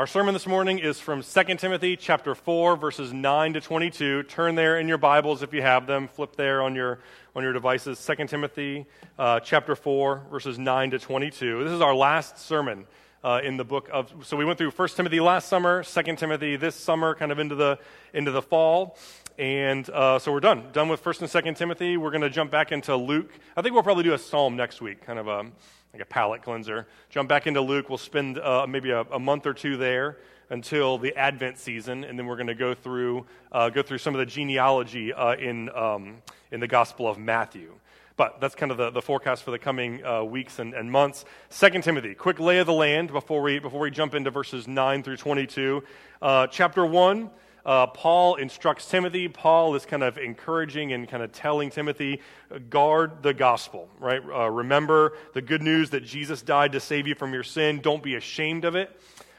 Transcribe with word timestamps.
Our 0.00 0.06
sermon 0.06 0.32
this 0.32 0.46
morning 0.46 0.78
is 0.78 0.98
from 0.98 1.22
2 1.22 1.56
Timothy 1.56 1.94
chapter 1.94 2.34
4 2.34 2.74
verses 2.76 3.12
9 3.12 3.52
to 3.52 3.60
22. 3.60 4.22
Turn 4.22 4.54
there 4.54 4.80
in 4.80 4.88
your 4.88 4.96
Bibles 4.96 5.42
if 5.42 5.52
you 5.52 5.60
have 5.60 5.86
them. 5.86 6.08
Flip 6.08 6.34
there 6.36 6.62
on 6.62 6.74
your 6.74 7.00
on 7.36 7.42
your 7.42 7.52
devices. 7.52 8.02
2 8.02 8.26
Timothy 8.26 8.86
uh, 9.18 9.40
chapter 9.40 9.76
4 9.76 10.28
verses 10.30 10.58
9 10.58 10.92
to 10.92 10.98
22. 10.98 11.64
This 11.64 11.72
is 11.74 11.82
our 11.82 11.94
last 11.94 12.38
sermon 12.38 12.86
uh, 13.22 13.42
in 13.44 13.58
the 13.58 13.64
book 13.66 13.90
of 13.92 14.10
so 14.22 14.38
we 14.38 14.46
went 14.46 14.56
through 14.56 14.70
1 14.70 14.88
Timothy 14.88 15.20
last 15.20 15.50
summer, 15.50 15.84
2 15.84 16.16
Timothy 16.16 16.56
this 16.56 16.76
summer 16.76 17.14
kind 17.14 17.30
of 17.30 17.38
into 17.38 17.54
the 17.54 17.78
into 18.14 18.30
the 18.30 18.40
fall. 18.40 18.96
And 19.38 19.88
uh, 19.90 20.18
so 20.18 20.32
we're 20.32 20.40
done. 20.40 20.64
Done 20.72 20.88
with 20.88 21.04
1st 21.04 21.34
and 21.34 21.44
2nd 21.44 21.56
Timothy. 21.58 21.98
We're 21.98 22.10
going 22.10 22.22
to 22.22 22.30
jump 22.30 22.50
back 22.50 22.72
into 22.72 22.96
Luke. 22.96 23.30
I 23.54 23.60
think 23.60 23.74
we'll 23.74 23.82
probably 23.82 24.04
do 24.04 24.14
a 24.14 24.18
psalm 24.18 24.56
next 24.56 24.80
week, 24.80 25.04
kind 25.04 25.18
of 25.18 25.28
a 25.28 25.46
like 25.92 26.02
a 26.02 26.06
palate 26.06 26.42
cleanser. 26.42 26.86
Jump 27.08 27.28
back 27.28 27.46
into 27.46 27.60
Luke. 27.60 27.88
We'll 27.88 27.98
spend 27.98 28.38
uh, 28.38 28.66
maybe 28.68 28.90
a, 28.90 29.00
a, 29.02 29.18
month 29.18 29.46
or 29.46 29.54
two 29.54 29.76
there 29.76 30.18
until 30.48 30.98
the 30.98 31.16
Advent 31.16 31.58
season, 31.58 32.04
and 32.04 32.18
then 32.18 32.26
we're 32.26 32.36
going 32.36 32.46
to 32.46 32.54
go 32.54 32.74
through 32.74 33.26
uh, 33.52 33.70
go 33.70 33.82
through 33.82 33.98
some 33.98 34.14
of 34.14 34.18
the 34.18 34.26
genealogy 34.26 35.12
uh, 35.12 35.34
in 35.34 35.68
um, 35.70 36.16
in 36.50 36.60
the 36.60 36.68
Gospel 36.68 37.08
of 37.08 37.18
Matthew. 37.18 37.72
But 38.16 38.38
that's 38.38 38.54
kind 38.54 38.70
of 38.70 38.76
the, 38.76 38.90
the 38.90 39.00
forecast 39.00 39.44
for 39.44 39.50
the 39.50 39.58
coming 39.58 40.04
uh, 40.04 40.22
weeks 40.22 40.58
and, 40.58 40.74
and 40.74 40.92
months. 40.92 41.24
Second 41.48 41.84
Timothy, 41.84 42.14
quick 42.14 42.38
lay 42.38 42.58
of 42.58 42.66
the 42.66 42.72
land 42.72 43.10
before 43.12 43.40
we 43.40 43.58
before 43.58 43.80
we 43.80 43.90
jump 43.90 44.14
into 44.14 44.30
verses 44.30 44.68
nine 44.68 45.02
through 45.02 45.16
twenty 45.16 45.46
two. 45.46 45.82
Uh, 46.20 46.46
chapter 46.46 46.84
one 46.84 47.30
uh, 47.64 47.86
Paul 47.88 48.36
instructs 48.36 48.86
Timothy. 48.88 49.28
Paul 49.28 49.74
is 49.74 49.84
kind 49.84 50.02
of 50.02 50.18
encouraging 50.18 50.92
and 50.92 51.08
kind 51.08 51.22
of 51.22 51.32
telling 51.32 51.70
Timothy, 51.70 52.20
guard 52.68 53.22
the 53.22 53.34
gospel, 53.34 53.88
right? 53.98 54.22
Uh, 54.24 54.50
remember 54.50 55.14
the 55.34 55.42
good 55.42 55.62
news 55.62 55.90
that 55.90 56.04
Jesus 56.04 56.42
died 56.42 56.72
to 56.72 56.80
save 56.80 57.06
you 57.06 57.14
from 57.14 57.32
your 57.32 57.42
sin. 57.42 57.80
Don't 57.80 58.02
be 58.02 58.14
ashamed 58.14 58.64
of 58.64 58.74
it. 58.74 58.90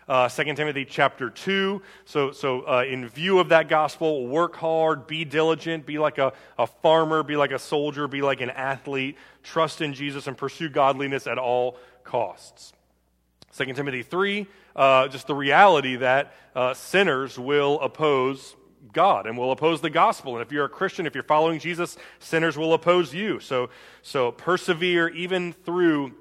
Uh, 0.08 0.28
2 0.28 0.56
Timothy 0.56 0.84
chapter 0.84 1.30
2. 1.30 1.82
So, 2.06 2.32
so 2.32 2.68
uh, 2.68 2.84
in 2.84 3.08
view 3.08 3.40
of 3.40 3.50
that 3.50 3.70
gospel, 3.70 4.28
work 4.28 4.56
hard, 4.56 5.08
be 5.08 5.24
diligent, 5.24 5.86
be 5.86 6.00
like 6.00 6.18
a, 6.18 6.34
a 6.58 6.68
farmer, 6.68 7.24
be 7.24 7.38
like 7.38 7.52
a 7.52 7.60
soldier, 7.60 8.08
be 8.08 8.22
like 8.22 8.42
an 8.42 8.50
athlete, 8.50 9.16
trust 9.44 9.80
in 9.82 9.94
Jesus, 9.94 10.28
and 10.28 10.38
pursue 10.38 10.70
godliness 10.70 11.28
at 11.28 11.38
all 11.38 11.78
costs. 12.04 12.74
2 13.56 13.74
Timothy 13.74 14.04
3, 14.04 14.48
uh, 14.76 15.08
just 15.10 15.28
the 15.28 15.36
reality 15.36 15.98
that 15.98 16.34
uh, 16.56 16.74
sinners 16.74 17.38
will 17.38 17.80
oppose 17.82 18.56
God 18.94 19.28
and 19.28 19.38
will 19.38 19.52
oppose 19.52 19.82
the 19.82 19.90
gospel. 19.90 20.36
And 20.36 20.46
if 20.46 20.52
you're 20.52 20.66
a 20.66 20.70
Christian, 20.70 21.06
if 21.06 21.14
you're 21.14 21.24
following 21.24 21.60
Jesus, 21.60 21.98
sinners 22.20 22.58
will 22.58 22.74
oppose 22.74 23.14
you. 23.14 23.40
So, 23.40 23.70
so 24.02 24.32
persevere 24.32 25.10
even 25.10 25.54
through 25.54 26.14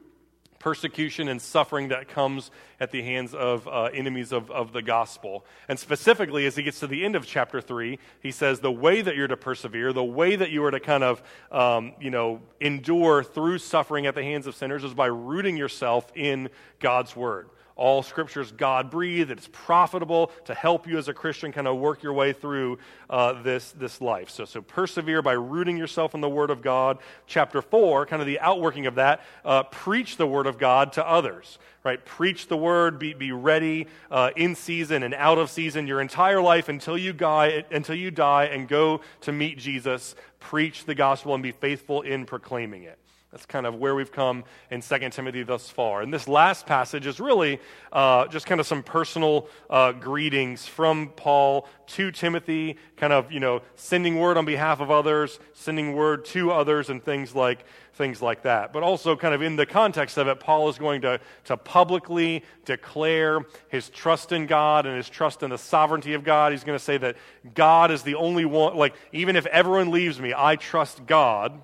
persecution 0.60 1.26
and 1.26 1.42
suffering 1.42 1.88
that 1.88 2.06
comes 2.06 2.52
at 2.78 2.92
the 2.92 3.02
hands 3.02 3.34
of 3.34 3.66
uh, 3.66 3.84
enemies 3.86 4.30
of, 4.30 4.48
of 4.52 4.72
the 4.72 4.82
gospel. 4.82 5.44
And 5.68 5.76
specifically, 5.76 6.46
as 6.46 6.54
he 6.54 6.62
gets 6.62 6.78
to 6.80 6.86
the 6.86 7.04
end 7.04 7.16
of 7.16 7.26
chapter 7.26 7.60
3, 7.60 7.98
he 8.22 8.30
says 8.30 8.60
the 8.60 8.70
way 8.70 9.02
that 9.02 9.16
you're 9.16 9.26
to 9.26 9.36
persevere, 9.36 9.92
the 9.92 10.04
way 10.04 10.36
that 10.36 10.50
you 10.50 10.62
are 10.64 10.70
to 10.70 10.78
kind 10.78 11.02
of, 11.02 11.22
um, 11.50 11.94
you 12.00 12.10
know, 12.10 12.40
endure 12.60 13.24
through 13.24 13.58
suffering 13.58 14.06
at 14.06 14.14
the 14.14 14.22
hands 14.22 14.46
of 14.46 14.54
sinners 14.54 14.84
is 14.84 14.94
by 14.94 15.06
rooting 15.06 15.56
yourself 15.56 16.12
in 16.14 16.50
God's 16.78 17.16
word 17.16 17.48
all 17.80 18.02
scripture 18.02 18.42
is 18.42 18.52
God 18.52 18.90
breathed, 18.90 19.30
it's 19.30 19.48
profitable 19.50 20.30
to 20.44 20.54
help 20.54 20.86
you 20.86 20.98
as 20.98 21.08
a 21.08 21.14
Christian 21.14 21.50
kind 21.50 21.66
of 21.66 21.78
work 21.78 22.02
your 22.02 22.12
way 22.12 22.34
through 22.34 22.78
uh, 23.08 23.42
this, 23.42 23.72
this 23.72 24.02
life. 24.02 24.28
So, 24.28 24.44
so 24.44 24.60
persevere 24.60 25.22
by 25.22 25.32
rooting 25.32 25.78
yourself 25.78 26.14
in 26.14 26.20
the 26.20 26.28
Word 26.28 26.50
of 26.50 26.60
God. 26.60 26.98
Chapter 27.26 27.62
4, 27.62 28.04
kind 28.04 28.20
of 28.20 28.26
the 28.26 28.38
outworking 28.38 28.84
of 28.84 28.96
that, 28.96 29.22
uh, 29.46 29.62
preach 29.62 30.18
the 30.18 30.26
Word 30.26 30.46
of 30.46 30.58
God 30.58 30.92
to 30.92 31.08
others. 31.08 31.58
Right? 31.82 32.04
Preach 32.04 32.48
the 32.48 32.58
word, 32.58 32.98
be, 32.98 33.14
be 33.14 33.32
ready 33.32 33.86
uh, 34.10 34.32
in 34.36 34.54
season 34.54 35.02
and 35.02 35.14
out 35.14 35.38
of 35.38 35.48
season 35.48 35.86
your 35.86 36.02
entire 36.02 36.42
life 36.42 36.68
until 36.68 36.98
you, 36.98 37.14
die, 37.14 37.64
until 37.70 37.94
you 37.94 38.10
die 38.10 38.44
and 38.44 38.68
go 38.68 39.00
to 39.22 39.32
meet 39.32 39.56
Jesus. 39.56 40.14
Preach 40.40 40.84
the 40.84 40.94
gospel 40.94 41.32
and 41.32 41.42
be 41.42 41.52
faithful 41.52 42.02
in 42.02 42.26
proclaiming 42.26 42.82
it. 42.82 42.98
That's 43.32 43.46
kind 43.46 43.64
of 43.64 43.76
where 43.76 43.94
we've 43.94 44.10
come 44.10 44.42
in 44.72 44.82
2 44.82 45.10
Timothy 45.10 45.44
thus 45.44 45.70
far. 45.70 46.02
And 46.02 46.12
this 46.12 46.26
last 46.26 46.66
passage 46.66 47.06
is 47.06 47.20
really 47.20 47.60
uh, 47.92 48.26
just 48.26 48.44
kind 48.44 48.60
of 48.60 48.66
some 48.66 48.82
personal 48.82 49.46
uh, 49.68 49.92
greetings 49.92 50.66
from 50.66 51.10
Paul 51.14 51.68
to 51.88 52.10
Timothy, 52.10 52.76
kind 52.96 53.12
of, 53.12 53.30
you 53.30 53.38
know, 53.38 53.62
sending 53.76 54.18
word 54.18 54.36
on 54.36 54.46
behalf 54.46 54.80
of 54.80 54.90
others, 54.90 55.38
sending 55.52 55.94
word 55.94 56.24
to 56.26 56.50
others, 56.50 56.90
and 56.90 57.04
things 57.04 57.32
like, 57.32 57.64
things 57.94 58.20
like 58.20 58.42
that. 58.42 58.72
But 58.72 58.82
also, 58.82 59.14
kind 59.14 59.32
of 59.32 59.42
in 59.42 59.54
the 59.54 59.66
context 59.66 60.18
of 60.18 60.26
it, 60.26 60.40
Paul 60.40 60.68
is 60.68 60.76
going 60.76 61.02
to, 61.02 61.20
to 61.44 61.56
publicly 61.56 62.42
declare 62.64 63.42
his 63.68 63.90
trust 63.90 64.32
in 64.32 64.46
God 64.46 64.86
and 64.86 64.96
his 64.96 65.08
trust 65.08 65.44
in 65.44 65.50
the 65.50 65.58
sovereignty 65.58 66.14
of 66.14 66.24
God. 66.24 66.50
He's 66.50 66.64
going 66.64 66.78
to 66.78 66.84
say 66.84 66.98
that 66.98 67.16
God 67.54 67.92
is 67.92 68.02
the 68.02 68.16
only 68.16 68.44
one, 68.44 68.76
like, 68.76 68.96
even 69.12 69.36
if 69.36 69.46
everyone 69.46 69.92
leaves 69.92 70.20
me, 70.20 70.34
I 70.36 70.56
trust 70.56 71.06
God 71.06 71.60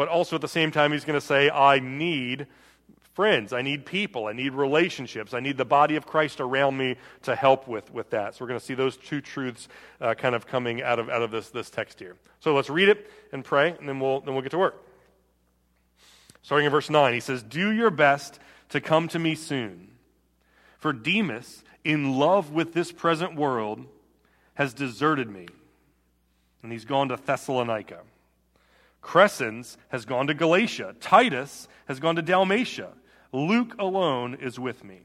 but 0.00 0.08
also 0.08 0.36
at 0.36 0.40
the 0.40 0.48
same 0.48 0.70
time, 0.70 0.92
he's 0.92 1.04
going 1.04 1.20
to 1.20 1.26
say, 1.26 1.50
I 1.50 1.78
need 1.78 2.46
friends. 3.12 3.52
I 3.52 3.60
need 3.60 3.84
people. 3.84 4.28
I 4.28 4.32
need 4.32 4.54
relationships. 4.54 5.34
I 5.34 5.40
need 5.40 5.58
the 5.58 5.66
body 5.66 5.96
of 5.96 6.06
Christ 6.06 6.40
around 6.40 6.78
me 6.78 6.96
to 7.24 7.36
help 7.36 7.68
with, 7.68 7.92
with 7.92 8.08
that. 8.08 8.34
So 8.34 8.42
we're 8.42 8.48
going 8.48 8.60
to 8.60 8.64
see 8.64 8.72
those 8.72 8.96
two 8.96 9.20
truths 9.20 9.68
uh, 10.00 10.14
kind 10.14 10.34
of 10.34 10.46
coming 10.46 10.80
out 10.80 10.98
of, 10.98 11.10
out 11.10 11.20
of 11.20 11.30
this, 11.30 11.50
this 11.50 11.68
text 11.68 11.98
here. 11.98 12.16
So 12.38 12.54
let's 12.54 12.70
read 12.70 12.88
it 12.88 13.10
and 13.30 13.44
pray, 13.44 13.76
and 13.78 13.86
then 13.86 14.00
we'll, 14.00 14.22
then 14.22 14.32
we'll 14.32 14.42
get 14.42 14.52
to 14.52 14.58
work. 14.58 14.82
Starting 16.40 16.64
in 16.64 16.72
verse 16.72 16.88
9, 16.88 17.12
he 17.12 17.20
says, 17.20 17.42
Do 17.42 17.70
your 17.70 17.90
best 17.90 18.40
to 18.70 18.80
come 18.80 19.06
to 19.08 19.18
me 19.18 19.34
soon. 19.34 19.88
For 20.78 20.94
Demas, 20.94 21.62
in 21.84 22.16
love 22.18 22.52
with 22.52 22.72
this 22.72 22.90
present 22.90 23.36
world, 23.36 23.84
has 24.54 24.72
deserted 24.72 25.28
me, 25.28 25.46
and 26.62 26.72
he's 26.72 26.86
gone 26.86 27.10
to 27.10 27.16
Thessalonica. 27.16 27.98
Crescens 29.02 29.76
has 29.88 30.04
gone 30.04 30.26
to 30.26 30.34
Galatia. 30.34 30.94
Titus 31.00 31.68
has 31.86 32.00
gone 32.00 32.16
to 32.16 32.22
Dalmatia. 32.22 32.92
Luke 33.32 33.74
alone 33.78 34.34
is 34.34 34.58
with 34.58 34.84
me. 34.84 35.00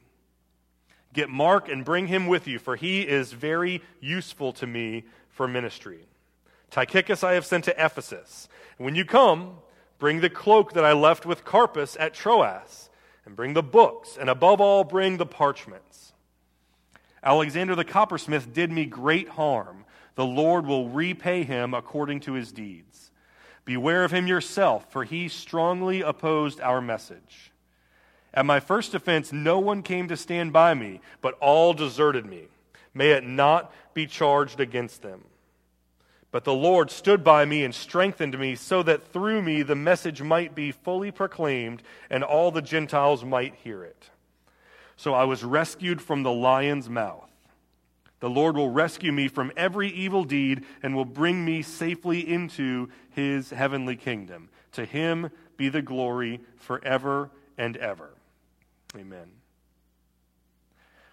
Get 1.14 1.30
Mark 1.30 1.70
and 1.70 1.86
bring 1.86 2.08
him 2.08 2.28
with 2.28 2.48
you, 2.48 2.60
for 2.60 2.76
he 2.76 3.02
is 3.02 3.32
very 3.32 3.82
useful 4.02 4.52
to 4.54 4.68
me 4.68 5.06
for 5.30 5.48
ministry. 5.48 6.08
Tychicus 6.72 7.24
I 7.24 7.34
have 7.34 7.46
sent 7.46 7.64
to 7.66 7.86
Ephesus. 7.86 8.50
When 8.78 8.96
you 8.96 9.06
come, 9.06 9.58
bring 9.98 10.20
the 10.20 10.30
cloak 10.30 10.74
that 10.74 10.84
I 10.84 10.92
left 10.92 11.26
with 11.26 11.46
Carpus 11.46 11.96
at 12.00 12.14
Troas, 12.14 12.90
and 13.26 13.36
bring 13.36 13.54
the 13.54 13.64
books, 13.64 14.18
and 14.20 14.30
above 14.30 14.60
all, 14.60 14.84
bring 14.84 15.18
the 15.18 15.26
parchments. 15.26 16.12
Alexander 17.24 17.76
the 17.76 17.86
coppersmith 17.86 18.54
did 18.54 18.72
me 18.72 18.86
great 18.86 19.30
harm. 19.30 19.86
The 20.16 20.26
Lord 20.26 20.66
will 20.66 20.90
repay 20.90 21.44
him 21.44 21.74
according 21.74 22.20
to 22.22 22.34
his 22.34 22.52
deeds. 22.52 23.05
Beware 23.66 24.04
of 24.04 24.12
him 24.12 24.28
yourself, 24.28 24.92
for 24.92 25.04
he 25.04 25.28
strongly 25.28 26.02
opposed 26.02 26.62
our 26.62 26.82
message. 26.82 27.52
At 28.34 28.46
my 28.46 28.60
first 28.60 28.94
offense, 28.94 29.34
no 29.34 29.60
one 29.60 29.82
came 29.82 30.08
to 30.08 30.18
stand 30.18 30.54
by 30.54 30.74
me, 30.74 31.02
but 31.22 31.38
all 31.40 31.74
deserted 31.74 32.26
me. 32.26 32.44
May 32.94 33.12
it 33.12 33.26
not 33.26 33.74
be 33.94 34.06
charged 34.06 34.60
against 34.60 35.02
them. 35.02 35.24
But 36.32 36.44
the 36.44 36.54
Lord 36.54 36.92
stood 36.92 37.24
by 37.24 37.46
me 37.46 37.64
and 37.64 37.74
strengthened 37.74 38.38
me, 38.38 38.56
so 38.56 38.84
that 38.84 39.08
through 39.08 39.42
me 39.42 39.64
the 39.64 39.76
message 39.76 40.22
might 40.22 40.54
be 40.54 40.72
fully 40.72 41.10
proclaimed 41.10 41.82
and 42.10 42.24
all 42.24 42.52
the 42.52 42.62
Gentiles 42.62 43.24
might 43.24 43.56
hear 43.56 43.84
it. 43.84 44.10
So 44.98 45.14
I 45.14 45.24
was 45.24 45.44
rescued 45.44 46.02
from 46.02 46.24
the 46.24 46.32
lion's 46.32 46.90
mouth. 46.90 47.30
The 48.20 48.30
Lord 48.30 48.56
will 48.56 48.70
rescue 48.70 49.12
me 49.12 49.28
from 49.28 49.52
every 49.58 49.90
evil 49.90 50.24
deed 50.24 50.64
and 50.82 50.96
will 50.96 51.06
bring 51.06 51.44
me 51.44 51.62
safely 51.62 52.28
into 52.28 52.90
his 53.10 53.50
heavenly 53.50 53.96
kingdom. 53.96 54.50
To 54.74 54.86
him 54.86 55.30
be 55.58 55.70
the 55.70 55.82
glory 55.82 56.42
forever 56.58 57.30
and 57.58 57.78
ever. 57.78 58.10
Amen. 58.96 59.32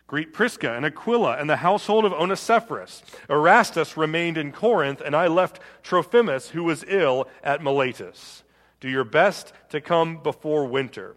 Greet 0.07 0.33
Prisca 0.33 0.75
and 0.75 0.85
Aquila 0.85 1.39
and 1.39 1.49
the 1.49 1.57
household 1.57 2.05
of 2.05 2.13
Onesiphorus. 2.13 3.03
Erastus 3.31 3.97
remained 3.97 4.37
in 4.37 4.53
Corinth, 4.53 5.01
and 5.01 5.17
I 5.17 5.27
left 5.27 5.59
Trophimus, 5.83 6.51
who 6.51 6.65
was 6.65 6.85
ill, 6.87 7.27
at 7.43 7.63
Miletus. 7.63 8.43
Do 8.79 8.91
your 8.91 9.05
best 9.05 9.53
to 9.71 9.81
come 9.81 10.23
before 10.23 10.67
winter. 10.67 11.17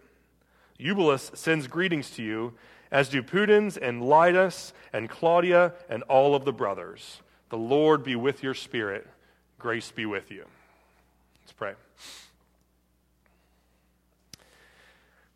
Eubulus 0.78 1.30
sends 1.34 1.66
greetings 1.66 2.10
to 2.12 2.22
you 2.22 2.54
as 2.90 3.08
do 3.08 3.22
Pudens 3.22 3.78
and 3.80 4.02
Linus 4.02 4.72
and 4.92 5.08
Claudia 5.08 5.72
and 5.88 6.02
all 6.04 6.34
of 6.34 6.44
the 6.44 6.52
brothers. 6.52 7.20
The 7.48 7.58
Lord 7.58 8.02
be 8.02 8.16
with 8.16 8.42
your 8.42 8.54
spirit. 8.54 9.06
Grace 9.58 9.90
be 9.90 10.06
with 10.06 10.30
you. 10.30 10.44
Let's 11.42 11.52
pray. 11.52 11.74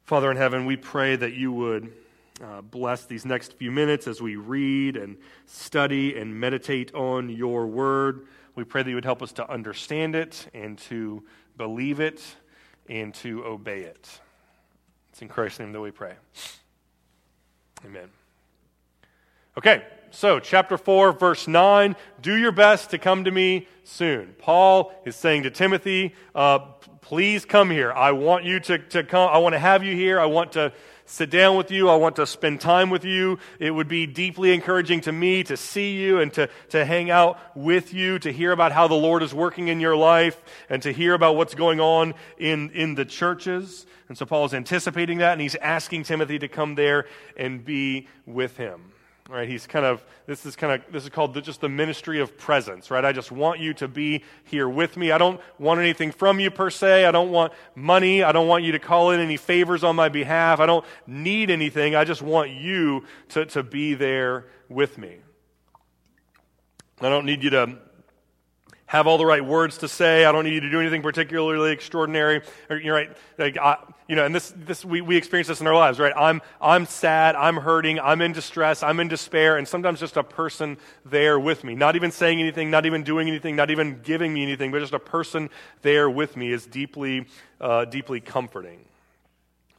Father 0.04 0.30
in 0.30 0.36
heaven, 0.36 0.66
we 0.66 0.76
pray 0.76 1.14
that 1.14 1.34
you 1.34 1.52
would 1.52 1.92
uh, 2.42 2.62
bless 2.62 3.04
these 3.04 3.24
next 3.24 3.52
few 3.54 3.70
minutes 3.70 4.08
as 4.08 4.20
we 4.20 4.34
read 4.34 4.96
and 4.96 5.16
study 5.46 6.16
and 6.16 6.34
meditate 6.40 6.92
on 6.94 7.28
your 7.28 7.66
word. 7.66 8.26
We 8.54 8.64
pray 8.64 8.82
that 8.82 8.88
you 8.88 8.96
would 8.96 9.04
help 9.04 9.22
us 9.22 9.32
to 9.34 9.48
understand 9.48 10.16
it 10.16 10.48
and 10.52 10.78
to 10.78 11.22
believe 11.56 12.00
it 12.00 12.22
and 12.88 13.14
to 13.16 13.44
obey 13.44 13.82
it. 13.82 14.20
It's 15.10 15.22
in 15.22 15.28
Christ's 15.28 15.60
name 15.60 15.72
that 15.72 15.80
we 15.80 15.90
pray. 15.90 16.14
Amen. 17.84 18.08
Okay, 19.58 19.82
so 20.10 20.38
chapter 20.38 20.76
4, 20.78 21.12
verse 21.12 21.48
9 21.48 21.96
do 22.20 22.36
your 22.36 22.52
best 22.52 22.90
to 22.90 22.98
come 22.98 23.24
to 23.24 23.30
me 23.30 23.66
soon. 23.84 24.34
Paul 24.38 24.92
is 25.04 25.16
saying 25.16 25.44
to 25.44 25.50
Timothy, 25.50 26.14
uh, 26.34 26.58
please 27.00 27.44
come 27.44 27.70
here. 27.70 27.92
I 27.92 28.12
want 28.12 28.44
you 28.44 28.60
to, 28.60 28.78
to 28.78 29.02
come. 29.02 29.30
I 29.32 29.38
want 29.38 29.54
to 29.54 29.58
have 29.58 29.82
you 29.82 29.94
here. 29.94 30.20
I 30.20 30.26
want 30.26 30.52
to 30.52 30.72
sit 31.10 31.28
down 31.28 31.56
with 31.56 31.70
you. 31.70 31.88
I 31.88 31.96
want 31.96 32.16
to 32.16 32.26
spend 32.26 32.60
time 32.60 32.88
with 32.88 33.04
you. 33.04 33.38
It 33.58 33.72
would 33.72 33.88
be 33.88 34.06
deeply 34.06 34.52
encouraging 34.52 35.00
to 35.02 35.12
me 35.12 35.42
to 35.44 35.56
see 35.56 35.96
you 35.96 36.20
and 36.20 36.32
to, 36.34 36.48
to 36.70 36.84
hang 36.84 37.10
out 37.10 37.38
with 37.56 37.92
you, 37.92 38.18
to 38.20 38.32
hear 38.32 38.52
about 38.52 38.72
how 38.72 38.86
the 38.86 38.94
Lord 38.94 39.22
is 39.22 39.34
working 39.34 39.68
in 39.68 39.80
your 39.80 39.96
life, 39.96 40.40
and 40.68 40.82
to 40.82 40.92
hear 40.92 41.14
about 41.14 41.36
what's 41.36 41.54
going 41.54 41.80
on 41.80 42.14
in, 42.38 42.70
in 42.70 42.94
the 42.94 43.04
churches. 43.04 43.86
And 44.08 44.16
so 44.16 44.24
Paul 44.24 44.44
is 44.44 44.54
anticipating 44.54 45.18
that, 45.18 45.32
and 45.32 45.40
he's 45.40 45.56
asking 45.56 46.04
Timothy 46.04 46.38
to 46.38 46.48
come 46.48 46.76
there 46.76 47.06
and 47.36 47.64
be 47.64 48.08
with 48.24 48.56
him 48.56 48.92
right? 49.30 49.48
He's 49.48 49.66
kind 49.66 49.86
of 49.86 50.04
this 50.26 50.44
is 50.44 50.56
kind 50.56 50.72
of 50.72 50.92
this 50.92 51.04
is 51.04 51.08
called 51.08 51.34
the, 51.34 51.40
just 51.40 51.60
the 51.60 51.68
ministry 51.68 52.20
of 52.20 52.36
presence 52.36 52.90
right? 52.90 53.04
I 53.04 53.12
just 53.12 53.30
want 53.30 53.60
you 53.60 53.72
to 53.74 53.88
be 53.88 54.24
here 54.44 54.68
with 54.68 54.96
me. 54.96 55.12
I 55.12 55.18
don't 55.18 55.40
want 55.58 55.80
anything 55.80 56.10
from 56.10 56.40
you 56.40 56.50
per 56.50 56.70
se. 56.70 57.04
I 57.04 57.12
don't 57.12 57.30
want 57.30 57.52
money. 57.74 58.22
I 58.22 58.32
don't 58.32 58.48
want 58.48 58.64
you 58.64 58.72
to 58.72 58.78
call 58.78 59.12
in 59.12 59.20
any 59.20 59.36
favors 59.36 59.84
on 59.84 59.96
my 59.96 60.08
behalf. 60.08 60.60
I 60.60 60.66
don't 60.66 60.84
need 61.06 61.50
anything. 61.50 61.94
I 61.94 62.04
just 62.04 62.22
want 62.22 62.50
you 62.50 63.04
to, 63.30 63.46
to 63.46 63.62
be 63.62 63.94
there 63.94 64.46
with 64.68 64.98
me. 64.98 65.18
I 67.00 67.08
don't 67.08 67.24
need 67.24 67.42
you 67.42 67.50
to 67.50 67.78
have 68.90 69.06
all 69.06 69.18
the 69.18 69.24
right 69.24 69.44
words 69.44 69.78
to 69.78 69.86
say. 69.86 70.24
I 70.24 70.32
don't 70.32 70.42
need 70.42 70.54
you 70.54 70.60
to 70.62 70.70
do 70.70 70.80
anything 70.80 71.00
particularly 71.00 71.70
extraordinary. 71.70 72.42
You're 72.68 72.92
right. 72.92 73.16
Like, 73.38 73.56
I, 73.56 73.76
you 74.08 74.16
know, 74.16 74.26
and 74.26 74.34
this, 74.34 74.52
this 74.56 74.84
we, 74.84 75.00
we 75.00 75.16
experience 75.16 75.46
this 75.46 75.60
in 75.60 75.68
our 75.68 75.76
lives, 75.76 76.00
right? 76.00 76.12
I'm, 76.16 76.42
I'm 76.60 76.86
sad. 76.86 77.36
I'm 77.36 77.56
hurting. 77.56 78.00
I'm 78.00 78.20
in 78.20 78.32
distress. 78.32 78.82
I'm 78.82 78.98
in 78.98 79.06
despair. 79.06 79.58
And 79.58 79.68
sometimes 79.68 80.00
just 80.00 80.16
a 80.16 80.24
person 80.24 80.76
there 81.04 81.38
with 81.38 81.62
me, 81.62 81.76
not 81.76 81.94
even 81.94 82.10
saying 82.10 82.40
anything, 82.40 82.68
not 82.68 82.84
even 82.84 83.04
doing 83.04 83.28
anything, 83.28 83.54
not 83.54 83.70
even 83.70 84.00
giving 84.02 84.34
me 84.34 84.42
anything, 84.42 84.72
but 84.72 84.80
just 84.80 84.92
a 84.92 84.98
person 84.98 85.50
there 85.82 86.10
with 86.10 86.36
me 86.36 86.50
is 86.50 86.66
deeply, 86.66 87.28
uh, 87.60 87.84
deeply 87.84 88.20
comforting. 88.20 88.80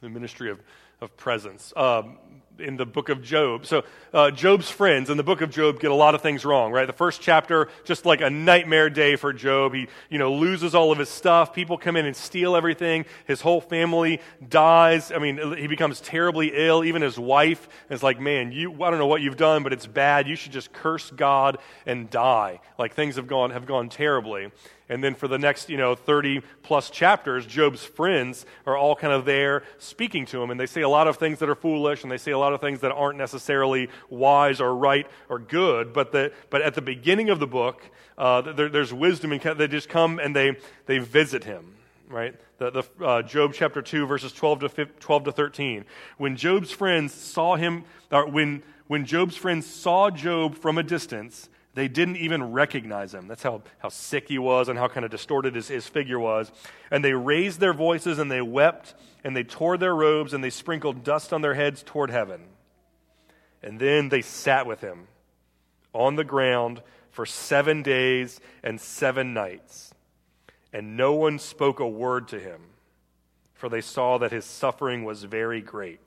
The 0.00 0.08
ministry 0.08 0.50
of, 0.50 0.58
of 1.02 1.14
presence. 1.18 1.70
Um, 1.76 2.16
in 2.58 2.76
the 2.76 2.86
book 2.86 3.08
of 3.08 3.22
Job. 3.22 3.66
So, 3.66 3.84
uh, 4.12 4.30
Job's 4.30 4.70
friends 4.70 5.10
in 5.10 5.16
the 5.16 5.22
book 5.22 5.40
of 5.40 5.50
Job 5.50 5.80
get 5.80 5.90
a 5.90 5.94
lot 5.94 6.14
of 6.14 6.20
things 6.20 6.44
wrong, 6.44 6.72
right? 6.72 6.86
The 6.86 6.92
first 6.92 7.20
chapter, 7.20 7.68
just 7.84 8.04
like 8.04 8.20
a 8.20 8.30
nightmare 8.30 8.90
day 8.90 9.16
for 9.16 9.32
Job. 9.32 9.74
He, 9.74 9.88
you 10.10 10.18
know, 10.18 10.34
loses 10.34 10.74
all 10.74 10.92
of 10.92 10.98
his 10.98 11.08
stuff. 11.08 11.54
People 11.54 11.78
come 11.78 11.96
in 11.96 12.06
and 12.06 12.14
steal 12.14 12.54
everything. 12.54 13.04
His 13.26 13.40
whole 13.40 13.60
family 13.60 14.20
dies. 14.46 15.12
I 15.12 15.18
mean, 15.18 15.56
he 15.56 15.66
becomes 15.66 16.00
terribly 16.00 16.52
ill. 16.54 16.84
Even 16.84 17.02
his 17.02 17.18
wife 17.18 17.68
is 17.90 18.02
like, 18.02 18.20
man, 18.20 18.52
you, 18.52 18.72
I 18.82 18.90
don't 18.90 18.98
know 18.98 19.06
what 19.06 19.22
you've 19.22 19.36
done, 19.36 19.62
but 19.62 19.72
it's 19.72 19.86
bad. 19.86 20.28
You 20.28 20.36
should 20.36 20.52
just 20.52 20.72
curse 20.72 21.10
God 21.10 21.58
and 21.86 22.10
die. 22.10 22.60
Like 22.78 22.94
things 22.94 23.16
have 23.16 23.26
gone, 23.26 23.50
have 23.50 23.66
gone 23.66 23.88
terribly. 23.88 24.50
And 24.88 25.02
then 25.02 25.14
for 25.14 25.28
the 25.28 25.38
next, 25.38 25.70
you 25.70 25.76
know, 25.76 25.94
30 25.94 26.42
plus 26.62 26.90
chapters, 26.90 27.46
Job's 27.46 27.84
friends 27.84 28.44
are 28.66 28.76
all 28.76 28.94
kind 28.94 29.12
of 29.12 29.24
there 29.24 29.62
speaking 29.78 30.26
to 30.26 30.42
him. 30.42 30.50
And 30.50 30.58
they 30.58 30.66
say 30.66 30.82
a 30.82 30.88
lot 30.88 31.08
of 31.08 31.16
things 31.16 31.38
that 31.38 31.48
are 31.48 31.54
foolish, 31.54 32.02
and 32.02 32.12
they 32.12 32.18
say 32.18 32.32
a 32.32 32.38
lot 32.38 32.52
of 32.52 32.60
things 32.60 32.80
that 32.80 32.92
aren't 32.92 33.18
necessarily 33.18 33.88
wise 34.10 34.60
or 34.60 34.76
right 34.76 35.06
or 35.28 35.38
good. 35.38 35.92
But, 35.92 36.12
the, 36.12 36.32
but 36.50 36.62
at 36.62 36.74
the 36.74 36.82
beginning 36.82 37.30
of 37.30 37.38
the 37.38 37.46
book, 37.46 37.82
uh, 38.18 38.42
there, 38.52 38.68
there's 38.68 38.92
wisdom, 38.92 39.32
and 39.32 39.40
they 39.40 39.68
just 39.68 39.88
come 39.88 40.18
and 40.18 40.36
they, 40.36 40.56
they 40.86 40.98
visit 40.98 41.44
him 41.44 41.76
right? 42.12 42.34
The, 42.58 42.70
the 42.70 43.04
uh, 43.04 43.22
Job 43.22 43.54
chapter 43.54 43.82
2, 43.82 44.06
verses 44.06 44.32
12 44.32 44.60
to, 44.60 44.68
15, 44.68 44.96
12 45.00 45.24
to 45.24 45.32
13. 45.32 45.84
When 46.18 46.36
Job's 46.36 46.70
friends 46.70 47.12
saw 47.14 47.56
him, 47.56 47.84
or 48.10 48.28
when, 48.28 48.62
when 48.86 49.06
Job's 49.06 49.36
friends 49.36 49.66
saw 49.66 50.10
Job 50.10 50.54
from 50.54 50.78
a 50.78 50.82
distance, 50.82 51.48
they 51.74 51.88
didn't 51.88 52.16
even 52.16 52.52
recognize 52.52 53.14
him. 53.14 53.28
That's 53.28 53.42
how, 53.42 53.62
how 53.78 53.88
sick 53.88 54.28
he 54.28 54.38
was 54.38 54.68
and 54.68 54.78
how 54.78 54.88
kind 54.88 55.04
of 55.04 55.10
distorted 55.10 55.54
his, 55.54 55.68
his 55.68 55.86
figure 55.86 56.18
was. 56.18 56.52
And 56.90 57.04
they 57.04 57.14
raised 57.14 57.60
their 57.60 57.72
voices 57.72 58.18
and 58.18 58.30
they 58.30 58.42
wept 58.42 58.94
and 59.24 59.34
they 59.34 59.44
tore 59.44 59.78
their 59.78 59.94
robes 59.94 60.34
and 60.34 60.44
they 60.44 60.50
sprinkled 60.50 61.02
dust 61.02 61.32
on 61.32 61.40
their 61.40 61.54
heads 61.54 61.82
toward 61.82 62.10
heaven. 62.10 62.42
And 63.62 63.78
then 63.78 64.10
they 64.10 64.22
sat 64.22 64.66
with 64.66 64.80
him 64.80 65.06
on 65.94 66.16
the 66.16 66.24
ground 66.24 66.82
for 67.10 67.24
seven 67.24 67.82
days 67.82 68.40
and 68.62 68.80
seven 68.80 69.32
nights. 69.32 69.94
And 70.72 70.96
no 70.96 71.14
one 71.14 71.38
spoke 71.38 71.80
a 71.80 71.88
word 71.88 72.28
to 72.28 72.40
him, 72.40 72.60
for 73.54 73.68
they 73.68 73.82
saw 73.82 74.18
that 74.18 74.32
his 74.32 74.44
suffering 74.44 75.04
was 75.04 75.24
very 75.24 75.60
great. 75.60 76.00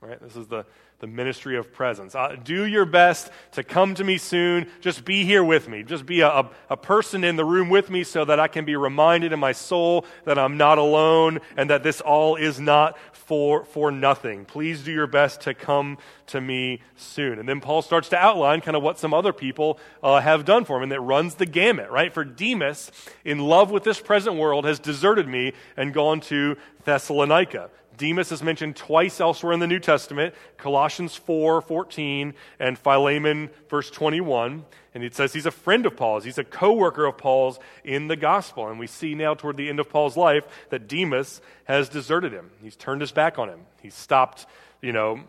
Right? 0.00 0.20
This 0.20 0.36
is 0.36 0.46
the, 0.46 0.66
the 1.02 1.08
ministry 1.08 1.56
of 1.56 1.72
presence. 1.72 2.14
Uh, 2.14 2.36
do 2.44 2.64
your 2.64 2.84
best 2.84 3.28
to 3.50 3.64
come 3.64 3.92
to 3.96 4.04
me 4.04 4.16
soon. 4.16 4.68
Just 4.80 5.04
be 5.04 5.24
here 5.24 5.42
with 5.42 5.68
me. 5.68 5.82
Just 5.82 6.06
be 6.06 6.20
a, 6.20 6.28
a, 6.28 6.50
a, 6.70 6.76
person 6.76 7.24
in 7.24 7.34
the 7.34 7.44
room 7.44 7.68
with 7.68 7.90
me 7.90 8.04
so 8.04 8.24
that 8.24 8.38
I 8.38 8.46
can 8.46 8.64
be 8.64 8.76
reminded 8.76 9.32
in 9.32 9.40
my 9.40 9.50
soul 9.50 10.06
that 10.26 10.38
I'm 10.38 10.56
not 10.56 10.78
alone 10.78 11.40
and 11.56 11.70
that 11.70 11.82
this 11.82 12.00
all 12.00 12.36
is 12.36 12.60
not 12.60 12.96
for, 13.12 13.64
for 13.64 13.90
nothing. 13.90 14.44
Please 14.44 14.84
do 14.84 14.92
your 14.92 15.08
best 15.08 15.40
to 15.40 15.54
come 15.54 15.98
to 16.28 16.40
me 16.40 16.80
soon. 16.94 17.40
And 17.40 17.48
then 17.48 17.60
Paul 17.60 17.82
starts 17.82 18.08
to 18.10 18.16
outline 18.16 18.60
kind 18.60 18.76
of 18.76 18.84
what 18.84 19.00
some 19.00 19.12
other 19.12 19.32
people 19.32 19.80
uh, 20.04 20.20
have 20.20 20.44
done 20.44 20.64
for 20.64 20.76
him, 20.76 20.84
and 20.84 20.92
that 20.92 21.00
runs 21.00 21.34
the 21.34 21.46
gamut, 21.46 21.90
right? 21.90 22.14
For 22.14 22.24
Demas, 22.24 22.92
in 23.24 23.40
love 23.40 23.72
with 23.72 23.82
this 23.82 24.00
present 24.00 24.36
world, 24.36 24.66
has 24.66 24.78
deserted 24.78 25.26
me 25.26 25.52
and 25.76 25.92
gone 25.92 26.20
to 26.20 26.56
Thessalonica. 26.84 27.70
Demas 27.96 28.32
is 28.32 28.42
mentioned 28.42 28.76
twice 28.76 29.20
elsewhere 29.20 29.52
in 29.52 29.60
the 29.60 29.66
New 29.66 29.78
Testament 29.78 30.34
Colossians 30.56 31.14
4 31.16 31.60
14 31.60 32.34
and 32.58 32.78
Philemon, 32.78 33.50
verse 33.68 33.90
21. 33.90 34.64
And 34.94 35.02
it 35.04 35.14
says 35.14 35.32
he's 35.32 35.46
a 35.46 35.50
friend 35.50 35.86
of 35.86 35.96
Paul's, 35.96 36.24
he's 36.24 36.38
a 36.38 36.44
co 36.44 36.72
worker 36.72 37.06
of 37.06 37.16
Paul's 37.16 37.58
in 37.84 38.08
the 38.08 38.16
gospel. 38.16 38.68
And 38.68 38.78
we 38.78 38.86
see 38.86 39.14
now 39.14 39.34
toward 39.34 39.56
the 39.56 39.68
end 39.68 39.80
of 39.80 39.88
Paul's 39.88 40.16
life 40.16 40.44
that 40.70 40.88
Demas 40.88 41.40
has 41.64 41.88
deserted 41.88 42.32
him. 42.32 42.50
He's 42.62 42.76
turned 42.76 43.00
his 43.00 43.12
back 43.12 43.38
on 43.38 43.48
him. 43.48 43.60
He's 43.80 43.94
stopped, 43.94 44.46
you 44.80 44.92
know, 44.92 45.20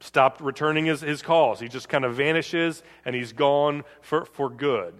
stopped 0.00 0.40
returning 0.40 0.86
his, 0.86 1.00
his 1.00 1.22
calls. 1.22 1.60
He 1.60 1.68
just 1.68 1.88
kind 1.88 2.04
of 2.04 2.16
vanishes 2.16 2.82
and 3.04 3.14
he's 3.14 3.32
gone 3.32 3.84
for, 4.00 4.24
for 4.24 4.50
good. 4.50 4.94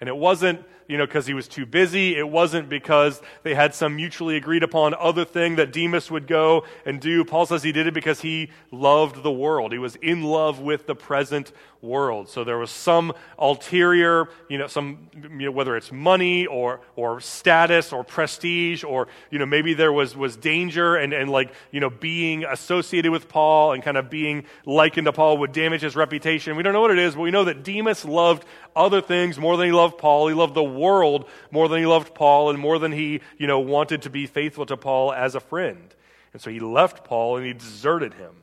And 0.00 0.08
it 0.08 0.16
wasn't 0.16 0.64
you 0.88 0.96
know, 0.96 1.06
because 1.06 1.26
he 1.26 1.34
was 1.34 1.46
too 1.46 1.66
busy. 1.66 2.16
It 2.16 2.28
wasn't 2.28 2.68
because 2.68 3.20
they 3.42 3.54
had 3.54 3.74
some 3.74 3.94
mutually 3.94 4.36
agreed 4.36 4.62
upon 4.62 4.94
other 4.94 5.24
thing 5.24 5.56
that 5.56 5.72
Demas 5.72 6.10
would 6.10 6.26
go 6.26 6.64
and 6.86 7.00
do. 7.00 7.24
Paul 7.24 7.46
says 7.46 7.62
he 7.62 7.72
did 7.72 7.86
it 7.86 7.94
because 7.94 8.22
he 8.22 8.50
loved 8.70 9.22
the 9.22 9.30
world. 9.30 9.72
He 9.72 9.78
was 9.78 9.96
in 9.96 10.22
love 10.22 10.60
with 10.60 10.86
the 10.86 10.94
present 10.94 11.52
world. 11.80 12.28
So 12.28 12.42
there 12.42 12.58
was 12.58 12.70
some 12.70 13.12
ulterior, 13.38 14.28
you 14.48 14.58
know, 14.58 14.66
some, 14.66 15.08
you 15.14 15.46
know, 15.46 15.50
whether 15.52 15.76
it's 15.76 15.92
money 15.92 16.46
or, 16.46 16.80
or 16.96 17.20
status 17.20 17.92
or 17.92 18.02
prestige 18.02 18.82
or, 18.82 19.08
you 19.30 19.38
know, 19.38 19.46
maybe 19.46 19.74
there 19.74 19.92
was, 19.92 20.16
was 20.16 20.36
danger 20.36 20.96
and, 20.96 21.12
and 21.12 21.30
like, 21.30 21.52
you 21.70 21.80
know, 21.80 21.90
being 21.90 22.44
associated 22.44 23.12
with 23.12 23.28
Paul 23.28 23.72
and 23.72 23.82
kind 23.82 23.96
of 23.96 24.10
being 24.10 24.44
likened 24.64 25.04
to 25.04 25.12
Paul 25.12 25.38
would 25.38 25.52
damage 25.52 25.82
his 25.82 25.94
reputation. 25.94 26.56
We 26.56 26.62
don't 26.62 26.72
know 26.72 26.80
what 26.80 26.90
it 26.90 26.98
is, 26.98 27.14
but 27.14 27.22
we 27.22 27.30
know 27.30 27.44
that 27.44 27.62
Demas 27.62 28.04
loved 28.04 28.44
other 28.74 29.00
things 29.00 29.38
more 29.38 29.56
than 29.56 29.66
he 29.66 29.72
loved 29.72 29.98
Paul. 29.98 30.28
He 30.28 30.34
loved 30.34 30.54
the 30.54 30.62
world 30.78 31.28
more 31.50 31.68
than 31.68 31.80
he 31.80 31.86
loved 31.86 32.14
Paul 32.14 32.50
and 32.50 32.58
more 32.58 32.78
than 32.78 32.92
he, 32.92 33.20
you 33.36 33.46
know, 33.46 33.58
wanted 33.58 34.02
to 34.02 34.10
be 34.10 34.26
faithful 34.26 34.66
to 34.66 34.76
Paul 34.76 35.12
as 35.12 35.34
a 35.34 35.40
friend. 35.40 35.94
And 36.32 36.40
so 36.40 36.50
he 36.50 36.60
left 36.60 37.04
Paul 37.04 37.36
and 37.36 37.46
he 37.46 37.52
deserted 37.52 38.14
him. 38.14 38.34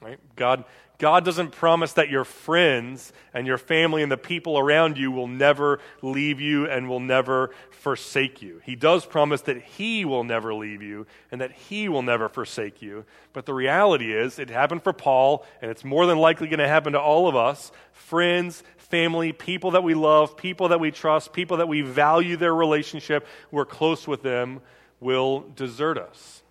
Right? 0.00 0.18
God, 0.36 0.64
God 1.00 1.24
doesn't 1.24 1.52
promise 1.52 1.94
that 1.94 2.10
your 2.10 2.24
friends 2.24 3.12
and 3.32 3.46
your 3.46 3.56
family 3.56 4.02
and 4.02 4.12
the 4.12 4.18
people 4.18 4.58
around 4.58 4.98
you 4.98 5.10
will 5.10 5.26
never 5.26 5.80
leave 6.02 6.42
you 6.42 6.66
and 6.68 6.90
will 6.90 7.00
never 7.00 7.50
forsake 7.70 8.42
you. 8.42 8.60
He 8.64 8.76
does 8.76 9.06
promise 9.06 9.40
that 9.42 9.62
He 9.62 10.04
will 10.04 10.24
never 10.24 10.52
leave 10.52 10.82
you 10.82 11.06
and 11.32 11.40
that 11.40 11.52
He 11.52 11.88
will 11.88 12.02
never 12.02 12.28
forsake 12.28 12.82
you. 12.82 13.06
But 13.32 13.46
the 13.46 13.54
reality 13.54 14.14
is, 14.14 14.38
it 14.38 14.50
happened 14.50 14.84
for 14.84 14.92
Paul, 14.92 15.46
and 15.62 15.70
it's 15.70 15.84
more 15.84 16.04
than 16.04 16.18
likely 16.18 16.48
going 16.48 16.58
to 16.58 16.68
happen 16.68 16.92
to 16.92 17.00
all 17.00 17.28
of 17.28 17.34
us 17.34 17.72
friends, 17.92 18.62
family, 18.76 19.32
people 19.32 19.70
that 19.70 19.82
we 19.82 19.94
love, 19.94 20.36
people 20.36 20.68
that 20.68 20.80
we 20.80 20.90
trust, 20.90 21.32
people 21.32 21.56
that 21.56 21.68
we 21.68 21.80
value 21.80 22.36
their 22.36 22.54
relationship, 22.54 23.26
we're 23.50 23.64
close 23.64 24.06
with 24.06 24.22
them, 24.22 24.60
will 25.00 25.40
desert 25.56 25.96
us 25.96 26.42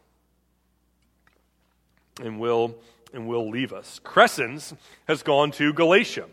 and 2.19 2.39
will, 2.39 2.75
and 3.13 3.27
will 3.27 3.49
leave 3.49 3.73
us. 3.73 3.99
Crescens 4.03 4.75
has 5.07 5.23
gone 5.23 5.51
to 5.51 5.73
Galatia. 5.73 6.25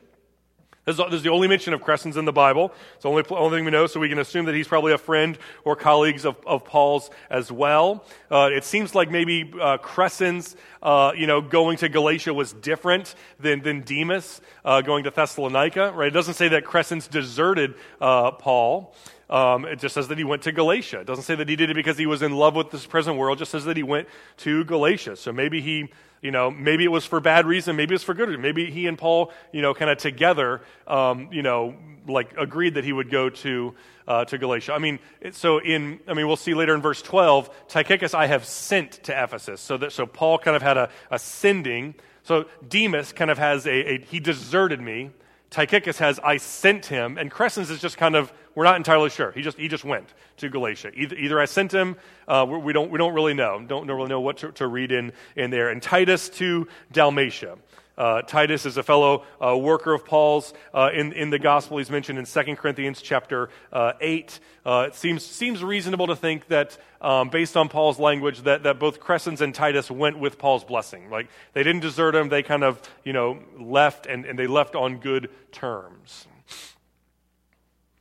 This 0.86 1.00
is, 1.00 1.24
the 1.24 1.30
only 1.30 1.48
mention 1.48 1.74
of 1.74 1.80
Crescens 1.80 2.16
in 2.16 2.26
the 2.26 2.32
Bible. 2.32 2.72
It's 2.94 3.02
the 3.02 3.08
only, 3.08 3.24
only 3.30 3.58
thing 3.58 3.64
we 3.64 3.72
know, 3.72 3.88
so 3.88 3.98
we 3.98 4.08
can 4.08 4.20
assume 4.20 4.44
that 4.44 4.54
he's 4.54 4.68
probably 4.68 4.92
a 4.92 4.98
friend 4.98 5.36
or 5.64 5.74
colleagues 5.74 6.24
of, 6.24 6.36
of 6.46 6.64
Paul's 6.64 7.10
as 7.28 7.50
well. 7.50 8.04
Uh, 8.30 8.50
it 8.52 8.62
seems 8.62 8.94
like 8.94 9.10
maybe 9.10 9.52
uh, 9.60 9.78
Crescens, 9.78 10.54
uh, 10.84 11.10
you 11.16 11.26
know, 11.26 11.40
going 11.40 11.76
to 11.78 11.88
Galatia 11.88 12.32
was 12.32 12.52
different 12.52 13.16
than, 13.40 13.62
than 13.62 13.80
Demas 13.80 14.40
uh, 14.64 14.80
going 14.80 15.02
to 15.02 15.10
Thessalonica, 15.10 15.90
right? 15.90 16.06
It 16.06 16.14
doesn't 16.14 16.34
say 16.34 16.46
that 16.50 16.64
Crescens 16.64 17.10
deserted 17.10 17.74
uh, 18.00 18.30
Paul. 18.30 18.94
Um, 19.28 19.64
it 19.64 19.80
just 19.80 19.92
says 19.92 20.06
that 20.06 20.18
he 20.18 20.24
went 20.24 20.42
to 20.42 20.52
Galatia. 20.52 21.00
It 21.00 21.06
doesn't 21.08 21.24
say 21.24 21.34
that 21.34 21.48
he 21.48 21.56
did 21.56 21.68
it 21.68 21.74
because 21.74 21.98
he 21.98 22.06
was 22.06 22.22
in 22.22 22.30
love 22.36 22.54
with 22.54 22.70
this 22.70 22.86
present 22.86 23.16
world. 23.16 23.38
It 23.38 23.40
just 23.40 23.50
says 23.50 23.64
that 23.64 23.76
he 23.76 23.82
went 23.82 24.06
to 24.36 24.64
Galatia. 24.64 25.16
So 25.16 25.32
maybe 25.32 25.60
he 25.60 25.90
You 26.26 26.32
know, 26.32 26.50
maybe 26.50 26.82
it 26.82 26.90
was 26.90 27.06
for 27.06 27.20
bad 27.20 27.46
reason, 27.46 27.76
maybe 27.76 27.94
it's 27.94 28.02
for 28.02 28.12
good 28.12 28.28
reason. 28.28 28.42
Maybe 28.42 28.68
he 28.68 28.88
and 28.88 28.98
Paul, 28.98 29.30
you 29.52 29.62
know, 29.62 29.74
kind 29.74 29.92
of 29.92 29.98
together, 29.98 30.60
um, 30.88 31.28
you 31.30 31.42
know, 31.42 31.76
like 32.08 32.34
agreed 32.36 32.74
that 32.74 32.84
he 32.84 32.92
would 32.92 33.10
go 33.10 33.30
to 33.30 33.74
uh, 34.08 34.24
to 34.24 34.36
Galatia. 34.36 34.72
I 34.72 34.78
mean, 34.78 34.98
so 35.30 35.58
in 35.58 36.00
I 36.08 36.14
mean, 36.14 36.26
we'll 36.26 36.42
see 36.48 36.54
later 36.54 36.74
in 36.74 36.82
verse 36.82 37.00
twelve, 37.00 37.48
Tychicus 37.68 38.12
I 38.12 38.26
have 38.26 38.44
sent 38.44 39.04
to 39.04 39.12
Ephesus. 39.12 39.60
So 39.60 39.76
that 39.78 39.92
so 39.92 40.04
Paul 40.04 40.38
kind 40.38 40.56
of 40.56 40.62
had 40.62 40.76
a, 40.76 40.90
a 41.12 41.18
sending. 41.18 41.94
So 42.24 42.46
Demas 42.68 43.12
kind 43.12 43.30
of 43.30 43.38
has 43.38 43.64
a, 43.66 43.94
a 43.94 43.98
he 44.00 44.18
deserted 44.18 44.80
me. 44.80 45.10
Tychicus 45.56 45.96
has 46.00 46.20
I 46.22 46.36
sent 46.36 46.84
him, 46.84 47.16
and 47.16 47.30
Crescens 47.30 47.70
is 47.70 47.80
just 47.80 47.96
kind 47.96 48.14
of 48.14 48.30
we're 48.54 48.64
not 48.64 48.76
entirely 48.76 49.08
sure. 49.08 49.32
He 49.32 49.40
just 49.40 49.56
he 49.56 49.68
just 49.68 49.84
went 49.84 50.12
to 50.36 50.50
Galatia. 50.50 50.90
Either, 50.94 51.16
either 51.16 51.40
I 51.40 51.46
sent 51.46 51.72
him, 51.72 51.96
uh, 52.28 52.44
we 52.46 52.74
don't 52.74 52.90
we 52.90 52.98
don't 52.98 53.14
really 53.14 53.32
know. 53.32 53.64
Don't, 53.66 53.86
don't 53.86 53.96
really 53.96 54.10
know 54.10 54.20
what 54.20 54.36
to, 54.38 54.52
to 54.52 54.66
read 54.66 54.92
in 54.92 55.12
in 55.34 55.50
there. 55.50 55.70
And 55.70 55.80
Titus 55.80 56.28
to 56.30 56.68
Dalmatia. 56.92 57.56
Uh, 57.96 58.22
Titus 58.22 58.66
is 58.66 58.76
a 58.76 58.82
fellow 58.82 59.24
uh, 59.44 59.56
worker 59.56 59.94
of 59.94 60.04
Paul's 60.04 60.52
uh, 60.74 60.90
in, 60.92 61.12
in 61.12 61.30
the 61.30 61.38
gospel. 61.38 61.78
He's 61.78 61.90
mentioned 61.90 62.18
in 62.18 62.26
2 62.26 62.56
Corinthians 62.56 63.00
chapter 63.00 63.48
uh, 63.72 63.92
8. 64.00 64.40
Uh, 64.64 64.84
it 64.88 64.94
seems, 64.94 65.24
seems 65.24 65.64
reasonable 65.64 66.06
to 66.08 66.16
think 66.16 66.46
that, 66.48 66.76
um, 67.00 67.30
based 67.30 67.56
on 67.56 67.68
Paul's 67.68 67.98
language, 67.98 68.42
that, 68.42 68.64
that 68.64 68.78
both 68.78 69.00
Crescens 69.00 69.40
and 69.40 69.54
Titus 69.54 69.90
went 69.90 70.18
with 70.18 70.38
Paul's 70.38 70.64
blessing. 70.64 71.08
Like, 71.08 71.28
they 71.54 71.62
didn't 71.62 71.82
desert 71.82 72.14
him. 72.14 72.28
They 72.28 72.42
kind 72.42 72.64
of, 72.64 72.82
you 73.04 73.12
know, 73.14 73.38
left, 73.58 74.06
and, 74.06 74.26
and 74.26 74.38
they 74.38 74.46
left 74.46 74.74
on 74.74 74.98
good 74.98 75.30
terms. 75.50 76.26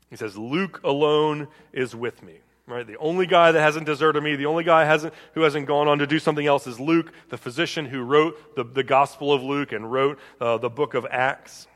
He 0.09 0.17
says, 0.17 0.37
Luke 0.37 0.81
alone 0.83 1.47
is 1.71 1.95
with 1.95 2.21
me. 2.21 2.39
Right? 2.67 2.85
The 2.85 2.97
only 2.97 3.27
guy 3.27 3.51
that 3.51 3.61
hasn't 3.61 3.85
deserted 3.85 4.23
me, 4.23 4.35
the 4.35 4.47
only 4.47 4.63
guy 4.63 4.85
hasn't, 4.85 5.13
who 5.33 5.41
hasn't 5.41 5.67
gone 5.67 5.87
on 5.87 5.99
to 5.99 6.07
do 6.07 6.17
something 6.17 6.47
else 6.47 6.65
is 6.65 6.79
Luke, 6.79 7.11
the 7.29 7.37
physician 7.37 7.85
who 7.85 8.01
wrote 8.01 8.55
the, 8.55 8.63
the 8.63 8.83
Gospel 8.83 9.31
of 9.31 9.43
Luke 9.43 9.71
and 9.71 9.91
wrote 9.91 10.19
uh, 10.41 10.57
the 10.57 10.69
book 10.69 10.95
of 10.95 11.05
Acts. 11.11 11.67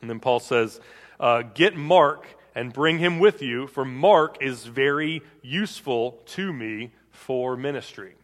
And 0.00 0.10
then 0.10 0.18
Paul 0.18 0.40
says, 0.40 0.80
uh, 1.20 1.42
Get 1.42 1.76
Mark 1.76 2.26
and 2.56 2.72
bring 2.72 2.98
him 2.98 3.20
with 3.20 3.40
you, 3.40 3.68
for 3.68 3.84
Mark 3.84 4.38
is 4.40 4.64
very 4.64 5.22
useful 5.42 6.22
to 6.26 6.52
me 6.52 6.90
for 7.12 7.56
ministry. 7.56 8.14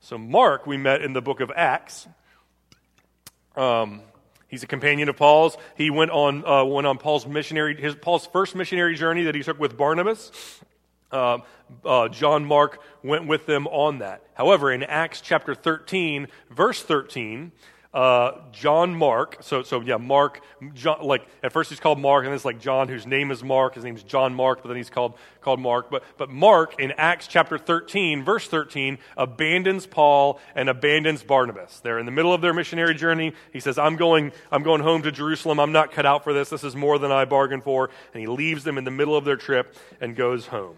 So, 0.00 0.18
Mark, 0.18 0.66
we 0.66 0.76
met 0.76 1.00
in 1.02 1.12
the 1.12 1.22
book 1.22 1.38
of 1.38 1.52
Acts. 1.54 2.08
Um, 3.54 4.02
He's 4.52 4.62
a 4.62 4.66
companion 4.66 5.08
of 5.08 5.16
Paul's. 5.16 5.56
He 5.78 5.88
went 5.88 6.10
on, 6.10 6.44
uh, 6.44 6.62
went 6.64 6.86
on 6.86 6.98
Paul's 6.98 7.26
missionary, 7.26 7.74
his 7.74 7.94
Paul's 7.94 8.26
first 8.26 8.54
missionary 8.54 8.96
journey 8.96 9.22
that 9.24 9.34
he 9.34 9.42
took 9.42 9.58
with 9.58 9.78
Barnabas. 9.78 10.30
Uh, 11.12 11.38
uh, 11.84 12.08
John 12.08 12.44
Mark 12.44 12.80
went 13.02 13.26
with 13.26 13.46
them 13.46 13.66
on 13.68 13.98
that. 13.98 14.22
However, 14.34 14.72
in 14.72 14.82
Acts 14.82 15.20
chapter 15.20 15.54
13, 15.54 16.28
verse 16.50 16.82
13, 16.82 17.52
uh, 17.94 18.40
John 18.52 18.94
Mark. 18.94 19.38
So, 19.40 19.62
so 19.62 19.80
yeah, 19.82 19.98
Mark. 19.98 20.40
John, 20.72 21.02
like 21.02 21.26
at 21.42 21.52
first 21.52 21.68
he's 21.68 21.80
called 21.80 21.98
Mark, 21.98 22.24
and 22.24 22.28
then 22.28 22.34
it's 22.34 22.44
like 22.44 22.58
John, 22.58 22.88
whose 22.88 23.06
name 23.06 23.30
is 23.30 23.44
Mark. 23.44 23.74
His 23.74 23.84
name's 23.84 24.02
John 24.02 24.34
Mark, 24.34 24.62
but 24.62 24.68
then 24.68 24.78
he's 24.78 24.88
called 24.88 25.14
called 25.42 25.60
Mark. 25.60 25.90
But 25.90 26.02
but 26.16 26.30
Mark 26.30 26.80
in 26.80 26.92
Acts 26.92 27.26
chapter 27.26 27.58
thirteen, 27.58 28.24
verse 28.24 28.48
thirteen, 28.48 28.98
abandons 29.16 29.86
Paul 29.86 30.40
and 30.54 30.70
abandons 30.70 31.22
Barnabas. 31.22 31.80
They're 31.80 31.98
in 31.98 32.06
the 32.06 32.12
middle 32.12 32.32
of 32.32 32.40
their 32.40 32.54
missionary 32.54 32.94
journey. 32.94 33.34
He 33.52 33.60
says, 33.60 33.76
"I'm 33.76 33.96
going. 33.96 34.32
I'm 34.50 34.62
going 34.62 34.80
home 34.80 35.02
to 35.02 35.12
Jerusalem. 35.12 35.60
I'm 35.60 35.72
not 35.72 35.92
cut 35.92 36.06
out 36.06 36.24
for 36.24 36.32
this. 36.32 36.48
This 36.48 36.64
is 36.64 36.74
more 36.74 36.98
than 36.98 37.12
I 37.12 37.26
bargained 37.26 37.64
for." 37.64 37.90
And 38.14 38.20
he 38.22 38.26
leaves 38.26 38.64
them 38.64 38.78
in 38.78 38.84
the 38.84 38.90
middle 38.90 39.16
of 39.16 39.26
their 39.26 39.36
trip 39.36 39.76
and 40.00 40.16
goes 40.16 40.46
home. 40.46 40.76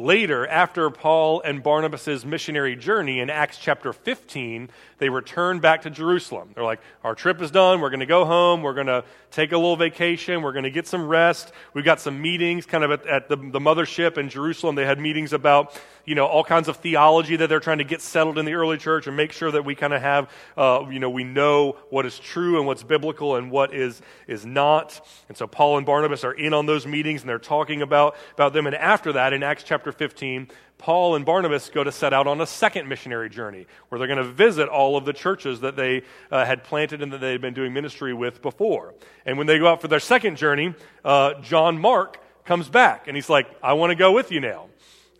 Later, 0.00 0.46
after 0.46 0.90
Paul 0.90 1.40
and 1.40 1.60
Barnabas' 1.60 2.24
missionary 2.24 2.76
journey 2.76 3.18
in 3.18 3.30
Acts 3.30 3.58
chapter 3.58 3.92
15, 3.92 4.70
they 4.98 5.08
return 5.08 5.58
back 5.58 5.82
to 5.82 5.90
Jerusalem. 5.90 6.50
They're 6.54 6.62
like, 6.62 6.80
Our 7.02 7.16
trip 7.16 7.42
is 7.42 7.50
done. 7.50 7.80
We're 7.80 7.90
going 7.90 7.98
to 7.98 8.06
go 8.06 8.24
home. 8.24 8.62
We're 8.62 8.74
going 8.74 8.86
to 8.86 9.02
take 9.30 9.50
a 9.52 9.56
little 9.56 9.76
vacation. 9.76 10.42
We're 10.42 10.52
going 10.52 10.64
to 10.64 10.70
get 10.70 10.86
some 10.86 11.06
rest. 11.06 11.52
We've 11.74 11.84
got 11.84 12.00
some 12.00 12.22
meetings 12.22 12.64
kind 12.64 12.84
of 12.84 12.92
at, 12.92 13.06
at 13.06 13.28
the, 13.28 13.36
the 13.36 13.58
mothership 13.58 14.18
in 14.18 14.28
Jerusalem. 14.28 14.74
They 14.74 14.86
had 14.86 14.98
meetings 14.98 15.32
about, 15.32 15.78
you 16.04 16.14
know, 16.14 16.26
all 16.26 16.44
kinds 16.44 16.68
of 16.68 16.76
theology 16.76 17.36
that 17.36 17.48
they're 17.48 17.60
trying 17.60 17.78
to 17.78 17.84
get 17.84 18.00
settled 18.00 18.38
in 18.38 18.44
the 18.46 18.54
early 18.54 18.78
church 18.78 19.06
and 19.06 19.16
make 19.16 19.32
sure 19.32 19.50
that 19.50 19.64
we 19.64 19.74
kind 19.74 19.92
of 19.92 20.00
have, 20.00 20.30
uh, 20.56 20.84
you 20.90 20.98
know, 20.98 21.10
we 21.10 21.24
know 21.24 21.76
what 21.90 22.06
is 22.06 22.18
true 22.18 22.56
and 22.56 22.66
what's 22.66 22.82
biblical 22.82 23.36
and 23.36 23.50
what 23.50 23.74
is, 23.74 24.00
is 24.26 24.46
not. 24.46 25.06
And 25.28 25.36
so 25.36 25.46
Paul 25.46 25.76
and 25.76 25.84
Barnabas 25.84 26.24
are 26.24 26.32
in 26.32 26.54
on 26.54 26.66
those 26.66 26.86
meetings 26.86 27.20
and 27.20 27.28
they're 27.28 27.38
talking 27.38 27.82
about, 27.82 28.16
about 28.34 28.52
them. 28.52 28.66
And 28.66 28.74
after 28.74 29.12
that, 29.12 29.32
in 29.32 29.42
Acts 29.42 29.64
chapter 29.64 29.87
chapter 29.88 29.98
15, 29.98 30.48
Paul 30.76 31.14
and 31.14 31.24
Barnabas 31.24 31.70
go 31.70 31.82
to 31.82 31.90
set 31.90 32.12
out 32.12 32.26
on 32.26 32.42
a 32.42 32.46
second 32.46 32.88
missionary 32.88 33.30
journey 33.30 33.66
where 33.88 33.98
they're 33.98 34.06
going 34.06 34.18
to 34.18 34.32
visit 34.32 34.68
all 34.68 34.98
of 34.98 35.06
the 35.06 35.14
churches 35.14 35.60
that 35.60 35.76
they 35.76 36.02
uh, 36.30 36.44
had 36.44 36.62
planted 36.62 37.00
and 37.00 37.10
that 37.12 37.22
they 37.22 37.32
had 37.32 37.40
been 37.40 37.54
doing 37.54 37.72
ministry 37.72 38.12
with 38.12 38.42
before. 38.42 38.94
And 39.24 39.38
when 39.38 39.46
they 39.46 39.58
go 39.58 39.66
out 39.66 39.80
for 39.80 39.88
their 39.88 40.00
second 40.00 40.36
journey, 40.36 40.74
uh, 41.04 41.40
John 41.40 41.78
Mark 41.78 42.20
comes 42.44 42.68
back 42.68 43.08
and 43.08 43.16
he's 43.16 43.30
like, 43.30 43.46
I 43.62 43.72
want 43.72 43.90
to 43.90 43.94
go 43.94 44.12
with 44.12 44.30
you 44.30 44.40
now. 44.40 44.66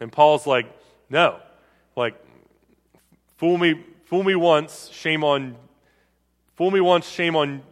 And 0.01 0.13
Paul's 0.13 0.47
like, 0.47 0.67
no. 1.09 1.41
Like, 1.97 2.15
fool 3.39 3.57
me, 3.57 3.83
fool 4.05 4.23
me 4.23 4.35
once, 4.35 4.91
shame 4.93 5.25
on, 5.25 5.57
fool 6.57 6.71
me 6.71 6.81
once, 6.81 7.09
shame 7.09 7.37
on 7.37 7.63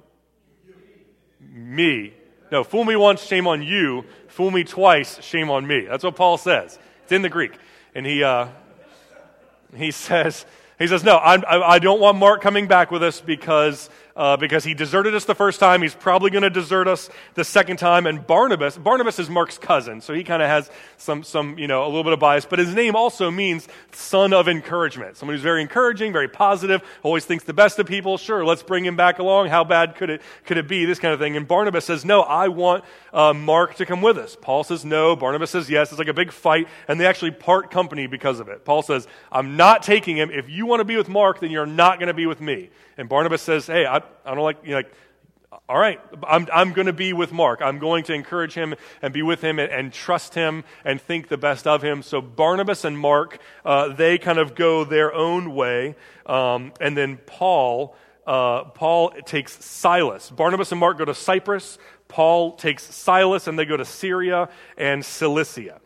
me. 1.53 2.15
No, 2.51 2.65
fool 2.65 2.85
me 2.85 2.97
once, 2.97 3.23
shame 3.23 3.47
on 3.47 3.63
you. 3.63 4.05
Fool 4.29 4.51
me 4.51 4.65
twice, 4.65 5.23
shame 5.23 5.51
on 5.51 5.67
me. 5.67 5.83
That's 5.83 6.05
what 6.05 6.17
Paul 6.17 6.39
says. 6.39 6.79
It's 7.07 7.13
in 7.13 7.23
the 7.23 7.29
Greek. 7.29 7.53
And 7.95 8.05
he, 8.05 8.25
uh, 8.25 8.49
he 9.77 9.93
says, 9.93 10.45
he 10.77 10.89
says, 10.89 11.05
no, 11.05 11.15
I, 11.15 11.75
I 11.75 11.79
don't 11.79 12.01
want 12.01 12.19
Mark 12.19 12.43
coming 12.43 12.67
back 12.67 12.91
with 12.91 13.01
us 13.05 13.21
because 13.21 13.89
uh, 14.17 14.37
because 14.37 14.65
he 14.65 14.75
deserted 14.75 15.15
us 15.15 15.27
the 15.27 15.35
first 15.35 15.61
time. 15.61 15.83
He's 15.83 15.95
probably 15.95 16.31
going 16.31 16.43
to 16.43 16.51
desert 16.51 16.89
us 16.89 17.11
the 17.35 17.45
second 17.45 17.77
time. 17.77 18.07
And 18.07 18.27
Barnabas, 18.27 18.79
Barnabas 18.79 19.19
is 19.19 19.29
Mark's 19.29 19.59
cousin, 19.59 20.01
so 20.01 20.15
he 20.15 20.25
kind 20.25 20.43
of 20.43 20.49
has 20.49 20.71
some, 20.97 21.23
some, 21.23 21.59
you 21.59 21.69
know, 21.69 21.85
a 21.85 21.87
little 21.87 22.05
bit 22.05 22.15
of 22.15 22.19
bias. 22.19 22.47
But 22.47 22.59
his 22.59 22.75
name 22.75 22.97
also 22.97 23.31
means 23.31 23.69
son 23.93 24.33
of 24.33 24.49
encouragement. 24.49 25.17
Someone 25.17 25.35
who's 25.35 25.43
very 25.43 25.61
encouraging, 25.61 26.13
very 26.13 26.29
positive, 26.29 26.83
always 27.03 27.25
thinks 27.27 27.45
the 27.45 27.53
best 27.53 27.79
of 27.79 27.87
people. 27.87 28.17
Sure, 28.17 28.45
let's 28.45 28.63
bring 28.63 28.85
him 28.85 28.97
back 28.97 29.19
along. 29.19 29.49
How 29.49 29.65
bad 29.65 29.97
could 29.97 30.09
it, 30.09 30.23
could 30.45 30.57
it 30.57 30.67
be? 30.67 30.87
This 30.87 30.99
kind 30.99 31.13
of 31.13 31.21
thing. 31.21 31.37
And 31.37 31.47
Barnabas 31.47 31.85
says, 31.85 32.05
no, 32.05 32.23
I 32.23 32.49
want 32.49 32.85
uh, 33.13 33.35
Mark 33.35 33.75
to 33.77 33.87
come 33.87 34.01
with 34.01 34.17
us. 34.17 34.37
Paul 34.41 34.65
says 34.65 34.85
no. 34.85 35.15
Barnabas 35.15 35.51
says 35.51 35.69
yes. 35.69 35.91
It's 35.91 35.99
like 35.99 36.09
a 36.09 36.15
big 36.15 36.33
fight, 36.33 36.69
and 36.89 36.99
they 36.99 37.07
actually 37.07 37.33
part 37.33 37.71
company 37.71 38.07
because 38.07 38.41
of 38.41 38.49
it. 38.49 38.65
Paul 38.65 38.83
says, 38.83 39.07
I'm 39.31 39.57
not 39.57 39.83
taking 39.83 40.17
him. 40.17 40.31
If 40.31 40.49
you 40.49 40.65
want 40.65 40.81
to 40.81 40.85
be 40.85 40.97
with 40.97 41.09
Mark, 41.09 41.41
then 41.41 41.51
you're 41.51 41.67
not 41.67 41.99
going 41.99 42.09
to 42.09 42.15
be 42.15 42.27
with 42.27 42.41
me. 42.41 42.71
And 42.97 43.09
Barnabas 43.09 43.43
says, 43.43 43.67
Hey, 43.67 43.87
I, 43.87 43.97
I 43.97 44.35
don't 44.35 44.45
like, 44.45 44.59
you 44.65 44.71
know, 44.71 44.77
like, 44.77 44.93
all 45.69 45.79
right, 45.79 46.01
I'm, 46.27 46.47
I'm 46.53 46.73
going 46.73 46.87
to 46.87 46.93
be 46.93 47.13
with 47.13 47.33
Mark. 47.33 47.61
I'm 47.63 47.79
going 47.79 48.05
to 48.05 48.15
encourage 48.15 48.55
him 48.55 48.75
and 49.03 49.13
be 49.13 49.23
with 49.23 49.41
him 49.41 49.59
and, 49.59 49.71
and 49.71 49.93
trust 49.93 50.35
him 50.35 50.65
and 50.85 51.01
think 51.01 51.29
the 51.29 51.37
best 51.37 51.67
of 51.67 51.83
him. 51.83 52.03
So 52.03 52.21
Barnabas 52.21 52.85
and 52.85 52.99
Mark, 52.99 53.39
uh, 53.65 53.89
they 53.89 54.19
kind 54.19 54.39
of 54.39 54.55
go 54.55 54.85
their 54.85 55.13
own 55.15 55.55
way. 55.55 55.97
Um, 56.27 56.73
and 56.81 56.97
then 56.97 57.19
Paul, 57.27 57.97
uh, 58.27 58.65
Paul 58.65 59.11
takes 59.25 59.65
Silas. 59.65 60.31
Barnabas 60.31 60.73
and 60.73 60.81
Mark 60.81 60.99
go 60.99 61.05
to 61.05 61.15
Cyprus. 61.15 61.79
Paul 62.09 62.53
takes 62.57 62.83
Silas 62.83 63.47
and 63.47 63.59
they 63.59 63.65
go 63.65 63.77
to 63.77 63.85
Syria 63.85 64.49
and 64.77 65.05
Cilicia. 65.05 65.81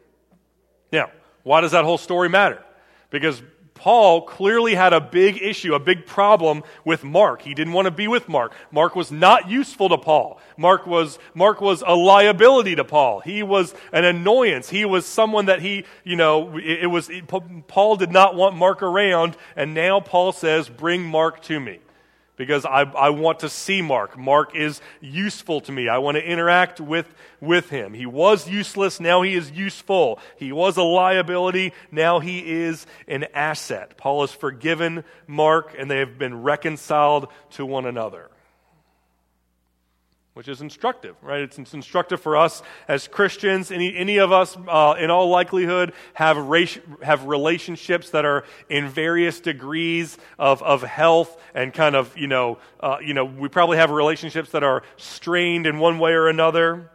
Now, 0.93 1.11
why 1.43 1.61
does 1.61 1.73
that 1.73 1.85
whole 1.85 1.99
story 1.99 2.29
matter? 2.29 2.63
Because 3.11 3.43
Paul 3.81 4.21
clearly 4.21 4.75
had 4.75 4.93
a 4.93 5.01
big 5.01 5.41
issue, 5.41 5.73
a 5.73 5.81
big 5.81 6.05
problem 6.05 6.65
with 6.85 7.03
Mark. 7.03 7.41
He 7.41 7.55
didn't 7.55 7.73
want 7.73 7.87
to 7.87 7.91
be 7.91 8.09
with 8.09 8.29
Mark. 8.29 8.53
Mark 8.71 8.95
was 8.95 9.11
not 9.11 9.49
useful 9.49 9.89
to 9.89 9.97
Paul. 9.97 10.39
Mark 10.59 10.87
was, 10.87 11.19
Mark 11.33 11.63
was 11.63 11.83
a 11.87 11.95
liability 11.95 12.77
to 12.77 12.85
Paul. 12.85 13.21
He 13.21 13.43
was 13.43 13.75
an 13.91 14.05
annoyance. 14.05 14.69
He 14.69 14.85
was 14.85 15.07
someone 15.07 15.47
that 15.47 15.63
he, 15.63 15.87
you 16.05 16.15
know, 16.15 16.59
it, 16.59 16.83
it 16.83 16.87
was, 16.89 17.09
it, 17.09 17.27
Paul 17.27 17.97
did 17.97 18.13
not 18.13 18.35
want 18.35 18.55
Mark 18.55 18.83
around, 18.83 19.35
and 19.57 19.73
now 19.73 19.99
Paul 19.99 20.33
says, 20.33 20.69
bring 20.69 21.03
Mark 21.03 21.41
to 21.45 21.59
me 21.59 21.79
because 22.41 22.65
I, 22.65 22.85
I 22.85 23.11
want 23.11 23.41
to 23.41 23.51
see 23.51 23.83
Mark. 23.83 24.17
Mark 24.17 24.57
is 24.57 24.81
useful 25.03 25.61
to 25.61 25.73
me. 25.73 25.91
I 25.91 25.99
want 25.99 26.17
to 26.17 26.25
interact 26.25 26.81
with, 26.81 27.07
with 27.39 27.69
him. 27.69 27.93
He 27.93 28.07
was 28.07 28.49
useless, 28.49 28.99
now 28.99 29.21
he 29.21 29.35
is 29.35 29.51
useful. 29.51 30.19
He 30.39 30.51
was 30.51 30.79
a 30.79 30.83
liability, 30.83 31.75
now 31.91 32.19
he 32.19 32.39
is 32.39 32.87
an 33.07 33.25
asset. 33.35 33.99
Paul 33.99 34.23
has 34.23 34.33
forgiven 34.33 35.05
Mark, 35.27 35.75
and 35.79 35.91
they 35.91 35.99
have 35.99 36.17
been 36.17 36.41
reconciled 36.41 37.29
to 37.51 37.67
one 37.67 37.85
another 37.85 38.30
which 40.35 40.47
is 40.47 40.61
instructive, 40.61 41.17
right? 41.23 41.41
It's, 41.41 41.59
it's, 41.59 41.75
instructive 41.75 42.21
for 42.21 42.37
us 42.37 42.63
as 42.87 43.09
Christians. 43.09 43.73
Any, 43.73 43.97
any 43.97 44.19
of 44.19 44.31
us, 44.31 44.57
uh, 44.69 44.95
in 44.99 45.11
all 45.11 45.29
likelihood, 45.29 45.93
have, 46.15 46.37
have 47.03 47.25
relationships 47.25 48.11
that 48.11 48.25
are 48.25 48.45
in 48.69 48.89
various 48.89 49.41
degrees 49.41 50.19
of, 50.39 50.63
of 50.63 50.83
health 50.83 51.37
and 51.53 51.75
kind 51.75 51.97
of, 51.97 52.17
you 52.17 52.29
know, 52.29 52.59
uh, 52.79 52.99
you 53.03 53.13
know, 53.13 53.25
we 53.25 53.49
probably 53.49 53.79
have 53.79 53.91
relationships 53.91 54.51
that 54.51 54.63
are 54.63 54.85
strained 54.97 55.67
in 55.67 55.79
one 55.81 55.99
way 55.99 56.13
or 56.13 56.29
another, 56.29 56.91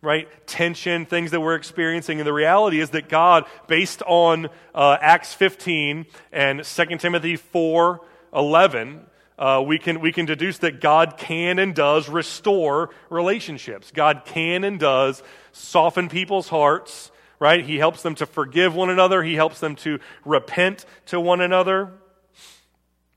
right? 0.00 0.28
Tension, 0.48 1.06
things 1.06 1.30
that 1.30 1.40
we're 1.40 1.54
experiencing. 1.54 2.18
And 2.18 2.26
the 2.26 2.32
reality 2.32 2.80
is 2.80 2.90
that 2.90 3.08
God, 3.08 3.44
based 3.68 4.02
on 4.06 4.48
uh, 4.74 4.98
Acts 5.00 5.32
15 5.34 6.06
and 6.32 6.64
2 6.64 6.84
Timothy 6.98 7.36
4, 7.36 8.00
11, 8.34 9.06
uh, 9.42 9.60
we, 9.60 9.76
can, 9.76 10.00
we 10.00 10.12
can 10.12 10.24
deduce 10.24 10.58
that 10.58 10.80
God 10.80 11.16
can 11.16 11.58
and 11.58 11.74
does 11.74 12.08
restore 12.08 12.90
relationships. 13.10 13.90
God 13.90 14.22
can 14.24 14.62
and 14.62 14.78
does 14.78 15.20
soften 15.50 16.08
people's 16.08 16.48
hearts, 16.48 17.10
right? 17.40 17.64
He 17.64 17.78
helps 17.78 18.02
them 18.02 18.14
to 18.16 18.26
forgive 18.26 18.76
one 18.76 18.88
another, 18.88 19.20
He 19.20 19.34
helps 19.34 19.58
them 19.58 19.74
to 19.76 19.98
repent 20.24 20.86
to 21.06 21.18
one 21.18 21.40
another. 21.40 21.90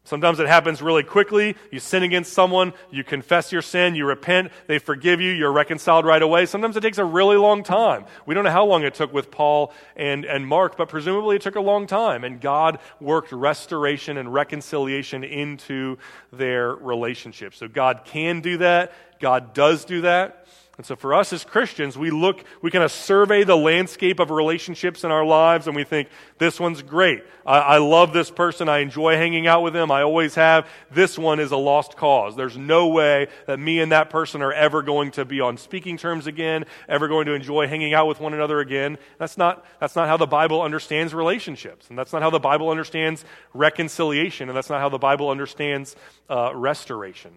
Sometimes 0.06 0.40
it 0.40 0.48
happens 0.48 0.84
really 0.84 1.02
quickly. 1.02 1.56
You 1.72 1.80
sin 1.80 2.04
against 2.04 2.32
someone, 2.32 2.74
you 2.92 3.04
confess 3.04 3.52
your 3.52 3.64
sin, 3.64 3.96
you 3.96 4.06
repent, 4.06 4.52
they 4.68 4.78
forgive 4.78 5.20
you, 5.20 5.32
you're 5.32 5.52
reconciled 5.52 6.06
right 6.06 6.22
away. 6.22 6.46
Sometimes 6.46 6.78
it 6.78 6.82
takes 6.82 7.00
a 7.00 7.04
really 7.04 7.38
long 7.38 7.64
time. 7.64 8.06
We 8.28 8.36
don't 8.36 8.44
know 8.44 8.52
how 8.52 8.66
long 8.66 8.84
it 8.84 8.94
took 8.94 9.12
with 9.12 9.32
Paul 9.32 9.74
and, 9.96 10.24
and 10.24 10.46
Mark, 10.46 10.78
but 10.78 10.90
presumably 10.90 11.38
it 11.38 11.42
took 11.42 11.56
a 11.56 11.62
long 11.62 11.88
time. 11.88 12.24
And 12.24 12.40
God 12.40 12.78
worked 13.02 13.32
restoration 13.32 14.18
and 14.18 14.32
reconciliation 14.32 15.24
into 15.24 15.98
their 16.32 16.76
relationship. 16.76 17.56
So 17.56 17.68
God 17.68 18.02
can 18.06 18.42
do 18.42 18.58
that, 18.60 18.94
God 19.20 19.56
does 19.56 19.86
do 19.86 20.02
that. 20.02 20.46
And 20.78 20.86
so 20.86 20.98
for 20.98 21.14
us 21.14 21.32
as 21.32 21.46
Christians, 21.46 21.98
we 21.98 22.12
look, 22.12 22.44
we 22.62 22.70
kind 22.70 22.84
of 22.84 22.92
survey 22.92 23.46
the 23.46 23.56
landscape 23.56 24.20
of 24.20 24.30
relationships 24.30 25.06
in 25.06 25.12
our 25.12 25.26
lives 25.26 25.68
and 25.68 25.76
we 25.76 25.86
think, 25.86 26.10
this 26.38 26.60
one's 26.60 26.82
great. 26.82 27.24
I, 27.46 27.60
I, 27.60 27.78
love 27.78 28.12
this 28.12 28.30
person. 28.30 28.68
I 28.68 28.80
enjoy 28.80 29.16
hanging 29.16 29.48
out 29.48 29.64
with 29.64 29.72
them. 29.72 29.90
I 29.90 30.02
always 30.02 30.36
have. 30.36 30.68
This 30.92 31.18
one 31.18 31.40
is 31.40 31.52
a 31.52 31.58
lost 31.58 31.96
cause. 31.96 32.36
There's 32.36 32.58
no 32.58 32.88
way 32.88 33.28
that 33.48 33.58
me 33.58 33.80
and 33.80 33.94
that 33.94 34.10
person 34.10 34.42
are 34.42 34.52
ever 34.52 34.82
going 34.82 35.12
to 35.12 35.24
be 35.24 35.40
on 35.40 35.56
speaking 35.56 35.96
terms 35.96 36.28
again, 36.28 36.66
ever 36.90 37.08
going 37.08 37.28
to 37.28 37.34
enjoy 37.34 37.68
hanging 37.68 37.94
out 37.94 38.08
with 38.08 38.20
one 38.20 38.34
another 38.34 38.60
again. 38.60 38.98
That's 39.18 39.38
not, 39.38 39.66
that's 39.80 39.96
not 39.96 40.10
how 40.10 40.18
the 40.18 40.28
Bible 40.28 40.62
understands 40.62 41.14
relationships. 41.14 41.88
And 41.88 41.98
that's 41.98 42.12
not 42.12 42.22
how 42.22 42.32
the 42.32 42.40
Bible 42.40 42.70
understands 42.70 43.24
reconciliation. 43.54 44.50
And 44.50 44.58
that's 44.58 44.70
not 44.70 44.82
how 44.82 44.90
the 44.90 44.98
Bible 44.98 45.30
understands 45.30 45.96
uh, 46.30 46.52
restoration. 46.54 47.32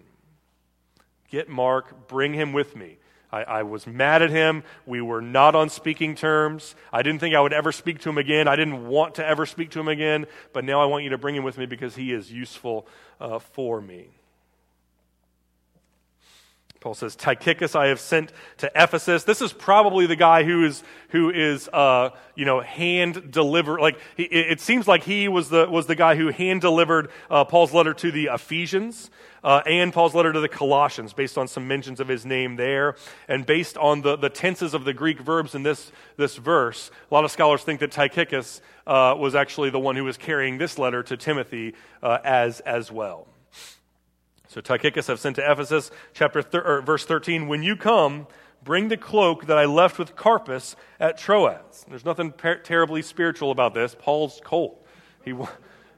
Get 1.29 1.47
Mark, 1.47 2.09
bring 2.09 2.33
him 2.33 2.51
with 2.51 2.75
me. 2.75 2.97
I, 3.31 3.43
I, 3.43 3.63
was 3.63 3.85
mad 3.85 4.21
at 4.21 4.31
him. 4.31 4.63
We 4.85 5.01
were 5.01 5.21
not 5.21 5.55
on 5.55 5.69
speaking 5.69 6.15
terms. 6.15 6.75
I 6.91 7.03
didn't 7.03 7.19
think 7.19 7.35
I 7.35 7.41
would 7.41 7.53
ever 7.53 7.71
speak 7.71 7.99
to 7.99 8.09
him 8.09 8.17
again. 8.17 8.47
I 8.47 8.55
didn't 8.55 8.87
want 8.87 9.15
to 9.15 9.25
ever 9.25 9.45
speak 9.45 9.69
to 9.71 9.79
him 9.79 9.87
again. 9.87 10.25
But 10.51 10.65
now 10.65 10.81
I 10.81 10.85
want 10.85 11.03
you 11.03 11.11
to 11.11 11.17
bring 11.17 11.35
him 11.35 11.43
with 11.43 11.57
me 11.57 11.65
because 11.65 11.95
he 11.95 12.11
is 12.11 12.31
useful 12.31 12.87
uh, 13.19 13.39
for 13.39 13.81
me. 13.81 14.19
Paul 16.79 16.93
says, 16.93 17.17
Tychicus 17.17 17.75
I 17.75 17.87
have 17.87 17.99
sent 17.99 18.31
to 18.57 18.71
Ephesus. 18.73 19.25
This 19.25 19.41
is 19.41 19.51
probably 19.51 20.05
the 20.05 20.15
guy 20.15 20.43
who 20.43 20.63
is, 20.63 20.81
who 21.09 21.29
is 21.29 21.67
uh, 21.73 22.11
you 22.35 22.45
know, 22.45 22.61
hand 22.61 23.31
delivered. 23.31 23.81
Like, 23.81 23.99
he, 24.15 24.23
it 24.23 24.61
seems 24.61 24.87
like 24.87 25.03
he 25.03 25.27
was 25.27 25.49
the, 25.49 25.69
was 25.69 25.87
the 25.87 25.95
guy 25.95 26.15
who 26.15 26.29
hand 26.29 26.61
delivered 26.61 27.09
uh, 27.29 27.43
Paul's 27.43 27.73
letter 27.73 27.93
to 27.95 28.11
the 28.11 28.29
Ephesians 28.31 29.09
uh, 29.43 29.61
and 29.65 29.91
Paul's 29.91 30.15
letter 30.15 30.31
to 30.31 30.39
the 30.39 30.47
Colossians, 30.47 31.11
based 31.11 31.37
on 31.37 31.49
some 31.49 31.67
mentions 31.67 31.99
of 31.99 32.07
his 32.07 32.25
name 32.25 32.55
there. 32.55 32.95
And 33.27 33.45
based 33.45 33.77
on 33.77 34.01
the, 34.01 34.15
the 34.15 34.29
tenses 34.29 34.73
of 34.73 34.85
the 34.85 34.93
Greek 34.93 35.19
verbs 35.19 35.55
in 35.55 35.63
this, 35.63 35.91
this 36.15 36.37
verse, 36.37 36.91
a 37.11 37.13
lot 37.13 37.25
of 37.25 37.31
scholars 37.31 37.61
think 37.61 37.81
that 37.81 37.91
Tychicus 37.91 38.61
uh, 38.87 39.15
was 39.17 39.35
actually 39.35 39.69
the 39.69 39.79
one 39.79 39.97
who 39.97 40.05
was 40.05 40.17
carrying 40.17 40.57
this 40.57 40.79
letter 40.79 41.03
to 41.03 41.17
Timothy 41.17 41.75
uh, 42.01 42.19
as, 42.23 42.61
as 42.61 42.89
well. 42.89 43.27
So 44.49 44.61
Tychicus 44.61 45.11
I've 45.11 45.19
sent 45.19 45.35
to 45.35 45.51
Ephesus, 45.51 45.91
chapter 46.11 46.41
thir- 46.41 46.81
verse 46.81 47.05
13. 47.05 47.47
When 47.47 47.61
you 47.61 47.75
come, 47.75 48.25
bring 48.63 48.87
the 48.87 48.97
cloak 48.97 49.45
that 49.45 49.59
I 49.59 49.65
left 49.65 49.99
with 49.99 50.15
Carpus 50.15 50.75
at 50.99 51.19
Troas. 51.19 51.85
There's 51.87 52.03
nothing 52.03 52.31
per- 52.31 52.57
terribly 52.57 53.03
spiritual 53.03 53.51
about 53.51 53.75
this. 53.75 53.95
Paul's 53.97 54.41
cold. 54.43 54.79
He, 55.23 55.35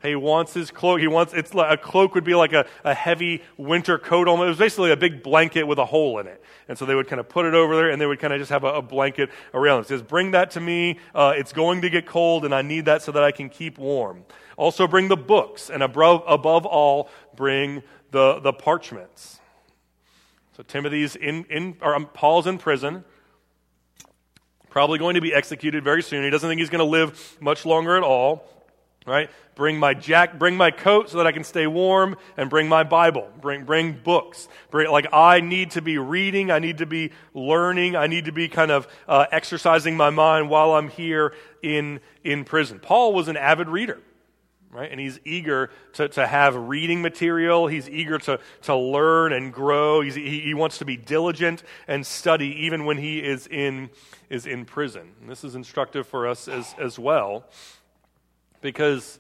he 0.04 0.16
wants 0.16 0.54
his 0.54 0.70
cloak. 0.70 1.00
He 1.00 1.08
wants 1.08 1.34
it's 1.34 1.54
like, 1.54 1.80
a 1.80 1.82
cloak 1.82 2.14
would 2.14 2.26
be 2.26 2.36
like 2.36 2.52
a, 2.52 2.66
a 2.84 2.94
heavy 2.94 3.42
winter 3.56 3.98
coat. 3.98 4.28
Almost. 4.28 4.46
It 4.46 4.50
was 4.50 4.58
basically 4.58 4.92
a 4.92 4.98
big 4.98 5.24
blanket 5.24 5.64
with 5.64 5.80
a 5.80 5.86
hole 5.86 6.20
in 6.20 6.28
it. 6.28 6.44
And 6.68 6.78
so 6.78 6.86
they 6.86 6.94
would 6.94 7.08
kind 7.08 7.22
of 7.22 7.30
put 7.30 7.46
it 7.46 7.54
over 7.54 7.78
there, 7.78 7.90
and 7.90 8.02
they 8.02 8.06
would 8.06 8.20
kind 8.20 8.34
of 8.34 8.40
just 8.40 8.52
have 8.52 8.66
a, 8.66 8.74
a 8.74 8.82
blanket 8.82 9.30
around. 9.54 9.82
It 9.82 9.88
says, 9.88 10.02
"Bring 10.02 10.32
that 10.32 10.52
to 10.52 10.60
me. 10.60 11.00
Uh, 11.16 11.34
it's 11.38 11.54
going 11.54 11.82
to 11.84 11.90
get 11.90 12.06
cold, 12.06 12.44
and 12.44 12.54
I 12.54 12.64
need 12.64 12.84
that 12.86 13.02
so 13.02 13.14
that 13.14 13.24
I 13.24 13.32
can 13.32 13.48
keep 13.48 13.78
warm." 13.78 14.26
Also, 14.58 14.88
bring 14.88 15.08
the 15.08 15.18
books, 15.18 15.70
and 15.70 15.82
above, 15.82 16.24
above 16.28 16.66
all, 16.66 17.10
bring 17.36 17.82
the, 18.12 18.40
the 18.40 18.54
parchments. 18.54 19.40
So 20.58 20.64
Timothy's 20.64 21.16
in, 21.16 21.46
in 21.46 21.78
or 21.82 21.96
um, 21.96 22.06
Paul's 22.08 22.46
in 22.46 22.58
prison, 22.58 23.04
probably 24.70 25.00
going 25.00 25.16
to 25.16 25.22
be 25.22 25.34
executed 25.34 25.84
very 25.84 26.04
soon. 26.04 26.24
He 26.24 26.30
doesn't 26.30 26.48
think 26.48 26.60
he's 26.60 26.70
going 26.70 26.80
to 26.80 26.86
live 26.86 27.38
much 27.40 27.66
longer 27.66 27.98
at 27.98 28.04
all. 28.04 28.48
Right? 29.08 29.32
Bring 29.56 29.80
my 29.80 29.96
jack, 29.96 30.38
bring 30.38 30.56
my 30.56 30.70
coat 30.70 31.10
so 31.10 31.18
that 31.18 31.26
I 31.26 31.32
can 31.32 31.44
stay 31.44 31.66
warm, 31.66 32.18
and 32.38 32.52
bring 32.52 32.70
my 32.70 32.84
Bible. 32.84 33.28
Bring 33.42 33.64
bring 33.64 33.94
books. 33.94 34.48
Bring, 34.70 34.92
like 34.92 35.08
I 35.12 35.40
need 35.40 35.72
to 35.72 35.82
be 35.82 35.98
reading. 35.98 36.52
I 36.52 36.60
need 36.60 36.78
to 36.78 36.86
be 36.86 37.12
learning. 37.34 37.96
I 37.96 38.06
need 38.06 38.26
to 38.26 38.32
be 38.32 38.48
kind 38.48 38.70
of 38.70 38.88
uh, 39.08 39.26
exercising 39.32 39.98
my 39.98 40.12
mind 40.12 40.52
while 40.52 40.74
I'm 40.74 40.88
here 40.88 41.34
in 41.64 42.00
in 42.24 42.46
prison. 42.46 42.78
Paul 42.78 43.14
was 43.14 43.28
an 43.28 43.38
avid 43.38 43.70
reader 43.70 44.00
right? 44.72 44.90
And 44.90 45.00
he's 45.00 45.20
eager 45.26 45.70
to, 45.94 46.08
to 46.10 46.26
have 46.26 46.56
reading 46.56 47.02
material. 47.02 47.68
He's 47.68 47.90
eager 47.90 48.18
to, 48.20 48.40
to 48.64 48.76
learn 48.76 49.34
and 49.34 49.52
grow. 49.52 50.02
He's, 50.02 50.16
he, 50.16 50.40
he 50.40 50.54
wants 50.54 50.78
to 50.78 50.86
be 50.86 50.96
diligent 50.98 51.64
and 51.88 52.06
study 52.06 52.66
even 52.66 52.86
when 52.86 52.98
he 52.98 53.20
is 53.20 53.48
in, 53.48 53.90
is 54.30 54.46
in 54.46 54.66
prison. 54.66 55.12
And 55.20 55.30
this 55.30 55.44
is 55.44 55.56
instructive 55.56 56.08
for 56.08 56.28
us 56.28 56.48
as, 56.48 56.74
as 56.80 56.98
well 56.98 57.46
because, 58.62 59.20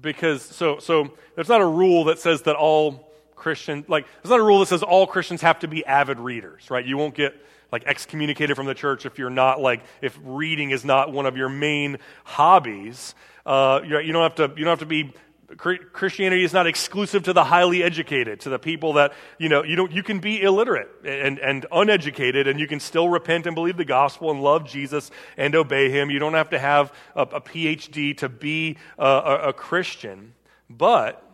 because 0.00 0.42
so, 0.42 0.78
so 0.78 1.14
there's 1.34 1.48
not 1.48 1.62
a 1.62 1.66
rule 1.66 2.04
that 2.04 2.18
says 2.18 2.42
that 2.42 2.56
all 2.56 3.10
Christians, 3.34 3.88
like, 3.88 4.06
there's 4.22 4.30
not 4.30 4.40
a 4.40 4.44
rule 4.44 4.60
that 4.60 4.66
says 4.66 4.82
all 4.82 5.06
Christians 5.06 5.40
have 5.40 5.60
to 5.60 5.68
be 5.68 5.86
avid 5.86 6.18
readers, 6.18 6.70
right? 6.70 6.84
You 6.84 6.98
won't 6.98 7.14
get 7.14 7.34
like 7.70 7.84
excommunicated 7.84 8.56
from 8.56 8.66
the 8.66 8.74
church 8.74 9.06
if 9.06 9.18
you're 9.18 9.30
not 9.30 9.60
like 9.60 9.82
if 10.00 10.18
reading 10.22 10.70
is 10.70 10.84
not 10.84 11.12
one 11.12 11.26
of 11.26 11.36
your 11.36 11.48
main 11.48 11.98
hobbies 12.24 13.14
uh, 13.46 13.80
you 13.82 14.12
don't 14.12 14.22
have 14.22 14.34
to 14.34 14.54
you 14.58 14.64
don't 14.64 14.72
have 14.72 14.80
to 14.80 14.86
be 14.86 15.12
Christianity 15.56 16.44
is 16.44 16.52
not 16.52 16.66
exclusive 16.66 17.22
to 17.22 17.32
the 17.32 17.42
highly 17.42 17.82
educated, 17.82 18.40
to 18.40 18.50
the 18.50 18.58
people 18.58 18.94
that, 18.94 19.14
you 19.38 19.48
know, 19.48 19.64
you, 19.64 19.76
don't, 19.76 19.90
you 19.90 20.02
can 20.02 20.18
be 20.18 20.42
illiterate 20.42 20.90
and, 21.06 21.38
and 21.38 21.64
uneducated 21.72 22.46
and 22.46 22.60
you 22.60 22.66
can 22.66 22.80
still 22.80 23.08
repent 23.08 23.46
and 23.46 23.54
believe 23.54 23.78
the 23.78 23.84
gospel 23.86 24.30
and 24.30 24.42
love 24.42 24.68
Jesus 24.68 25.10
and 25.38 25.54
obey 25.54 25.90
him. 25.90 26.10
You 26.10 26.18
don't 26.18 26.34
have 26.34 26.50
to 26.50 26.58
have 26.58 26.92
a, 27.16 27.22
a 27.22 27.40
PhD 27.40 28.14
to 28.18 28.28
be 28.28 28.76
a, 28.98 29.06
a, 29.06 29.48
a 29.48 29.52
Christian. 29.54 30.34
But 30.68 31.24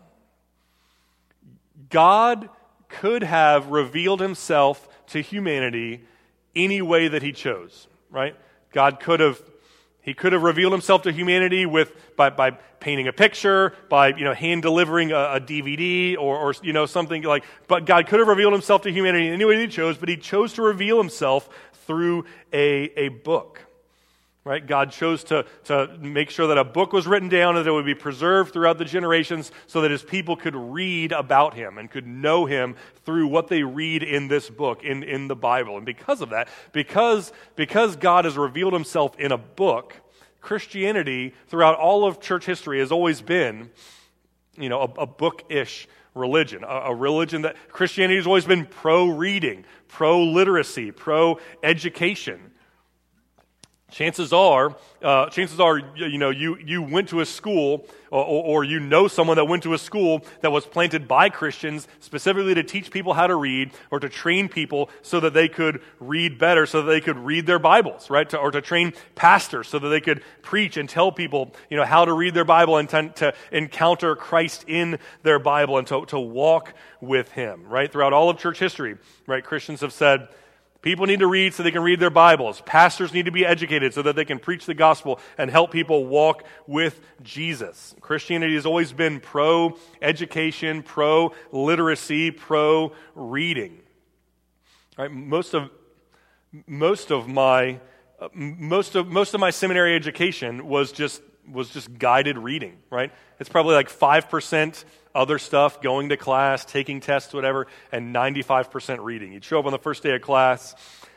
God 1.90 2.48
could 2.88 3.24
have 3.24 3.66
revealed 3.68 4.20
himself 4.20 4.88
to 5.08 5.20
humanity 5.20 6.04
any 6.56 6.82
way 6.82 7.08
that 7.08 7.22
he 7.22 7.32
chose, 7.32 7.86
right? 8.10 8.36
God 8.72 9.00
could 9.00 9.20
have 9.20 9.40
he 10.04 10.12
could 10.12 10.34
have 10.34 10.42
revealed 10.42 10.72
himself 10.72 11.02
to 11.02 11.12
humanity 11.12 11.64
with, 11.64 11.90
by, 12.14 12.28
by 12.28 12.50
painting 12.50 13.08
a 13.08 13.12
picture, 13.12 13.72
by 13.88 14.08
you 14.08 14.24
know, 14.24 14.34
hand 14.34 14.60
delivering 14.60 15.12
a, 15.12 15.36
a, 15.36 15.40
DVD 15.40 16.14
or, 16.18 16.36
or 16.36 16.54
you 16.62 16.74
know, 16.74 16.84
something 16.84 17.22
like, 17.22 17.42
but 17.68 17.86
God 17.86 18.06
could 18.06 18.18
have 18.18 18.28
revealed 18.28 18.52
himself 18.52 18.82
to 18.82 18.92
humanity 18.92 19.28
in 19.28 19.32
any 19.32 19.46
way 19.46 19.58
he 19.58 19.66
chose, 19.66 19.96
but 19.96 20.10
he 20.10 20.18
chose 20.18 20.52
to 20.54 20.62
reveal 20.62 20.98
himself 20.98 21.48
through 21.86 22.26
a, 22.52 22.92
a 22.98 23.08
book. 23.08 23.60
Right? 24.44 24.66
God 24.66 24.90
chose 24.90 25.24
to, 25.24 25.46
to 25.64 25.96
make 25.98 26.28
sure 26.28 26.48
that 26.48 26.58
a 26.58 26.64
book 26.64 26.92
was 26.92 27.06
written 27.06 27.30
down 27.30 27.56
and 27.56 27.64
that 27.64 27.70
it 27.70 27.72
would 27.72 27.86
be 27.86 27.94
preserved 27.94 28.52
throughout 28.52 28.76
the 28.76 28.84
generations 28.84 29.50
so 29.66 29.80
that 29.80 29.90
his 29.90 30.02
people 30.02 30.36
could 30.36 30.54
read 30.54 31.12
about 31.12 31.54
him 31.54 31.78
and 31.78 31.90
could 31.90 32.06
know 32.06 32.44
him 32.44 32.76
through 33.06 33.28
what 33.28 33.48
they 33.48 33.62
read 33.62 34.02
in 34.02 34.28
this 34.28 34.50
book, 34.50 34.84
in, 34.84 35.02
in 35.02 35.28
the 35.28 35.34
Bible. 35.36 35.78
And 35.78 35.86
because 35.86 36.20
of 36.20 36.30
that, 36.30 36.48
because, 36.72 37.32
because 37.56 37.96
God 37.96 38.26
has 38.26 38.36
revealed 38.36 38.74
himself 38.74 39.18
in 39.18 39.32
a 39.32 39.38
book, 39.38 39.96
Christianity 40.42 41.32
throughout 41.48 41.78
all 41.78 42.06
of 42.06 42.20
church 42.20 42.44
history 42.44 42.80
has 42.80 42.92
always 42.92 43.22
been, 43.22 43.70
you 44.58 44.68
know, 44.68 44.82
a, 44.82 45.00
a 45.00 45.06
book-ish 45.06 45.88
religion, 46.14 46.64
a, 46.64 46.66
a, 46.66 46.94
religion 46.94 47.42
that 47.42 47.56
Christianity 47.70 48.16
has 48.16 48.26
always 48.26 48.44
been 48.44 48.66
pro 48.66 49.06
reading, 49.06 49.64
pro 49.88 50.22
literacy, 50.22 50.92
pro 50.92 51.38
education. 51.62 52.52
Chances 53.94 54.32
are, 54.32 54.74
uh, 55.02 55.30
chances 55.30 55.60
are, 55.60 55.78
you 55.94 56.18
know, 56.18 56.30
you, 56.30 56.58
you 56.58 56.82
went 56.82 57.10
to 57.10 57.20
a 57.20 57.26
school 57.26 57.86
or, 58.10 58.24
or, 58.24 58.64
you 58.64 58.80
know 58.80 59.06
someone 59.06 59.36
that 59.36 59.44
went 59.44 59.62
to 59.62 59.72
a 59.72 59.78
school 59.78 60.24
that 60.40 60.50
was 60.50 60.66
planted 60.66 61.06
by 61.06 61.28
Christians 61.28 61.86
specifically 62.00 62.54
to 62.54 62.64
teach 62.64 62.90
people 62.90 63.14
how 63.14 63.28
to 63.28 63.36
read 63.36 63.70
or 63.92 64.00
to 64.00 64.08
train 64.08 64.48
people 64.48 64.90
so 65.02 65.20
that 65.20 65.32
they 65.32 65.46
could 65.46 65.80
read 66.00 66.40
better, 66.40 66.66
so 66.66 66.82
that 66.82 66.90
they 66.90 67.00
could 67.00 67.18
read 67.18 67.46
their 67.46 67.60
Bibles, 67.60 68.10
right? 68.10 68.28
To, 68.30 68.38
or 68.38 68.50
to 68.50 68.60
train 68.60 68.94
pastors 69.14 69.68
so 69.68 69.78
that 69.78 69.88
they 69.90 70.00
could 70.00 70.24
preach 70.42 70.76
and 70.76 70.88
tell 70.88 71.12
people, 71.12 71.54
you 71.70 71.76
know, 71.76 71.84
how 71.84 72.04
to 72.04 72.12
read 72.12 72.34
their 72.34 72.44
Bible 72.44 72.78
and 72.78 72.88
to, 72.88 73.10
to 73.10 73.34
encounter 73.52 74.16
Christ 74.16 74.64
in 74.66 74.98
their 75.22 75.38
Bible 75.38 75.78
and 75.78 75.86
to, 75.86 76.04
to 76.06 76.18
walk 76.18 76.74
with 77.00 77.30
Him, 77.30 77.68
right? 77.68 77.92
Throughout 77.92 78.12
all 78.12 78.28
of 78.28 78.38
church 78.38 78.58
history, 78.58 78.96
right? 79.28 79.44
Christians 79.44 79.82
have 79.82 79.92
said, 79.92 80.26
People 80.84 81.06
need 81.06 81.20
to 81.20 81.26
read 81.26 81.54
so 81.54 81.62
they 81.62 81.70
can 81.70 81.82
read 81.82 81.98
their 81.98 82.10
Bibles. 82.10 82.60
Pastors 82.66 83.14
need 83.14 83.24
to 83.24 83.30
be 83.30 83.46
educated 83.46 83.94
so 83.94 84.02
that 84.02 84.16
they 84.16 84.26
can 84.26 84.38
preach 84.38 84.66
the 84.66 84.74
gospel 84.74 85.18
and 85.38 85.50
help 85.50 85.70
people 85.70 86.04
walk 86.04 86.44
with 86.66 87.00
Jesus. 87.22 87.94
Christianity 88.02 88.54
has 88.54 88.66
always 88.66 88.92
been 88.92 89.18
pro 89.18 89.78
education, 90.02 90.82
pro 90.82 91.32
literacy, 91.52 92.30
pro 92.32 92.92
reading. 93.14 93.80
Right? 94.98 95.10
Most 95.10 95.54
of 95.54 95.70
most 96.66 97.10
of 97.10 97.28
my 97.28 97.80
most 98.34 98.94
of 98.94 99.08
most 99.08 99.32
of 99.32 99.40
my 99.40 99.48
seminary 99.48 99.96
education 99.96 100.66
was 100.68 100.92
just 100.92 101.22
was 101.50 101.70
just 101.70 101.98
guided 101.98 102.36
reading, 102.36 102.76
right? 102.90 103.10
It's 103.40 103.48
probably 103.48 103.74
like 103.74 103.88
5% 103.88 104.84
other 105.14 105.38
stuff, 105.38 105.80
going 105.80 106.08
to 106.08 106.16
class, 106.16 106.64
taking 106.64 107.00
tests, 107.00 107.32
whatever, 107.32 107.66
and 107.92 108.14
95% 108.14 109.02
reading. 109.02 109.32
You'd 109.32 109.44
show 109.44 109.58
up 109.58 109.66
on 109.66 109.72
the 109.72 109.78
first 109.78 110.02
day 110.02 110.14
of 110.14 110.22
class, 110.22 110.74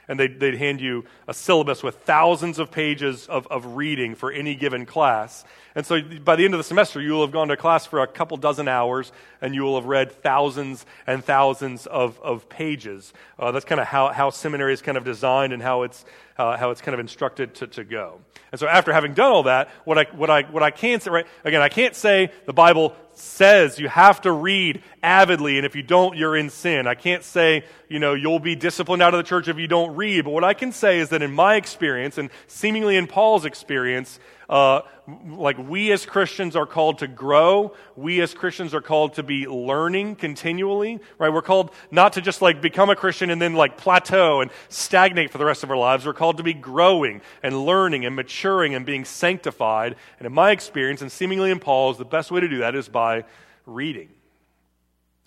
and 0.07 0.19
they'd, 0.19 0.39
they'd 0.39 0.57
hand 0.57 0.81
you 0.81 1.05
a 1.27 1.33
syllabus 1.33 1.83
with 1.83 1.95
thousands 1.95 2.59
of 2.59 2.71
pages 2.71 3.27
of, 3.27 3.47
of 3.47 3.75
reading 3.75 4.15
for 4.15 4.31
any 4.31 4.55
given 4.55 4.85
class. 4.85 5.43
And 5.75 5.85
so 5.85 6.01
by 6.01 6.35
the 6.35 6.45
end 6.45 6.53
of 6.53 6.57
the 6.57 6.63
semester, 6.63 6.99
you 6.99 7.11
will 7.11 7.21
have 7.21 7.31
gone 7.31 7.49
to 7.49 7.57
class 7.57 7.85
for 7.85 7.99
a 7.99 8.07
couple 8.07 8.37
dozen 8.37 8.67
hours, 8.67 9.11
and 9.41 9.53
you 9.53 9.63
will 9.63 9.75
have 9.75 9.85
read 9.85 10.11
thousands 10.11 10.85
and 11.05 11.23
thousands 11.23 11.85
of, 11.85 12.19
of 12.21 12.49
pages. 12.49 13.13
Uh, 13.37 13.51
that's 13.51 13.65
kind 13.65 13.79
of 13.79 13.87
how, 13.87 14.07
how 14.07 14.29
seminary 14.29 14.73
is 14.73 14.81
kind 14.81 14.97
of 14.97 15.03
designed 15.03 15.53
and 15.53 15.61
how 15.61 15.83
it's, 15.83 16.03
uh, 16.37 16.57
how 16.57 16.71
it's 16.71 16.81
kind 16.81 16.93
of 16.93 16.99
instructed 16.99 17.53
to, 17.55 17.67
to 17.67 17.83
go. 17.83 18.19
And 18.51 18.59
so 18.59 18.67
after 18.67 18.93
having 18.93 19.13
done 19.13 19.31
all 19.31 19.43
that, 19.43 19.69
what 19.83 19.97
I, 19.97 20.05
what 20.15 20.29
I, 20.29 20.43
what 20.43 20.63
I 20.63 20.71
can 20.71 20.99
say, 21.01 21.11
right, 21.11 21.27
again, 21.43 21.61
I 21.61 21.69
can't 21.69 21.95
say 21.95 22.31
the 22.45 22.53
Bible 22.53 22.95
says 23.13 23.77
you 23.77 23.89
have 23.89 24.21
to 24.21 24.31
read 24.31 24.81
avidly, 25.03 25.57
and 25.57 25.65
if 25.65 25.75
you 25.75 25.83
don't, 25.83 26.15
you're 26.15 26.35
in 26.35 26.49
sin. 26.49 26.87
I 26.87 26.95
can't 26.95 27.23
say, 27.23 27.65
you 27.89 27.99
know, 27.99 28.13
you'll 28.13 28.39
be 28.39 28.55
disciplined 28.55 29.01
out 29.01 29.13
of 29.13 29.17
the 29.17 29.27
church 29.27 29.47
if 29.47 29.57
you 29.57 29.67
don't 29.67 29.95
read. 29.97 30.25
But 30.25 30.31
what 30.31 30.43
I 30.43 30.53
can 30.53 30.71
say 30.71 30.99
is 30.99 31.09
that 31.09 31.21
in 31.21 31.33
my 31.33 31.55
experience, 31.55 32.17
and 32.17 32.29
seemingly 32.47 32.95
in 32.95 33.07
Paul's 33.07 33.43
experience, 33.43 34.19
uh, 34.49 34.81
like 35.25 35.57
we 35.57 35.91
as 35.91 36.05
Christians 36.05 36.55
are 36.55 36.65
called 36.65 36.99
to 36.99 37.07
grow. 37.07 37.73
We 37.95 38.21
as 38.21 38.33
Christians 38.33 38.73
are 38.73 38.81
called 38.81 39.13
to 39.15 39.23
be 39.23 39.47
learning 39.47 40.15
continually, 40.15 40.99
right? 41.17 41.31
We're 41.31 41.41
called 41.41 41.71
not 41.91 42.13
to 42.13 42.21
just 42.21 42.41
like 42.41 42.61
become 42.61 42.89
a 42.89 42.95
Christian 42.95 43.29
and 43.29 43.41
then 43.41 43.53
like 43.53 43.77
plateau 43.77 44.41
and 44.41 44.51
stagnate 44.69 45.31
for 45.31 45.37
the 45.37 45.45
rest 45.45 45.63
of 45.63 45.71
our 45.71 45.77
lives. 45.77 46.05
We're 46.05 46.13
called 46.13 46.37
to 46.37 46.43
be 46.43 46.53
growing 46.53 47.21
and 47.41 47.65
learning 47.65 48.05
and 48.05 48.15
maturing 48.15 48.75
and 48.75 48.85
being 48.85 49.05
sanctified. 49.05 49.95
And 50.19 50.25
in 50.25 50.33
my 50.33 50.51
experience, 50.51 51.01
and 51.01 51.11
seemingly 51.11 51.51
in 51.51 51.59
Paul's, 51.59 51.97
the 51.97 52.05
best 52.05 52.29
way 52.29 52.41
to 52.41 52.47
do 52.47 52.59
that 52.59 52.75
is 52.75 52.89
by 52.89 53.23
reading. 53.65 54.09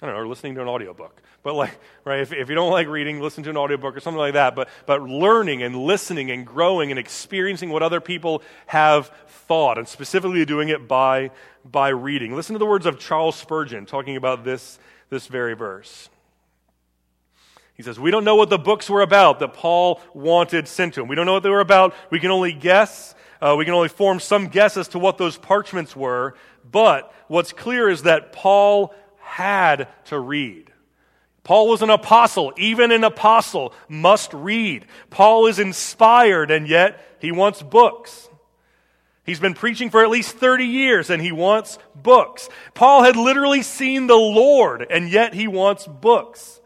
I 0.03 0.07
don't 0.07 0.15
know, 0.15 0.23
or 0.23 0.27
listening 0.27 0.55
to 0.55 0.63
an 0.63 0.69
audiobook. 0.69 1.21
But 1.43 1.55
like, 1.55 1.79
right, 2.05 2.21
if, 2.21 2.33
if 2.33 2.49
you 2.49 2.55
don't 2.55 2.71
like 2.71 2.89
reading, 2.89 3.21
listen 3.21 3.45
to 3.45 3.51
an 3.51 3.57
audiobook 3.57 3.97
or 3.97 4.01
something 4.01 4.19
like 4.19 4.33
that. 4.33 4.55
But, 4.55 4.69
but 4.87 5.03
learning 5.03 5.63
and 5.63 5.77
listening 5.77 6.31
and 6.31 6.47
growing 6.47 6.91
and 6.91 6.99
experiencing 6.99 7.69
what 7.71 7.83
other 7.83 8.01
people 8.01 8.43
have 8.67 9.11
thought, 9.29 9.77
and 9.77 9.87
specifically 9.87 10.45
doing 10.47 10.71
it 10.71 10.89
by, 10.89 11.31
by 11.65 11.89
reading. 11.89 12.35
Listen 12.35 12.55
to 12.55 12.59
the 12.59 12.67
words 12.67 12.87
of 12.87 12.99
Charles 12.99 13.37
Spurgeon 13.37 13.85
talking 13.85 14.17
about 14.17 14.43
this, 14.45 14.79
this 15.11 15.27
very 15.27 15.55
verse. 15.55 16.09
He 17.75 17.83
says, 17.83 17.99
We 17.99 18.11
don't 18.11 18.25
know 18.25 18.37
what 18.37 18.49
the 18.49 18.59
books 18.59 18.89
were 18.89 19.03
about 19.03 19.41
that 19.41 19.55
Paul 19.55 20.01
wanted 20.15 20.69
sent 20.69 20.95
to 20.95 21.03
him. 21.03 21.09
We 21.09 21.17
don't 21.17 21.27
know 21.27 21.35
what 21.35 21.43
they 21.43 21.51
were 21.51 21.61
about. 21.61 21.95
We 22.11 22.21
can 22.21 22.31
only 22.31 22.53
guess. 22.53 23.15
Uh, 23.41 23.55
we 23.59 23.65
can 23.65 23.75
only 23.75 23.89
form 23.89 24.21
some 24.21 24.49
guess 24.49 24.77
as 24.77 24.89
to 24.89 24.99
what 24.99 25.19
those 25.19 25.37
parchments 25.39 25.97
were. 25.97 26.35
But 26.71 27.13
what's 27.29 27.53
clear 27.53 27.89
is 27.89 28.03
that 28.03 28.33
Paul 28.33 28.95
had 29.31 29.89
to 30.07 30.19
read. 30.19 30.73
Paul 31.45 31.69
was 31.69 31.83
an 31.83 31.91
apostle. 31.91 32.53
Even 32.57 32.91
an 32.91 33.05
apostle 33.05 33.73
must 33.89 34.35
read. 34.35 34.85
Paul 35.09 35.47
is 35.47 35.59
inspired, 35.59 36.51
and 36.51 36.69
yet 36.69 37.01
he 37.21 37.33
wants 37.33 37.63
books. 37.63 38.29
He's 39.25 39.41
been 39.41 39.55
preaching 39.55 39.91
for 39.91 40.03
at 40.03 40.11
least 40.11 40.37
30 40.37 40.65
years, 40.65 41.11
and 41.11 41.23
he 41.23 41.31
wants 41.31 41.79
books. 41.95 42.49
Paul 42.75 43.05
had 43.05 43.17
literally 43.17 43.63
seen 43.63 44.09
the 44.09 44.17
Lord, 44.17 44.87
and 44.91 45.09
yet 45.09 45.33
he 45.33 45.47
wants 45.47 45.87
books. 45.87 46.61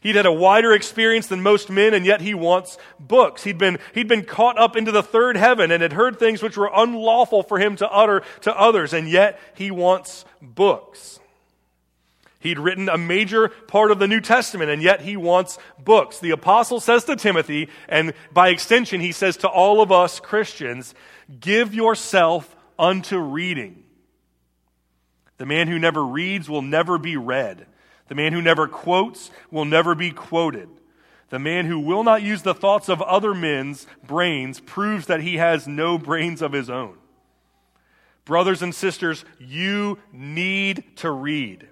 He'd 0.00 0.14
had 0.14 0.26
a 0.26 0.32
wider 0.32 0.72
experience 0.72 1.26
than 1.26 1.42
most 1.42 1.68
men, 1.68 1.94
and 1.94 2.06
yet 2.06 2.20
he 2.20 2.32
wants 2.32 2.78
books. 3.00 3.42
He'd 3.42 3.58
been, 3.58 3.78
he'd 3.92 4.06
been 4.06 4.24
caught 4.24 4.56
up 4.56 4.76
into 4.76 4.92
the 4.92 5.02
third 5.02 5.36
heaven 5.36 5.72
and 5.72 5.82
had 5.82 5.92
heard 5.92 6.18
things 6.18 6.42
which 6.42 6.56
were 6.56 6.70
unlawful 6.72 7.42
for 7.42 7.58
him 7.58 7.74
to 7.76 7.90
utter 7.90 8.22
to 8.42 8.56
others, 8.56 8.92
and 8.92 9.08
yet 9.08 9.40
he 9.56 9.72
wants 9.72 10.24
books. 10.40 11.18
He'd 12.40 12.58
written 12.58 12.88
a 12.88 12.96
major 12.96 13.48
part 13.48 13.90
of 13.90 13.98
the 13.98 14.06
New 14.06 14.20
Testament, 14.20 14.70
and 14.70 14.80
yet 14.80 15.00
he 15.00 15.16
wants 15.16 15.58
books. 15.82 16.20
The 16.20 16.30
apostle 16.30 16.78
says 16.78 17.04
to 17.04 17.16
Timothy, 17.16 17.68
and 17.88 18.12
by 18.32 18.50
extension, 18.50 19.00
he 19.00 19.10
says 19.10 19.36
to 19.38 19.48
all 19.48 19.80
of 19.80 19.90
us 19.90 20.20
Christians, 20.20 20.94
give 21.40 21.74
yourself 21.74 22.54
unto 22.78 23.18
reading. 23.18 23.82
The 25.38 25.46
man 25.46 25.66
who 25.68 25.78
never 25.78 26.04
reads 26.04 26.48
will 26.48 26.62
never 26.62 26.96
be 26.98 27.16
read. 27.16 27.66
The 28.06 28.14
man 28.14 28.32
who 28.32 28.42
never 28.42 28.68
quotes 28.68 29.30
will 29.50 29.64
never 29.64 29.94
be 29.94 30.12
quoted. 30.12 30.68
The 31.30 31.38
man 31.38 31.66
who 31.66 31.78
will 31.78 32.04
not 32.04 32.22
use 32.22 32.42
the 32.42 32.54
thoughts 32.54 32.88
of 32.88 33.02
other 33.02 33.34
men's 33.34 33.86
brains 34.06 34.60
proves 34.60 35.06
that 35.06 35.20
he 35.20 35.36
has 35.36 35.68
no 35.68 35.98
brains 35.98 36.40
of 36.40 36.52
his 36.52 36.70
own. 36.70 36.96
Brothers 38.24 38.62
and 38.62 38.74
sisters, 38.74 39.24
you 39.38 39.98
need 40.12 40.84
to 40.96 41.10
read. 41.10 41.68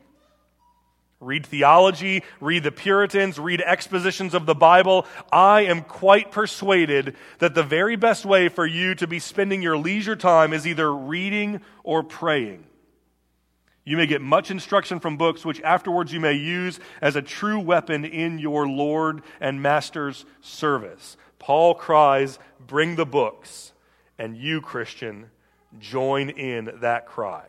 Read 1.19 1.47
theology, 1.47 2.23
read 2.41 2.63
the 2.63 2.73
Puritans, 2.73 3.39
read 3.39 3.63
expositions 3.63 4.35
of 4.35 4.45
the 4.45 4.55
Bible. 4.55 5.07
I 5.33 5.63
am 5.63 5.81
quite 5.83 6.31
persuaded 6.31 7.17
that 7.39 7.55
the 7.55 7.63
very 7.63 7.97
best 7.97 8.27
way 8.27 8.51
for 8.51 8.67
you 8.67 8.95
to 8.97 9.07
be 9.07 9.19
spending 9.19 9.63
your 9.63 9.79
leisure 9.79 10.17
time 10.17 10.53
is 10.53 10.67
either 10.67 10.93
reading 10.95 11.63
or 11.85 12.03
praying. 12.03 12.65
You 13.87 13.97
may 13.97 14.07
get 14.07 14.21
much 14.21 14.51
instruction 14.51 15.01
from 15.01 15.17
books, 15.17 15.43
which 15.43 15.63
afterwards 15.63 16.13
you 16.13 16.21
may 16.21 16.35
use 16.35 16.81
as 17.01 17.17
a 17.17 17.23
true 17.23 17.61
weapon 17.61 18.05
in 18.05 18.39
your 18.39 18.69
Lord 18.69 19.23
and 19.41 19.63
Master's 19.63 20.27
service. 20.43 21.17
Paul 21.39 21.75
cries, 21.75 22.39
Bring 22.67 22.97
the 22.97 23.07
books, 23.07 23.73
and 24.19 24.37
you, 24.37 24.61
Christian, 24.61 25.31
join 25.79 26.29
in 26.31 26.73
that 26.81 27.07
cry. 27.07 27.47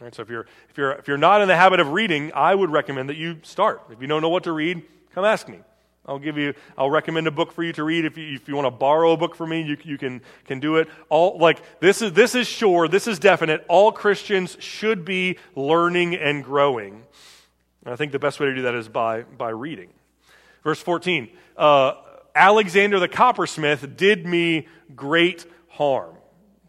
Right, 0.00 0.14
so 0.14 0.22
if 0.22 0.30
you're, 0.30 0.46
if, 0.70 0.78
you're, 0.78 0.92
if 0.92 1.08
you're 1.08 1.18
not 1.18 1.42
in 1.42 1.48
the 1.48 1.56
habit 1.56 1.78
of 1.78 1.88
reading, 1.88 2.32
I 2.34 2.54
would 2.54 2.70
recommend 2.70 3.10
that 3.10 3.18
you 3.18 3.36
start. 3.42 3.82
If 3.90 4.00
you 4.00 4.06
don't 4.06 4.22
know 4.22 4.30
what 4.30 4.44
to 4.44 4.52
read, 4.52 4.82
come 5.14 5.26
ask 5.26 5.46
me. 5.46 5.58
I'll 6.06 6.18
give 6.18 6.38
you, 6.38 6.54
I'll 6.78 6.90
recommend 6.90 7.26
a 7.26 7.30
book 7.30 7.52
for 7.52 7.62
you 7.62 7.74
to 7.74 7.84
read. 7.84 8.06
If 8.06 8.16
you, 8.16 8.34
if 8.34 8.48
you 8.48 8.56
want 8.56 8.64
to 8.64 8.70
borrow 8.70 9.12
a 9.12 9.18
book 9.18 9.34
from 9.34 9.50
me, 9.50 9.60
you, 9.60 9.76
you 9.84 9.98
can, 9.98 10.22
can 10.46 10.58
do 10.58 10.76
it. 10.76 10.88
All, 11.10 11.36
like, 11.36 11.60
this 11.80 12.00
is, 12.00 12.14
this 12.14 12.34
is 12.34 12.48
sure, 12.48 12.88
this 12.88 13.06
is 13.06 13.18
definite. 13.18 13.62
All 13.68 13.92
Christians 13.92 14.56
should 14.58 15.04
be 15.04 15.38
learning 15.54 16.16
and 16.16 16.42
growing. 16.42 17.04
And 17.84 17.92
I 17.92 17.96
think 17.96 18.12
the 18.12 18.18
best 18.18 18.40
way 18.40 18.46
to 18.46 18.54
do 18.54 18.62
that 18.62 18.74
is 18.74 18.88
by, 18.88 19.22
by 19.22 19.50
reading. 19.50 19.90
Verse 20.64 20.80
14, 20.80 21.28
uh, 21.58 21.92
Alexander 22.34 22.98
the 22.98 23.08
coppersmith 23.08 23.98
did 23.98 24.26
me 24.26 24.66
great 24.96 25.44
harm. 25.68 26.14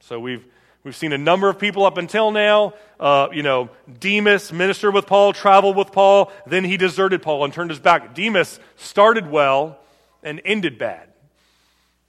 So 0.02 0.20
we've, 0.20 0.46
We've 0.84 0.96
seen 0.96 1.13
a 1.13 1.17
number 1.17 1.48
of 1.48 1.60
people 1.60 1.86
up 1.86 2.00
until 2.00 2.32
now. 2.32 2.74
Uh, 3.02 3.30
you 3.34 3.42
know, 3.42 3.68
Demas 4.00 4.54
ministered 4.54 4.94
with 4.94 5.08
Paul, 5.08 5.34
traveled 5.34 5.76
with 5.76 5.92
Paul, 5.92 6.32
then 6.46 6.64
he 6.64 6.78
deserted 6.78 7.24
Paul 7.24 7.44
and 7.44 7.52
turned 7.52 7.72
his 7.72 7.80
back. 7.80 8.14
Demas 8.14 8.60
started 8.76 9.30
well 9.30 9.80
and 10.22 10.40
ended 10.46 10.78
bad. 10.78 11.10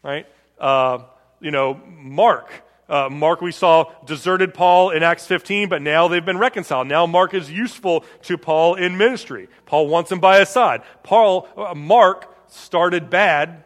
Right? 0.03 0.27
Uh, 0.61 0.99
you 1.41 1.51
know, 1.51 1.81
Mark. 1.99 2.51
Uh, 2.91 3.09
Mark, 3.11 3.41
we 3.41 3.53
saw, 3.53 3.91
deserted 4.05 4.53
Paul 4.53 4.91
in 4.91 5.03
Acts 5.03 5.27
15, 5.27 5.71
but 5.71 5.81
now 5.81 6.09
they've 6.09 6.25
been 6.25 6.37
reconciled. 6.37 6.89
Now 6.89 7.07
Mark 7.07 7.33
is 7.33 7.51
useful 7.51 8.05
to 8.25 8.37
Paul 8.37 8.75
in 8.75 8.99
ministry. 8.99 9.49
Paul 9.65 9.87
wants 9.87 10.13
him 10.13 10.21
by 10.21 10.41
his 10.41 10.51
side. 10.51 10.83
Paul, 11.03 11.49
uh, 11.57 11.75
Mark 11.75 12.29
started 12.49 13.09
bad 13.09 13.65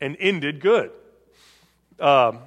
and 0.00 0.16
ended 0.20 0.60
good. 0.60 0.92
Um, 1.98 2.38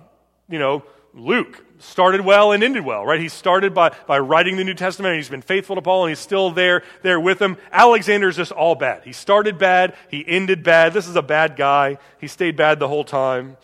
you 0.48 0.60
know, 0.60 0.84
Luke 1.14 1.66
started 1.82 2.22
well 2.22 2.52
and 2.52 2.64
ended 2.64 2.86
well, 2.86 3.06
right? 3.06 3.20
He 3.20 3.30
started 3.30 3.74
by, 3.74 3.96
by 4.08 4.20
writing 4.20 4.58
the 4.58 4.64
New 4.64 4.74
Testament 4.74 5.14
and 5.14 5.18
he's 5.18 5.30
been 5.30 5.42
faithful 5.42 5.76
to 5.76 5.82
Paul 5.82 6.06
and 6.06 6.12
he's 6.12 6.20
still 6.20 6.52
there, 6.52 6.84
there 7.02 7.20
with 7.20 7.42
him. 7.42 7.58
Alexander's 7.72 8.38
just 8.38 8.52
all 8.52 8.76
bad. 8.76 9.04
He 9.04 9.14
started 9.14 9.58
bad. 9.58 9.96
He 10.10 10.24
ended 10.28 10.64
bad. 10.64 10.94
This 10.94 11.08
is 11.08 11.16
a 11.16 11.22
bad 11.22 11.56
guy. 11.56 11.98
He 12.20 12.28
stayed 12.28 12.56
bad 12.56 12.80
the 12.80 12.88
whole 12.88 13.04
time, 13.04 13.58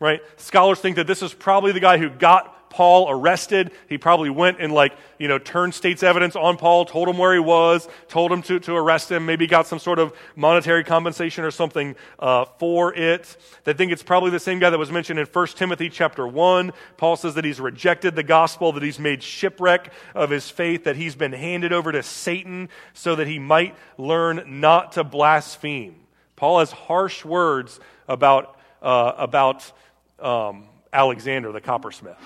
right? 0.00 0.20
Scholars 0.36 0.80
think 0.80 0.96
that 0.96 1.06
this 1.06 1.22
is 1.22 1.32
probably 1.34 1.72
the 1.72 1.80
guy 1.80 1.98
who 1.98 2.10
got 2.10 2.57
Paul 2.70 3.10
arrested. 3.10 3.72
He 3.88 3.98
probably 3.98 4.30
went 4.30 4.60
and, 4.60 4.72
like, 4.72 4.92
you 5.18 5.28
know, 5.28 5.38
turned 5.38 5.74
state's 5.74 6.02
evidence 6.02 6.36
on 6.36 6.56
Paul, 6.56 6.84
told 6.84 7.08
him 7.08 7.18
where 7.18 7.32
he 7.32 7.40
was, 7.40 7.88
told 8.08 8.30
him 8.30 8.42
to, 8.42 8.60
to 8.60 8.74
arrest 8.74 9.10
him, 9.10 9.26
maybe 9.26 9.46
got 9.46 9.66
some 9.66 9.78
sort 9.78 9.98
of 9.98 10.12
monetary 10.36 10.84
compensation 10.84 11.44
or 11.44 11.50
something 11.50 11.96
uh, 12.18 12.44
for 12.58 12.94
it. 12.94 13.36
They 13.64 13.72
think 13.72 13.92
it's 13.92 14.02
probably 14.02 14.30
the 14.30 14.40
same 14.40 14.58
guy 14.58 14.70
that 14.70 14.78
was 14.78 14.92
mentioned 14.92 15.18
in 15.18 15.26
1 15.26 15.46
Timothy 15.48 15.88
chapter 15.88 16.26
1. 16.26 16.72
Paul 16.96 17.16
says 17.16 17.34
that 17.34 17.44
he's 17.44 17.60
rejected 17.60 18.14
the 18.14 18.22
gospel, 18.22 18.72
that 18.72 18.82
he's 18.82 18.98
made 18.98 19.22
shipwreck 19.22 19.92
of 20.14 20.30
his 20.30 20.48
faith, 20.48 20.84
that 20.84 20.96
he's 20.96 21.14
been 21.14 21.32
handed 21.32 21.72
over 21.72 21.92
to 21.92 22.02
Satan 22.02 22.68
so 22.92 23.16
that 23.16 23.26
he 23.26 23.38
might 23.38 23.74
learn 23.96 24.60
not 24.60 24.92
to 24.92 25.04
blaspheme. 25.04 25.96
Paul 26.36 26.60
has 26.60 26.70
harsh 26.70 27.24
words 27.24 27.80
about, 28.06 28.56
uh, 28.80 29.12
about 29.16 29.70
um, 30.20 30.64
Alexander 30.92 31.52
the 31.52 31.60
coppersmith. 31.60 32.16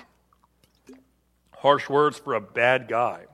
Harsh 1.63 1.89
words 1.89 2.19
for 2.19 2.35
a 2.35 2.41
bad 2.41 2.89
guy. 2.89 3.25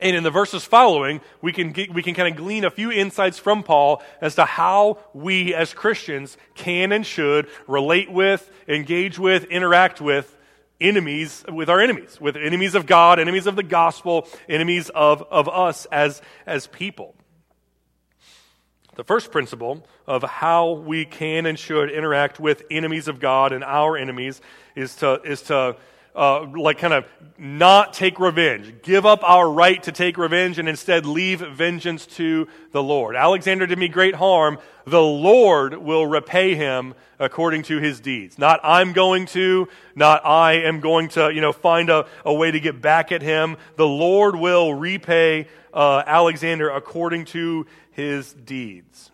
And 0.00 0.16
in 0.16 0.24
the 0.24 0.30
verses 0.30 0.64
following, 0.64 1.20
we 1.40 1.52
can, 1.52 1.70
get, 1.70 1.94
we 1.94 2.02
can 2.02 2.14
kind 2.14 2.28
of 2.28 2.36
glean 2.36 2.64
a 2.64 2.70
few 2.70 2.90
insights 2.90 3.38
from 3.38 3.62
Paul 3.62 4.02
as 4.20 4.34
to 4.34 4.44
how 4.44 4.98
we 5.14 5.54
as 5.54 5.72
Christians 5.72 6.36
can 6.54 6.90
and 6.90 7.06
should 7.06 7.46
relate 7.68 8.10
with, 8.10 8.50
engage 8.66 9.16
with, 9.16 9.44
interact 9.44 10.00
with 10.00 10.36
enemies, 10.80 11.44
with 11.52 11.70
our 11.70 11.80
enemies, 11.80 12.20
with 12.20 12.36
enemies 12.36 12.74
of 12.74 12.86
God, 12.86 13.20
enemies 13.20 13.46
of 13.46 13.54
the 13.54 13.62
gospel, 13.62 14.26
enemies 14.48 14.88
of, 14.88 15.22
of 15.30 15.48
us 15.48 15.86
as, 15.92 16.20
as 16.46 16.66
people. 16.66 17.14
The 18.96 19.04
first 19.04 19.30
principle 19.30 19.86
of 20.04 20.24
how 20.24 20.72
we 20.72 21.04
can 21.04 21.46
and 21.46 21.56
should 21.56 21.92
interact 21.92 22.40
with 22.40 22.64
enemies 22.72 23.06
of 23.06 23.20
God 23.20 23.52
and 23.52 23.62
our 23.62 23.96
enemies 23.96 24.40
is 24.74 24.96
to, 24.96 25.22
is 25.22 25.42
to 25.42 25.76
uh, 26.14 26.44
like 26.44 26.78
kind 26.78 26.94
of 26.94 27.06
not 27.38 27.92
take 27.92 28.20
revenge, 28.20 28.82
give 28.82 29.06
up 29.06 29.22
our 29.22 29.50
right 29.50 29.82
to 29.84 29.92
take 29.92 30.18
revenge, 30.18 30.58
and 30.58 30.68
instead 30.68 31.06
leave 31.06 31.40
vengeance 31.40 32.04
to 32.06 32.48
the 32.72 32.82
Lord. 32.82 33.16
Alexander 33.16 33.66
did 33.66 33.78
me 33.78 33.88
great 33.88 34.14
harm. 34.14 34.58
The 34.84 35.02
Lord 35.02 35.74
will 35.74 36.06
repay 36.06 36.54
him 36.54 36.94
according 37.18 37.62
to 37.64 37.78
his 37.78 38.00
deeds. 38.00 38.38
Not 38.38 38.60
I'm 38.62 38.92
going 38.92 39.26
to, 39.26 39.68
not 39.94 40.24
I 40.24 40.54
am 40.54 40.80
going 40.80 41.08
to, 41.10 41.32
you 41.32 41.40
know, 41.40 41.52
find 41.52 41.90
a, 41.90 42.06
a 42.24 42.34
way 42.34 42.50
to 42.50 42.60
get 42.60 42.82
back 42.82 43.12
at 43.12 43.22
him. 43.22 43.56
The 43.76 43.86
Lord 43.86 44.36
will 44.36 44.74
repay 44.74 45.46
uh, 45.72 46.02
Alexander 46.06 46.70
according 46.70 47.26
to 47.26 47.66
his 47.92 48.32
deeds. 48.32 49.10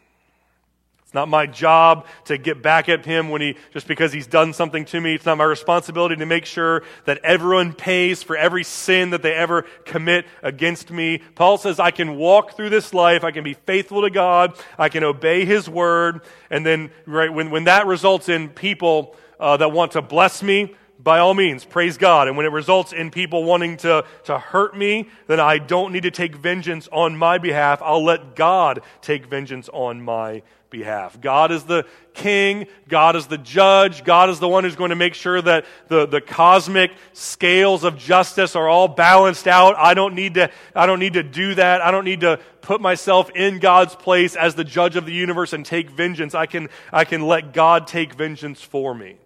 Not 1.16 1.30
my 1.30 1.46
job 1.46 2.06
to 2.26 2.36
get 2.36 2.60
back 2.60 2.90
at 2.90 3.06
him 3.06 3.30
when 3.30 3.40
he, 3.40 3.56
just 3.72 3.88
because 3.88 4.12
he's 4.12 4.26
done 4.26 4.52
something 4.52 4.84
to 4.84 5.00
me. 5.00 5.14
It's 5.14 5.24
not 5.24 5.38
my 5.38 5.44
responsibility 5.44 6.14
to 6.16 6.26
make 6.26 6.44
sure 6.44 6.82
that 7.06 7.24
everyone 7.24 7.72
pays 7.72 8.22
for 8.22 8.36
every 8.36 8.64
sin 8.64 9.08
that 9.10 9.22
they 9.22 9.32
ever 9.32 9.62
commit 9.86 10.26
against 10.42 10.90
me. 10.90 11.22
Paul 11.34 11.56
says 11.56 11.80
I 11.80 11.90
can 11.90 12.16
walk 12.16 12.54
through 12.54 12.68
this 12.68 12.92
life. 12.92 13.24
I 13.24 13.30
can 13.30 13.44
be 13.44 13.54
faithful 13.54 14.02
to 14.02 14.10
God. 14.10 14.58
I 14.78 14.90
can 14.90 15.04
obey 15.04 15.46
his 15.46 15.70
word. 15.70 16.20
And 16.50 16.66
then, 16.66 16.90
right, 17.06 17.32
when, 17.32 17.50
when 17.50 17.64
that 17.64 17.86
results 17.86 18.28
in 18.28 18.50
people 18.50 19.16
uh, 19.40 19.56
that 19.56 19.72
want 19.72 19.92
to 19.92 20.02
bless 20.02 20.42
me, 20.42 20.74
by 20.98 21.20
all 21.20 21.32
means, 21.32 21.64
praise 21.64 21.96
God. 21.96 22.28
And 22.28 22.36
when 22.36 22.44
it 22.44 22.52
results 22.52 22.92
in 22.92 23.10
people 23.10 23.44
wanting 23.44 23.78
to, 23.78 24.04
to 24.24 24.38
hurt 24.38 24.76
me, 24.76 25.08
then 25.28 25.40
I 25.40 25.56
don't 25.56 25.92
need 25.92 26.02
to 26.02 26.10
take 26.10 26.36
vengeance 26.36 26.90
on 26.92 27.16
my 27.16 27.38
behalf. 27.38 27.80
I'll 27.82 28.04
let 28.04 28.36
God 28.36 28.82
take 29.00 29.24
vengeance 29.24 29.70
on 29.72 30.02
my 30.02 30.42
behalf. 30.76 31.18
God 31.20 31.52
is 31.52 31.64
the 31.64 31.86
king. 32.12 32.66
God 32.88 33.16
is 33.16 33.26
the 33.26 33.38
judge. 33.38 34.04
God 34.04 34.28
is 34.28 34.38
the 34.38 34.48
one 34.48 34.64
who's 34.64 34.76
going 34.76 34.90
to 34.90 34.96
make 34.96 35.14
sure 35.14 35.40
that 35.40 35.64
the, 35.88 36.06
the 36.06 36.20
cosmic 36.20 36.90
scales 37.14 37.82
of 37.82 37.96
justice 37.96 38.54
are 38.54 38.68
all 38.68 38.88
balanced 38.88 39.46
out. 39.46 39.74
I 39.78 39.94
don't 39.94 40.14
need 40.14 40.34
to, 40.34 40.50
I 40.74 40.86
don't 40.86 41.00
need 41.00 41.14
to 41.14 41.22
do 41.22 41.54
that. 41.54 41.80
I 41.80 41.90
don't 41.90 42.04
need 42.04 42.20
to 42.20 42.38
put 42.60 42.80
myself 42.80 43.30
in 43.34 43.58
God's 43.58 43.94
place 43.94 44.36
as 44.36 44.54
the 44.54 44.64
judge 44.64 44.96
of 44.96 45.06
the 45.06 45.12
universe 45.12 45.52
and 45.52 45.64
take 45.64 45.90
vengeance. 45.90 46.34
I 46.34 46.46
can, 46.46 46.68
I 46.92 47.04
can 47.04 47.22
let 47.22 47.54
God 47.54 47.86
take 47.86 48.14
vengeance 48.14 48.60
for 48.60 48.94
me. 48.94 49.16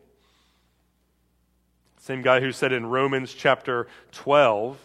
Same 1.99 2.23
guy 2.23 2.41
who 2.41 2.53
said 2.53 2.73
in 2.73 2.87
Romans 2.87 3.35
chapter 3.35 3.89
12, 4.13 4.79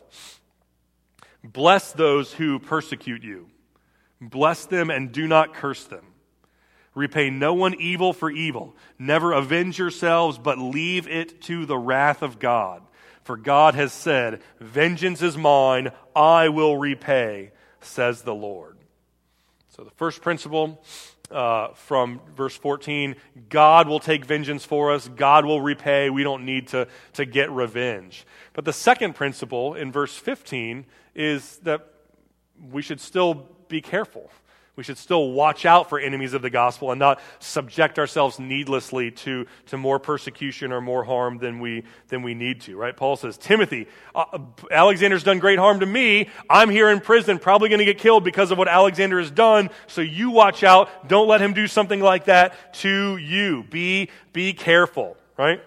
Bless 1.44 1.92
those 1.92 2.34
who 2.34 2.58
persecute 2.58 3.24
you. 3.24 3.48
Bless 4.20 4.66
them 4.66 4.90
and 4.90 5.12
do 5.12 5.28
not 5.28 5.54
curse 5.54 5.84
them. 5.84 6.15
Repay 6.96 7.30
no 7.30 7.54
one 7.54 7.76
evil 7.76 8.14
for 8.14 8.32
evil. 8.32 8.76
Never 8.98 9.34
avenge 9.34 9.78
yourselves, 9.78 10.38
but 10.38 10.58
leave 10.58 11.08
it 11.08 11.42
to 11.44 11.66
the 11.66 11.78
wrath 11.78 12.22
of 12.22 12.40
God. 12.40 12.82
For 13.24 13.36
God 13.36 13.76
has 13.76 13.92
said, 13.92 14.42
Vengeance 14.60 15.22
is 15.22 15.38
mine, 15.38 15.92
I 16.16 16.50
will 16.50 16.78
repay, 16.78 17.52
says 17.82 18.22
the 18.22 18.34
Lord. 18.34 18.78
So 19.70 19.84
the 19.84 19.92
first 19.92 20.22
principle 20.22 20.82
uh, 21.32 21.70
from 21.74 22.22
verse 22.36 22.56
14 22.56 23.16
God 23.50 23.88
will 23.88 24.00
take 24.00 24.26
vengeance 24.26 24.64
for 24.64 24.94
us, 24.94 25.08
God 25.10 25.44
will 25.44 25.62
repay. 25.62 26.10
We 26.10 26.24
don't 26.24 26.46
need 26.46 26.70
to, 26.70 26.88
to 27.14 27.26
get 27.26 27.52
revenge. 27.52 28.26
But 28.54 28.64
the 28.64 28.74
second 28.74 29.16
principle 29.16 29.74
in 29.74 29.92
verse 29.92 30.16
15 30.16 30.86
is 31.14 31.58
that 31.64 31.88
we 32.72 32.82
should 32.82 33.02
still 33.02 33.48
be 33.68 33.82
careful. 33.82 34.30
We 34.76 34.84
should 34.84 34.98
still 34.98 35.32
watch 35.32 35.66
out 35.66 35.88
for 35.88 36.00
enemies 36.00 36.34
of 36.34 36.42
the 36.42 36.50
gospel 36.50 36.92
and 36.92 37.00
not 37.00 37.22
subject 37.40 37.98
ourselves 37.98 38.40
needlessly 38.40 39.12
to, 39.12 39.46
to 39.68 39.78
more 39.78 40.00
persecution 40.00 40.74
or 40.74 40.82
more 40.82 41.04
harm 41.06 41.38
than 41.38 41.60
we, 41.60 41.84
than 42.10 42.24
we 42.24 42.34
need 42.34 42.62
to, 42.62 42.76
right? 42.76 42.96
Paul 42.96 43.16
says, 43.16 43.38
Timothy, 43.38 43.88
uh, 44.14 44.40
Alexander's 44.70 45.24
done 45.24 45.40
great 45.40 45.60
harm 45.60 45.80
to 45.80 45.86
me. 45.86 46.30
I'm 46.50 46.70
here 46.70 46.90
in 46.90 47.00
prison, 47.00 47.40
probably 47.40 47.70
going 47.70 47.80
to 47.80 47.86
get 47.86 48.00
killed 48.00 48.26
because 48.26 48.52
of 48.52 48.58
what 48.58 48.68
Alexander 48.68 49.20
has 49.20 49.32
done. 49.32 49.70
So 49.88 50.02
you 50.02 50.32
watch 50.32 50.64
out. 50.64 51.08
Don't 51.08 51.28
let 51.28 51.42
him 51.42 51.54
do 51.54 51.68
something 51.68 52.02
like 52.02 52.26
that 52.26 52.74
to 52.76 53.16
you. 53.16 53.64
Be, 53.70 54.10
be 54.34 54.52
careful, 54.52 55.16
right? 55.38 55.62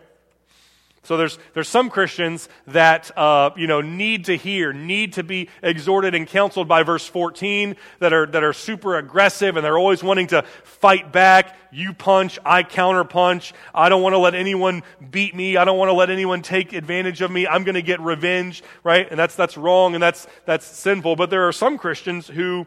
So 1.09 1.17
there's, 1.17 1.39
there's 1.55 1.71
some 1.71 1.89
Christians 1.89 2.51
that, 2.67 3.17
uh, 3.17 3.53
you 3.57 3.67
know, 3.67 3.81
need 3.81 4.27
to 4.27 4.37
hear, 4.37 4.75
need 4.75 5.15
to 5.15 5.23
be 5.23 5.49
exhorted 5.63 6.15
and 6.15 6.27
counseled 6.27 6.69
by 6.69 6.83
verse 6.83 7.07
14 7.07 7.77
that 8.01 8.13
are, 8.13 8.27
that 8.27 8.45
are 8.45 8.53
super 8.53 8.99
aggressive 8.99 9.57
and 9.57 9.65
they're 9.65 9.79
always 9.79 10.03
wanting 10.03 10.27
to 10.27 10.43
fight 10.65 11.11
back. 11.11 11.57
You 11.73 11.95
punch, 11.95 12.39
I 12.45 12.63
counter 12.63 13.05
punch. 13.05 13.55
I 13.75 13.89
don't 13.89 14.03
want 14.03 14.17
to 14.17 14.19
let 14.19 14.35
anyone 14.35 14.83
beat 15.11 15.35
me. 15.35 15.57
I 15.57 15.65
don't 15.65 15.79
want 15.79 15.89
to 15.89 15.95
let 15.95 16.11
anyone 16.11 16.43
take 16.43 16.75
advantage 16.75 17.23
of 17.23 17.31
me. 17.31 17.47
I'm 17.47 17.65
going 17.65 17.77
to 17.77 17.81
get 17.81 18.01
revenge, 18.01 18.63
right? 18.85 19.09
And 19.09 19.19
that's, 19.19 19.35
that's 19.35 19.57
wrong 19.57 19.95
and 19.95 20.03
that's, 20.03 20.27
that's 20.45 20.67
sinful. 20.67 21.17
But 21.17 21.31
there 21.31 21.49
are 21.49 21.53
some 21.53 21.79
Christians 21.79 22.27
who 22.27 22.67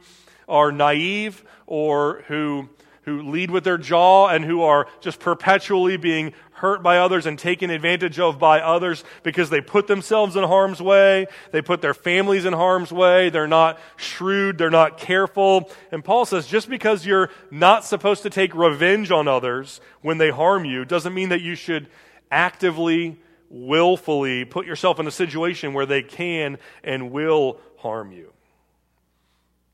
are 0.50 0.72
naive 0.72 1.44
or 1.68 2.24
who 2.28 2.70
who 3.04 3.24
lead 3.24 3.50
with 3.50 3.64
their 3.64 3.78
jaw 3.78 4.28
and 4.28 4.46
who 4.46 4.62
are 4.62 4.88
just 5.00 5.20
perpetually 5.20 5.98
being 5.98 6.34
hurt 6.62 6.82
by 6.82 6.98
others 6.98 7.26
and 7.26 7.38
taken 7.38 7.70
advantage 7.70 8.20
of 8.20 8.40
by 8.40 8.62
others 8.62 9.04
because 9.24 9.50
they 9.50 9.62
put 9.62 9.88
themselves 9.88 10.36
in 10.36 10.44
harm's 10.44 10.82
way. 10.82 11.26
They 11.52 11.62
put 11.62 11.82
their 11.82 11.94
families 11.94 12.46
in 12.46 12.54
harm's 12.54 12.92
way. 12.92 13.30
They're 13.30 13.48
not 13.48 13.80
shrewd. 13.98 14.58
They're 14.58 14.70
not 14.70 14.98
careful. 14.98 15.70
And 15.92 16.04
Paul 16.04 16.26
says 16.26 16.48
just 16.48 16.70
because 16.70 17.06
you're 17.06 17.32
not 17.50 17.84
supposed 17.84 18.24
to 18.24 18.30
take 18.30 18.54
revenge 18.56 19.12
on 19.12 19.28
others 19.28 19.82
when 20.02 20.20
they 20.20 20.30
harm 20.30 20.64
you 20.64 20.86
doesn't 20.86 21.14
mean 21.14 21.30
that 21.30 21.42
you 21.42 21.56
should 21.56 21.88
actively, 22.30 23.20
willfully 23.50 24.46
put 24.46 24.66
yourself 24.66 25.00
in 25.00 25.08
a 25.08 25.12
situation 25.12 25.74
where 25.74 25.86
they 25.86 26.04
can 26.04 26.58
and 26.84 27.12
will 27.12 27.60
harm 27.78 28.12
you. 28.12 28.32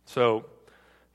So, 0.06 0.46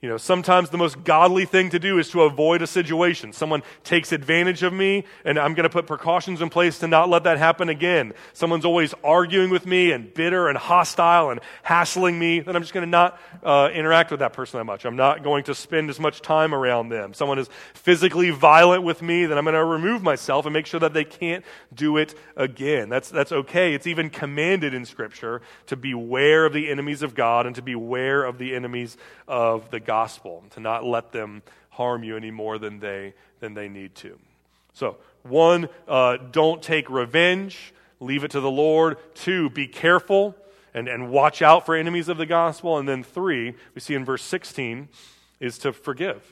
you 0.02 0.08
know, 0.08 0.16
sometimes 0.16 0.68
the 0.70 0.78
most 0.78 1.04
godly 1.04 1.44
thing 1.44 1.70
to 1.70 1.78
do 1.78 2.00
is 2.00 2.10
to 2.10 2.22
avoid 2.22 2.60
a 2.60 2.66
situation. 2.66 3.32
Someone 3.32 3.62
takes 3.84 4.10
advantage 4.10 4.64
of 4.64 4.72
me, 4.72 5.04
and 5.24 5.38
I'm 5.38 5.54
going 5.54 5.62
to 5.62 5.70
put 5.70 5.86
precautions 5.86 6.42
in 6.42 6.50
place 6.50 6.80
to 6.80 6.88
not 6.88 7.08
let 7.08 7.22
that 7.22 7.38
happen 7.38 7.68
again. 7.68 8.12
Someone's 8.32 8.64
always 8.64 8.94
arguing 9.04 9.50
with 9.50 9.64
me 9.64 9.92
and 9.92 10.12
bitter 10.12 10.48
and 10.48 10.58
hostile 10.58 11.30
and 11.30 11.38
hassling 11.62 12.18
me, 12.18 12.40
then 12.40 12.56
I'm 12.56 12.62
just 12.62 12.74
going 12.74 12.84
to 12.84 12.90
not 12.90 13.20
uh, 13.44 13.70
interact 13.72 14.10
with 14.10 14.18
that 14.18 14.32
person 14.32 14.58
that 14.58 14.64
much. 14.64 14.84
I'm 14.84 14.96
not 14.96 15.22
going 15.22 15.44
to 15.44 15.54
spend 15.54 15.88
as 15.88 16.00
much 16.00 16.20
time 16.20 16.52
around 16.52 16.88
them. 16.88 17.14
Someone 17.14 17.38
is 17.38 17.48
physically 17.74 18.30
violent 18.30 18.82
with 18.82 19.02
me, 19.02 19.26
then 19.26 19.38
I'm 19.38 19.44
going 19.44 19.54
to 19.54 19.64
remove 19.64 20.02
myself 20.02 20.46
and 20.46 20.52
make 20.52 20.66
sure 20.66 20.80
that 20.80 20.94
they 20.94 21.04
can't 21.04 21.44
do 21.72 21.96
it 21.96 22.16
again. 22.36 22.88
That's, 22.88 23.08
that's 23.08 23.30
okay. 23.30 23.72
It's 23.72 23.86
even 23.86 24.10
commanded 24.10 24.74
in 24.74 24.84
Scripture 24.84 25.42
to 25.66 25.76
beware 25.76 26.44
of 26.44 26.52
the 26.52 26.72
enemies 26.72 27.04
of 27.04 27.14
God 27.14 27.46
and 27.46 27.54
to 27.54 27.62
beware 27.62 28.24
of 28.24 28.38
the 28.38 28.56
enemies 28.56 28.96
of 29.28 29.70
the 29.70 29.78
gospel, 29.92 30.42
to 30.48 30.60
not 30.60 30.84
let 30.84 31.12
them 31.12 31.42
harm 31.68 32.02
you 32.02 32.16
any 32.16 32.30
more 32.30 32.56
than 32.58 32.78
they, 32.80 33.12
than 33.40 33.52
they 33.52 33.68
need 33.68 33.94
to. 33.94 34.18
So, 34.72 34.96
one, 35.22 35.68
uh, 35.86 36.16
don't 36.16 36.62
take 36.62 36.88
revenge, 36.88 37.74
leave 38.00 38.24
it 38.24 38.30
to 38.30 38.40
the 38.40 38.50
Lord. 38.50 38.96
Two, 39.14 39.50
be 39.50 39.66
careful 39.68 40.34
and, 40.72 40.88
and 40.88 41.10
watch 41.10 41.42
out 41.42 41.66
for 41.66 41.74
enemies 41.76 42.08
of 42.08 42.16
the 42.16 42.24
gospel. 42.24 42.78
And 42.78 42.88
then 42.88 43.02
three, 43.02 43.54
we 43.74 43.80
see 43.82 43.94
in 43.94 44.04
verse 44.06 44.22
16, 44.22 44.88
is 45.40 45.58
to 45.58 45.74
forgive. 45.74 46.22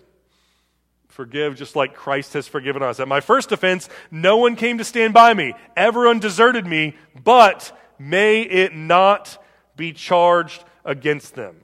Forgive 1.08 1.54
just 1.54 1.76
like 1.76 1.94
Christ 1.94 2.32
has 2.32 2.48
forgiven 2.48 2.82
us. 2.82 2.98
At 2.98 3.08
my 3.08 3.20
first 3.20 3.52
offense, 3.52 3.90
no 4.10 4.38
one 4.38 4.56
came 4.56 4.78
to 4.78 4.84
stand 4.84 5.12
by 5.12 5.34
me. 5.34 5.52
Everyone 5.76 6.18
deserted 6.18 6.66
me, 6.66 6.96
but 7.22 7.78
may 7.98 8.40
it 8.40 8.74
not 8.74 9.36
be 9.76 9.92
charged 9.92 10.64
against 10.82 11.34
them. 11.34 11.56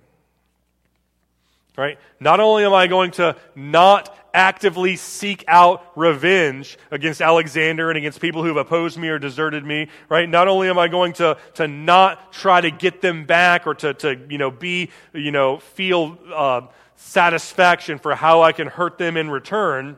Right? 1.77 1.99
Not 2.21 2.41
only 2.41 2.65
am 2.65 2.73
I 2.73 2.87
going 2.87 3.11
to 3.13 3.37
not 3.55 4.17
actively 4.33 4.97
seek 4.97 5.45
out 5.49 5.83
revenge 5.97 6.79
against 6.91 7.23
Alexander 7.23 7.91
and 7.91 7.97
against 7.97 8.21
people 8.21 8.43
who 8.43 8.49
have 8.49 8.57
opposed 8.59 8.99
me 8.99 9.09
or 9.09 9.19
deserted 9.19 9.65
me, 9.65 9.89
right? 10.11 10.29
Not 10.29 10.47
only 10.47 10.69
am 10.69 10.79
I 10.79 10.89
going 10.89 11.15
to, 11.15 11.39
to 11.55 11.67
not 11.67 12.33
try 12.33 12.61
to 12.61 12.71
get 12.71 13.01
them 13.01 13.25
back 13.25 13.67
or 13.67 13.75
to, 13.75 13.95
to 13.95 14.27
you 14.29 14.37
know, 14.37 14.51
be, 14.51 14.91
you 15.15 15.31
know, 15.31 15.59
feel 15.59 16.19
uh, 16.35 16.63
satisfaction 16.97 17.99
for 17.99 18.15
how 18.15 18.43
I 18.43 18.53
can 18.53 18.67
hurt 18.67 18.99
them 18.99 19.17
in 19.17 19.31
return, 19.31 19.97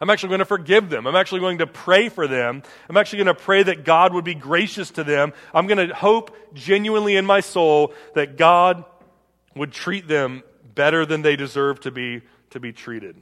I'm 0.00 0.10
actually 0.10 0.30
going 0.30 0.40
to 0.40 0.44
forgive 0.46 0.90
them. 0.90 1.06
I'm 1.06 1.16
actually 1.16 1.40
going 1.40 1.58
to 1.58 1.66
pray 1.66 2.08
for 2.08 2.26
them. 2.26 2.62
I'm 2.88 2.96
actually 2.96 3.24
going 3.24 3.36
to 3.36 3.42
pray 3.42 3.62
that 3.62 3.84
God 3.84 4.12
would 4.12 4.24
be 4.24 4.34
gracious 4.34 4.90
to 4.92 5.04
them. 5.04 5.32
I'm 5.52 5.66
going 5.66 5.88
to 5.88 5.94
hope 5.94 6.36
genuinely 6.54 7.16
in 7.16 7.24
my 7.24 7.40
soul 7.40 7.94
that 8.14 8.36
God 8.36 8.84
would 9.54 9.72
treat 9.72 10.08
them 10.08 10.42
better 10.74 11.06
than 11.06 11.22
they 11.22 11.36
deserve 11.36 11.80
to 11.80 11.90
be, 11.90 12.22
to 12.50 12.60
be 12.60 12.72
treated. 12.72 13.16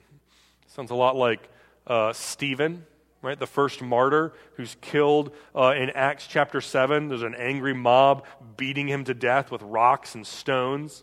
Sounds 0.69 0.91
a 0.91 0.95
lot 0.95 1.17
like 1.17 1.49
uh, 1.87 2.13
Stephen, 2.13 2.87
right? 3.21 3.39
The 3.39 3.47
first 3.47 3.83
martyr 3.83 4.33
who's 4.57 4.77
killed 4.81 5.33
uh, 5.55 5.75
in 5.77 5.91
Acts 5.91 6.27
chapter 6.27 6.61
7. 6.61 7.09
There's 7.09 7.23
an 7.23 7.35
angry 7.35 7.75
mob 7.75 8.25
beating 8.57 8.89
him 8.89 9.05
to 9.05 9.15
death 9.15 9.51
with 9.51 9.63
rocks 9.63 10.15
and 10.15 10.27
stones. 10.27 11.03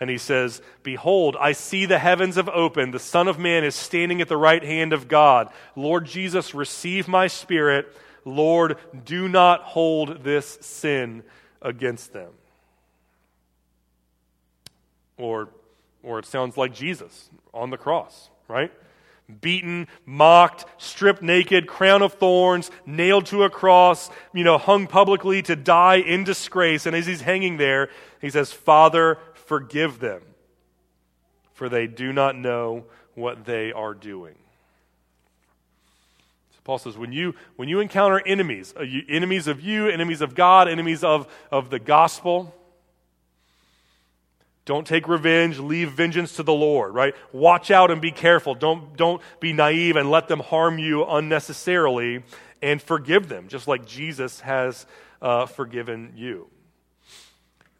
And 0.00 0.08
he 0.08 0.18
says, 0.18 0.62
Behold, 0.82 1.36
I 1.38 1.52
see 1.52 1.84
the 1.84 1.98
heavens 1.98 2.36
have 2.36 2.48
opened. 2.48 2.94
The 2.94 2.98
Son 2.98 3.28
of 3.28 3.38
Man 3.38 3.64
is 3.64 3.74
standing 3.74 4.20
at 4.20 4.28
the 4.28 4.36
right 4.36 4.62
hand 4.62 4.92
of 4.92 5.08
God. 5.08 5.52
Lord 5.76 6.06
Jesus, 6.06 6.54
receive 6.54 7.06
my 7.06 7.26
spirit. 7.26 7.94
Lord, 8.24 8.78
do 9.04 9.28
not 9.28 9.62
hold 9.62 10.24
this 10.24 10.58
sin 10.62 11.22
against 11.60 12.12
them. 12.12 12.30
Or 15.18 15.50
or 16.02 16.18
it 16.18 16.26
sounds 16.26 16.56
like 16.56 16.74
Jesus 16.74 17.30
on 17.52 17.70
the 17.70 17.76
cross, 17.76 18.30
right? 18.48 18.72
Beaten, 19.40 19.86
mocked, 20.06 20.64
stripped 20.78 21.22
naked, 21.22 21.66
crown 21.66 22.02
of 22.02 22.14
thorns, 22.14 22.70
nailed 22.84 23.26
to 23.26 23.44
a 23.44 23.50
cross, 23.50 24.10
you 24.34 24.42
know, 24.42 24.58
hung 24.58 24.86
publicly 24.86 25.42
to 25.42 25.54
die 25.54 25.96
in 25.96 26.24
disgrace. 26.24 26.86
And 26.86 26.96
as 26.96 27.06
he's 27.06 27.20
hanging 27.20 27.56
there, 27.56 27.90
he 28.20 28.30
says, 28.30 28.52
Father, 28.52 29.18
forgive 29.34 30.00
them, 30.00 30.22
for 31.52 31.68
they 31.68 31.86
do 31.86 32.12
not 32.12 32.36
know 32.36 32.84
what 33.14 33.44
they 33.44 33.72
are 33.72 33.94
doing. 33.94 34.34
So 36.52 36.58
Paul 36.64 36.78
says, 36.78 36.96
when 36.96 37.12
you, 37.12 37.34
when 37.56 37.68
you 37.68 37.80
encounter 37.80 38.20
enemies, 38.26 38.74
uh, 38.76 38.84
enemies 39.08 39.46
of 39.46 39.60
you, 39.60 39.88
enemies 39.88 40.22
of 40.22 40.34
God, 40.34 40.68
enemies 40.68 41.04
of, 41.04 41.28
of 41.52 41.70
the 41.70 41.78
gospel, 41.78 42.54
don't 44.70 44.86
take 44.86 45.08
revenge. 45.08 45.58
Leave 45.58 45.90
vengeance 45.90 46.36
to 46.36 46.44
the 46.44 46.52
Lord, 46.52 46.94
right? 46.94 47.16
Watch 47.32 47.72
out 47.72 47.90
and 47.90 48.00
be 48.00 48.12
careful. 48.12 48.54
Don't, 48.54 48.96
don't 48.96 49.20
be 49.40 49.52
naive 49.52 49.96
and 49.96 50.12
let 50.12 50.28
them 50.28 50.38
harm 50.38 50.78
you 50.78 51.04
unnecessarily 51.04 52.22
and 52.62 52.80
forgive 52.80 53.28
them, 53.28 53.48
just 53.48 53.66
like 53.66 53.84
Jesus 53.84 54.38
has 54.42 54.86
uh, 55.20 55.46
forgiven 55.46 56.12
you. 56.14 56.46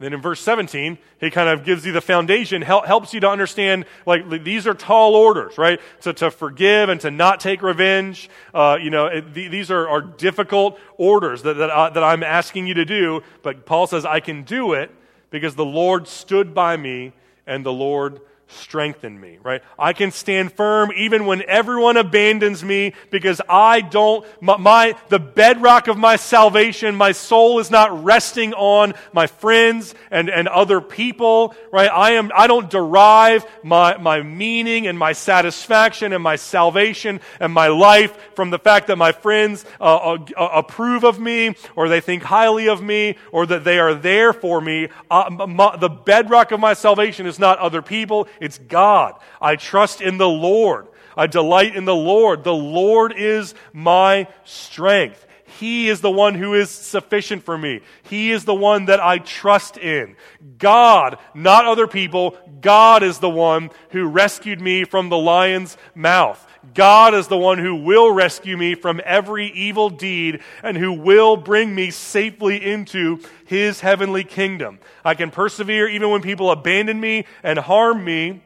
Then 0.00 0.12
in 0.12 0.20
verse 0.20 0.40
17, 0.40 0.98
he 1.20 1.30
kind 1.30 1.48
of 1.48 1.64
gives 1.64 1.86
you 1.86 1.92
the 1.92 2.00
foundation, 2.00 2.60
help, 2.60 2.86
helps 2.86 3.14
you 3.14 3.20
to 3.20 3.28
understand, 3.28 3.84
like, 4.04 4.28
these 4.42 4.66
are 4.66 4.74
tall 4.74 5.14
orders, 5.14 5.58
right? 5.58 5.80
So 6.00 6.10
to 6.10 6.32
forgive 6.32 6.88
and 6.88 7.00
to 7.02 7.12
not 7.12 7.38
take 7.38 7.62
revenge, 7.62 8.28
uh, 8.52 8.78
you 8.82 8.90
know, 8.90 9.06
it, 9.06 9.32
these 9.32 9.70
are, 9.70 9.88
are 9.88 10.00
difficult 10.00 10.80
orders 10.96 11.42
that, 11.42 11.54
that, 11.54 11.70
uh, 11.70 11.90
that 11.90 12.02
I'm 12.02 12.24
asking 12.24 12.66
you 12.66 12.74
to 12.74 12.84
do, 12.84 13.22
but 13.42 13.64
Paul 13.64 13.86
says, 13.86 14.04
I 14.04 14.18
can 14.18 14.42
do 14.42 14.72
it 14.72 14.90
because 15.30 15.54
the 15.54 15.64
Lord 15.64 16.06
stood 16.06 16.54
by 16.54 16.76
me 16.76 17.12
and 17.46 17.64
the 17.64 17.72
Lord 17.72 18.20
strengthen 18.50 19.18
me, 19.18 19.38
right? 19.42 19.62
I 19.78 19.92
can 19.92 20.10
stand 20.10 20.52
firm 20.52 20.90
even 20.96 21.26
when 21.26 21.42
everyone 21.42 21.96
abandons 21.96 22.62
me 22.62 22.94
because 23.10 23.40
I 23.48 23.80
don't, 23.80 24.26
my, 24.40 24.56
my, 24.56 24.96
the 25.08 25.18
bedrock 25.18 25.88
of 25.88 25.96
my 25.96 26.16
salvation, 26.16 26.94
my 26.94 27.12
soul 27.12 27.58
is 27.58 27.70
not 27.70 28.04
resting 28.04 28.52
on 28.54 28.94
my 29.12 29.26
friends 29.26 29.94
and, 30.10 30.28
and 30.28 30.48
other 30.48 30.80
people, 30.80 31.54
right? 31.72 31.90
I 31.90 32.12
am, 32.12 32.30
I 32.34 32.46
don't 32.46 32.68
derive 32.68 33.46
my, 33.62 33.96
my 33.98 34.22
meaning 34.22 34.86
and 34.86 34.98
my 34.98 35.12
satisfaction 35.12 36.12
and 36.12 36.22
my 36.22 36.36
salvation 36.36 37.20
and 37.38 37.52
my 37.52 37.68
life 37.68 38.16
from 38.34 38.50
the 38.50 38.58
fact 38.58 38.88
that 38.88 38.96
my 38.96 39.12
friends 39.12 39.64
uh, 39.80 40.18
uh, 40.36 40.50
approve 40.54 41.04
of 41.04 41.18
me 41.18 41.54
or 41.76 41.88
they 41.88 42.00
think 42.00 42.22
highly 42.22 42.68
of 42.68 42.82
me 42.82 43.16
or 43.32 43.46
that 43.46 43.64
they 43.64 43.78
are 43.78 43.94
there 43.94 44.32
for 44.32 44.60
me. 44.60 44.88
Uh, 45.10 45.46
my, 45.48 45.76
the 45.76 45.88
bedrock 45.88 46.52
of 46.52 46.60
my 46.60 46.74
salvation 46.74 47.26
is 47.26 47.38
not 47.38 47.58
other 47.58 47.82
people. 47.82 48.28
It's 48.40 48.58
God. 48.58 49.14
I 49.40 49.56
trust 49.56 50.00
in 50.00 50.18
the 50.18 50.28
Lord. 50.28 50.88
I 51.16 51.26
delight 51.26 51.76
in 51.76 51.84
the 51.84 51.94
Lord. 51.94 52.44
The 52.44 52.54
Lord 52.54 53.12
is 53.16 53.54
my 53.72 54.26
strength. 54.44 55.26
He 55.58 55.88
is 55.88 56.00
the 56.00 56.10
one 56.10 56.34
who 56.34 56.54
is 56.54 56.70
sufficient 56.70 57.44
for 57.44 57.58
me. 57.58 57.80
He 58.04 58.30
is 58.30 58.44
the 58.44 58.54
one 58.54 58.86
that 58.86 59.00
I 59.00 59.18
trust 59.18 59.76
in. 59.76 60.16
God, 60.58 61.18
not 61.34 61.66
other 61.66 61.86
people. 61.86 62.36
God 62.60 63.02
is 63.02 63.18
the 63.18 63.28
one 63.28 63.70
who 63.90 64.06
rescued 64.06 64.60
me 64.60 64.84
from 64.84 65.08
the 65.08 65.18
lion's 65.18 65.76
mouth. 65.94 66.46
God 66.74 67.14
is 67.14 67.28
the 67.28 67.38
one 67.38 67.58
who 67.58 67.74
will 67.76 68.12
rescue 68.12 68.56
me 68.56 68.74
from 68.74 69.00
every 69.04 69.46
evil 69.48 69.90
deed 69.90 70.40
and 70.62 70.76
who 70.76 70.92
will 70.92 71.36
bring 71.36 71.74
me 71.74 71.90
safely 71.90 72.64
into 72.64 73.20
his 73.46 73.80
heavenly 73.80 74.24
kingdom. 74.24 74.78
I 75.04 75.14
can 75.14 75.30
persevere 75.30 75.88
even 75.88 76.10
when 76.10 76.22
people 76.22 76.50
abandon 76.50 77.00
me 77.00 77.24
and 77.42 77.58
harm 77.58 78.04
me 78.04 78.42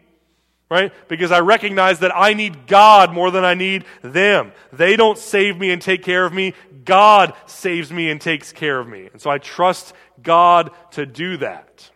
right? 0.71 0.93
Because 1.09 1.31
I 1.31 1.41
recognize 1.41 2.01
that 2.01 2.17
I 2.17 2.35
need 2.35 2.67
God 2.67 3.13
more 3.13 3.31
than 3.31 3.45
I 3.45 3.55
need 3.55 3.85
them. 4.03 4.53
They 4.73 4.97
don't 4.97 5.19
save 5.19 5.59
me 5.59 5.71
and 5.71 5.81
take 5.81 6.03
care 6.03 6.25
of 6.25 6.33
me. 6.33 6.55
God 6.85 7.35
saves 7.47 7.93
me 7.93 8.11
and 8.11 8.21
takes 8.21 8.53
care 8.53 8.81
of 8.81 8.89
me. 8.89 9.09
And 9.13 9.21
so 9.21 9.31
I 9.31 9.39
trust 9.39 9.93
God 10.23 10.71
to 10.93 11.07
do 11.07 11.37
that. 11.37 11.91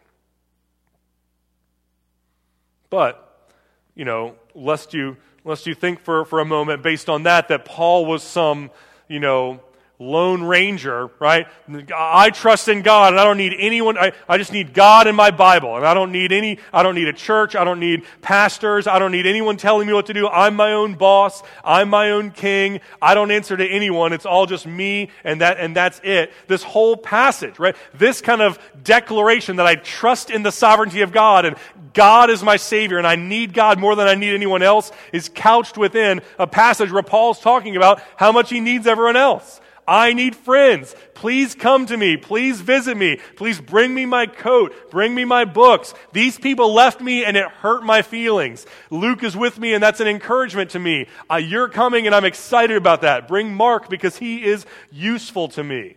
But, 2.90 3.50
you 3.94 4.04
know, 4.04 4.36
lest 4.54 4.94
you, 4.94 5.16
lest 5.48 5.66
you 5.66 5.74
think 5.74 6.00
for, 6.00 6.26
for 6.26 6.40
a 6.40 6.44
moment 6.44 6.82
based 6.82 7.08
on 7.08 7.22
that, 7.22 7.48
that 7.48 7.64
Paul 7.64 8.04
was 8.04 8.22
some, 8.22 8.70
you 9.08 9.18
know, 9.18 9.60
Lone 10.00 10.44
Ranger, 10.44 11.10
right? 11.18 11.48
I 11.92 12.30
trust 12.30 12.68
in 12.68 12.82
God 12.82 13.14
and 13.14 13.20
I 13.20 13.24
don't 13.24 13.36
need 13.36 13.52
anyone. 13.58 13.98
I, 13.98 14.12
I 14.28 14.38
just 14.38 14.52
need 14.52 14.72
God 14.72 15.08
and 15.08 15.16
my 15.16 15.32
Bible. 15.32 15.76
And 15.76 15.84
I 15.84 15.92
don't 15.92 16.12
need 16.12 16.30
any, 16.30 16.60
I 16.72 16.84
don't 16.84 16.94
need 16.94 17.08
a 17.08 17.12
church. 17.12 17.56
I 17.56 17.64
don't 17.64 17.80
need 17.80 18.04
pastors. 18.22 18.86
I 18.86 19.00
don't 19.00 19.10
need 19.10 19.26
anyone 19.26 19.56
telling 19.56 19.88
me 19.88 19.92
what 19.92 20.06
to 20.06 20.14
do. 20.14 20.28
I'm 20.28 20.54
my 20.54 20.72
own 20.72 20.94
boss. 20.94 21.42
I'm 21.64 21.88
my 21.88 22.12
own 22.12 22.30
king. 22.30 22.78
I 23.02 23.14
don't 23.14 23.32
answer 23.32 23.56
to 23.56 23.66
anyone. 23.66 24.12
It's 24.12 24.24
all 24.24 24.46
just 24.46 24.68
me 24.68 25.10
and 25.24 25.40
that, 25.40 25.58
and 25.58 25.74
that's 25.74 26.00
it. 26.04 26.32
This 26.46 26.62
whole 26.62 26.96
passage, 26.96 27.58
right? 27.58 27.74
This 27.92 28.20
kind 28.20 28.40
of 28.40 28.60
declaration 28.84 29.56
that 29.56 29.66
I 29.66 29.74
trust 29.74 30.30
in 30.30 30.44
the 30.44 30.52
sovereignty 30.52 31.00
of 31.00 31.10
God 31.10 31.44
and 31.44 31.56
God 31.92 32.30
is 32.30 32.44
my 32.44 32.56
Savior 32.56 32.98
and 32.98 33.06
I 33.06 33.16
need 33.16 33.52
God 33.52 33.80
more 33.80 33.96
than 33.96 34.06
I 34.06 34.14
need 34.14 34.32
anyone 34.32 34.62
else 34.62 34.92
is 35.12 35.28
couched 35.28 35.76
within 35.76 36.20
a 36.38 36.46
passage 36.46 36.92
where 36.92 37.02
Paul's 37.02 37.40
talking 37.40 37.74
about 37.74 38.00
how 38.14 38.30
much 38.30 38.48
he 38.50 38.60
needs 38.60 38.86
everyone 38.86 39.16
else. 39.16 39.60
I 39.88 40.12
need 40.12 40.36
friends. 40.36 40.94
Please 41.14 41.54
come 41.54 41.86
to 41.86 41.96
me. 41.96 42.18
Please 42.18 42.60
visit 42.60 42.94
me. 42.94 43.18
Please 43.36 43.58
bring 43.58 43.94
me 43.94 44.04
my 44.04 44.26
coat. 44.26 44.90
Bring 44.90 45.14
me 45.14 45.24
my 45.24 45.46
books. 45.46 45.94
These 46.12 46.38
people 46.38 46.74
left 46.74 47.00
me 47.00 47.24
and 47.24 47.38
it 47.38 47.48
hurt 47.48 47.82
my 47.82 48.02
feelings. 48.02 48.66
Luke 48.90 49.24
is 49.24 49.34
with 49.34 49.58
me 49.58 49.72
and 49.72 49.82
that's 49.82 50.00
an 50.00 50.06
encouragement 50.06 50.70
to 50.72 50.78
me. 50.78 51.06
Uh, 51.30 51.36
you're 51.36 51.70
coming 51.70 52.04
and 52.04 52.14
I'm 52.14 52.26
excited 52.26 52.76
about 52.76 53.00
that. 53.00 53.26
Bring 53.26 53.54
Mark 53.54 53.88
because 53.88 54.18
he 54.18 54.44
is 54.44 54.66
useful 54.92 55.48
to 55.48 55.64
me. 55.64 55.96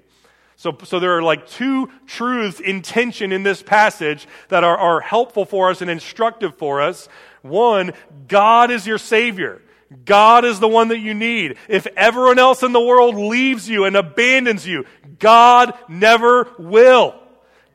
So, 0.56 0.78
so 0.84 1.00
there 1.00 1.18
are 1.18 1.24
like 1.24 1.48
two 1.48 1.90
truths 2.08 2.60
in 2.60 2.84
tension 2.84 3.32
in 3.32 3.44
this 3.44 3.62
passage 3.62 4.28
that 4.50 4.64
are, 4.64 4.78
are 4.78 5.02
helpful 5.02 5.44
for 5.44 5.70
us 5.70 5.82
and 5.82 5.90
instructive 5.92 6.56
for 6.56 6.82
us. 6.82 7.10
One, 7.42 7.92
God 8.28 8.72
is 8.72 8.88
your 8.88 9.00
Savior. 9.00 9.62
God 10.06 10.46
is 10.46 10.60
the 10.60 10.68
one 10.68 10.90
that 10.90 11.00
you 11.00 11.14
need. 11.14 11.58
If 11.68 11.88
everyone 11.96 12.40
else 12.40 12.64
in 12.64 12.72
the 12.72 12.82
world 12.82 13.16
leaves 13.16 13.70
you 13.70 13.86
and 13.86 13.96
abandons 13.96 14.66
you, 14.66 14.86
God 15.20 15.74
never 15.90 16.50
will. 16.58 17.16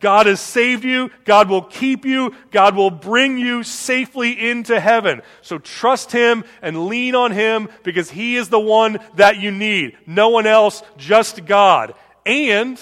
God 0.00 0.26
has 0.26 0.40
saved 0.40 0.84
you. 0.84 1.10
God 1.24 1.48
will 1.48 1.62
keep 1.62 2.04
you. 2.04 2.34
God 2.50 2.76
will 2.76 2.90
bring 2.90 3.38
you 3.38 3.62
safely 3.62 4.48
into 4.48 4.78
heaven. 4.78 5.22
So 5.42 5.58
trust 5.58 6.12
Him 6.12 6.44
and 6.62 6.86
lean 6.86 7.14
on 7.14 7.32
Him 7.32 7.68
because 7.82 8.10
He 8.10 8.36
is 8.36 8.48
the 8.48 8.60
one 8.60 8.98
that 9.14 9.38
you 9.38 9.50
need. 9.50 9.96
No 10.06 10.28
one 10.28 10.46
else, 10.46 10.82
just 10.96 11.46
God. 11.46 11.94
And 12.24 12.78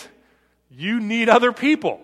you 0.70 1.00
need 1.00 1.28
other 1.28 1.52
people 1.52 2.00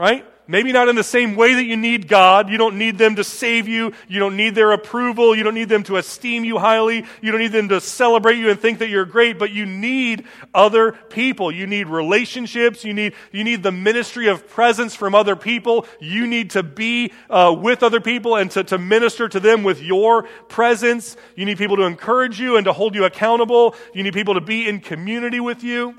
right? 0.00 0.24
Maybe 0.50 0.72
not 0.72 0.88
in 0.88 0.96
the 0.96 1.04
same 1.04 1.36
way 1.36 1.54
that 1.54 1.62
you 1.62 1.76
need 1.76 2.08
God. 2.08 2.50
You 2.50 2.58
don't 2.58 2.76
need 2.76 2.98
them 2.98 3.14
to 3.14 3.22
save 3.22 3.68
you. 3.68 3.92
You 4.08 4.18
don't 4.18 4.36
need 4.36 4.56
their 4.56 4.72
approval. 4.72 5.32
You 5.32 5.44
don't 5.44 5.54
need 5.54 5.68
them 5.68 5.84
to 5.84 5.96
esteem 5.96 6.44
you 6.44 6.58
highly. 6.58 7.04
You 7.22 7.30
don't 7.30 7.40
need 7.40 7.52
them 7.52 7.68
to 7.68 7.80
celebrate 7.80 8.36
you 8.36 8.50
and 8.50 8.58
think 8.58 8.80
that 8.80 8.88
you're 8.88 9.04
great, 9.04 9.38
but 9.38 9.52
you 9.52 9.64
need 9.64 10.24
other 10.52 10.90
people. 10.90 11.52
You 11.52 11.68
need 11.68 11.86
relationships. 11.86 12.84
You 12.84 12.94
need, 12.94 13.14
you 13.30 13.44
need 13.44 13.62
the 13.62 13.70
ministry 13.70 14.26
of 14.26 14.48
presence 14.48 14.96
from 14.96 15.14
other 15.14 15.36
people. 15.36 15.86
You 16.00 16.26
need 16.26 16.50
to 16.50 16.64
be 16.64 17.12
uh, 17.30 17.54
with 17.56 17.84
other 17.84 18.00
people 18.00 18.34
and 18.34 18.50
to, 18.50 18.64
to 18.64 18.76
minister 18.76 19.28
to 19.28 19.38
them 19.38 19.62
with 19.62 19.80
your 19.80 20.24
presence. 20.48 21.16
You 21.36 21.44
need 21.44 21.58
people 21.58 21.76
to 21.76 21.84
encourage 21.84 22.40
you 22.40 22.56
and 22.56 22.64
to 22.64 22.72
hold 22.72 22.96
you 22.96 23.04
accountable. 23.04 23.76
You 23.94 24.02
need 24.02 24.14
people 24.14 24.34
to 24.34 24.40
be 24.40 24.68
in 24.68 24.80
community 24.80 25.38
with 25.38 25.62
you 25.62 25.94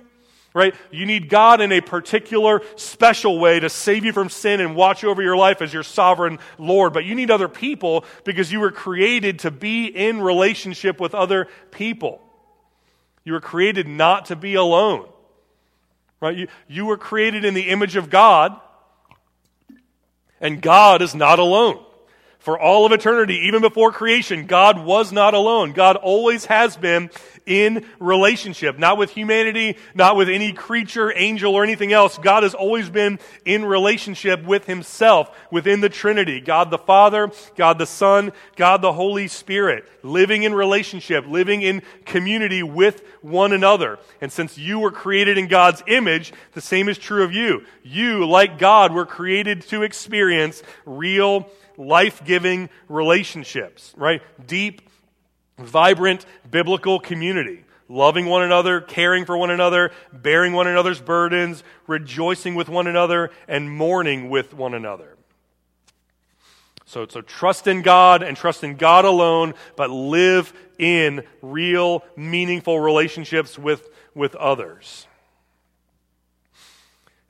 right? 0.53 0.75
You 0.91 1.05
need 1.05 1.29
God 1.29 1.61
in 1.61 1.71
a 1.71 1.81
particular 1.81 2.61
special 2.75 3.39
way 3.39 3.59
to 3.59 3.69
save 3.69 4.03
you 4.03 4.11
from 4.11 4.29
sin 4.29 4.59
and 4.59 4.75
watch 4.75 5.03
over 5.03 5.21
your 5.21 5.37
life 5.37 5.61
as 5.61 5.73
your 5.73 5.83
sovereign 5.83 6.39
Lord. 6.57 6.93
But 6.93 7.05
you 7.05 7.15
need 7.15 7.31
other 7.31 7.47
people 7.47 8.05
because 8.23 8.51
you 8.51 8.59
were 8.59 8.71
created 8.71 9.39
to 9.39 9.51
be 9.51 9.85
in 9.85 10.21
relationship 10.21 10.99
with 10.99 11.15
other 11.15 11.47
people. 11.71 12.21
You 13.23 13.33
were 13.33 13.41
created 13.41 13.87
not 13.87 14.25
to 14.25 14.35
be 14.35 14.55
alone, 14.55 15.07
right? 16.19 16.35
You, 16.35 16.47
you 16.67 16.85
were 16.85 16.97
created 16.97 17.45
in 17.45 17.53
the 17.53 17.69
image 17.69 17.95
of 17.95 18.09
God, 18.09 18.59
and 20.41 20.61
God 20.61 21.01
is 21.01 21.15
not 21.15 21.39
alone. 21.39 21.83
For 22.39 22.59
all 22.59 22.87
of 22.87 22.91
eternity, 22.91 23.41
even 23.45 23.61
before 23.61 23.91
creation, 23.91 24.47
God 24.47 24.83
was 24.83 25.11
not 25.11 25.35
alone. 25.35 25.73
God 25.73 25.95
always 25.95 26.45
has 26.45 26.75
been 26.75 27.11
in 27.45 27.85
relationship, 27.99 28.77
not 28.77 28.97
with 28.97 29.11
humanity, 29.11 29.77
not 29.93 30.15
with 30.15 30.29
any 30.29 30.53
creature, 30.53 31.11
angel, 31.15 31.55
or 31.55 31.63
anything 31.63 31.93
else. 31.93 32.17
God 32.17 32.43
has 32.43 32.53
always 32.53 32.89
been 32.89 33.19
in 33.45 33.65
relationship 33.65 34.43
with 34.43 34.65
himself 34.65 35.29
within 35.51 35.81
the 35.81 35.89
Trinity. 35.89 36.39
God 36.39 36.71
the 36.71 36.77
Father, 36.77 37.31
God 37.55 37.77
the 37.77 37.85
Son, 37.85 38.31
God 38.55 38.81
the 38.81 38.93
Holy 38.93 39.27
Spirit, 39.27 39.85
living 40.03 40.43
in 40.43 40.53
relationship, 40.53 41.25
living 41.27 41.61
in 41.61 41.81
community 42.05 42.63
with 42.63 43.03
one 43.21 43.53
another. 43.53 43.99
And 44.19 44.31
since 44.31 44.57
you 44.57 44.79
were 44.79 44.91
created 44.91 45.37
in 45.37 45.47
God's 45.47 45.83
image, 45.87 46.33
the 46.53 46.61
same 46.61 46.89
is 46.89 46.97
true 46.97 47.23
of 47.23 47.33
you. 47.33 47.63
You, 47.83 48.27
like 48.27 48.59
God, 48.59 48.93
were 48.93 49.05
created 49.05 49.61
to 49.69 49.83
experience 49.83 50.61
real 50.85 51.49
life 51.77 52.23
giving 52.23 52.69
relationships, 52.87 53.93
right? 53.97 54.21
Deep, 54.45 54.81
vibrant 55.57 56.25
biblical 56.49 56.99
community. 56.99 57.65
Loving 57.87 58.25
one 58.25 58.43
another, 58.43 58.79
caring 58.79 59.25
for 59.25 59.37
one 59.37 59.49
another, 59.49 59.91
bearing 60.13 60.53
one 60.53 60.65
another's 60.65 61.01
burdens, 61.01 61.61
rejoicing 61.87 62.55
with 62.55 62.69
one 62.69 62.87
another, 62.87 63.31
and 63.49 63.69
mourning 63.69 64.29
with 64.29 64.53
one 64.53 64.73
another. 64.73 65.17
So, 66.85 67.05
so 67.07 67.21
trust 67.21 67.67
in 67.67 67.81
God 67.81 68.23
and 68.23 68.35
trust 68.35 68.63
in 68.63 68.75
God 68.75 69.05
alone, 69.05 69.53
but 69.75 69.89
live 69.89 70.53
in 70.77 71.23
real, 71.41 72.03
meaningful 72.15 72.79
relationships 72.79 73.57
with, 73.57 73.89
with 74.15 74.35
others. 74.35 75.07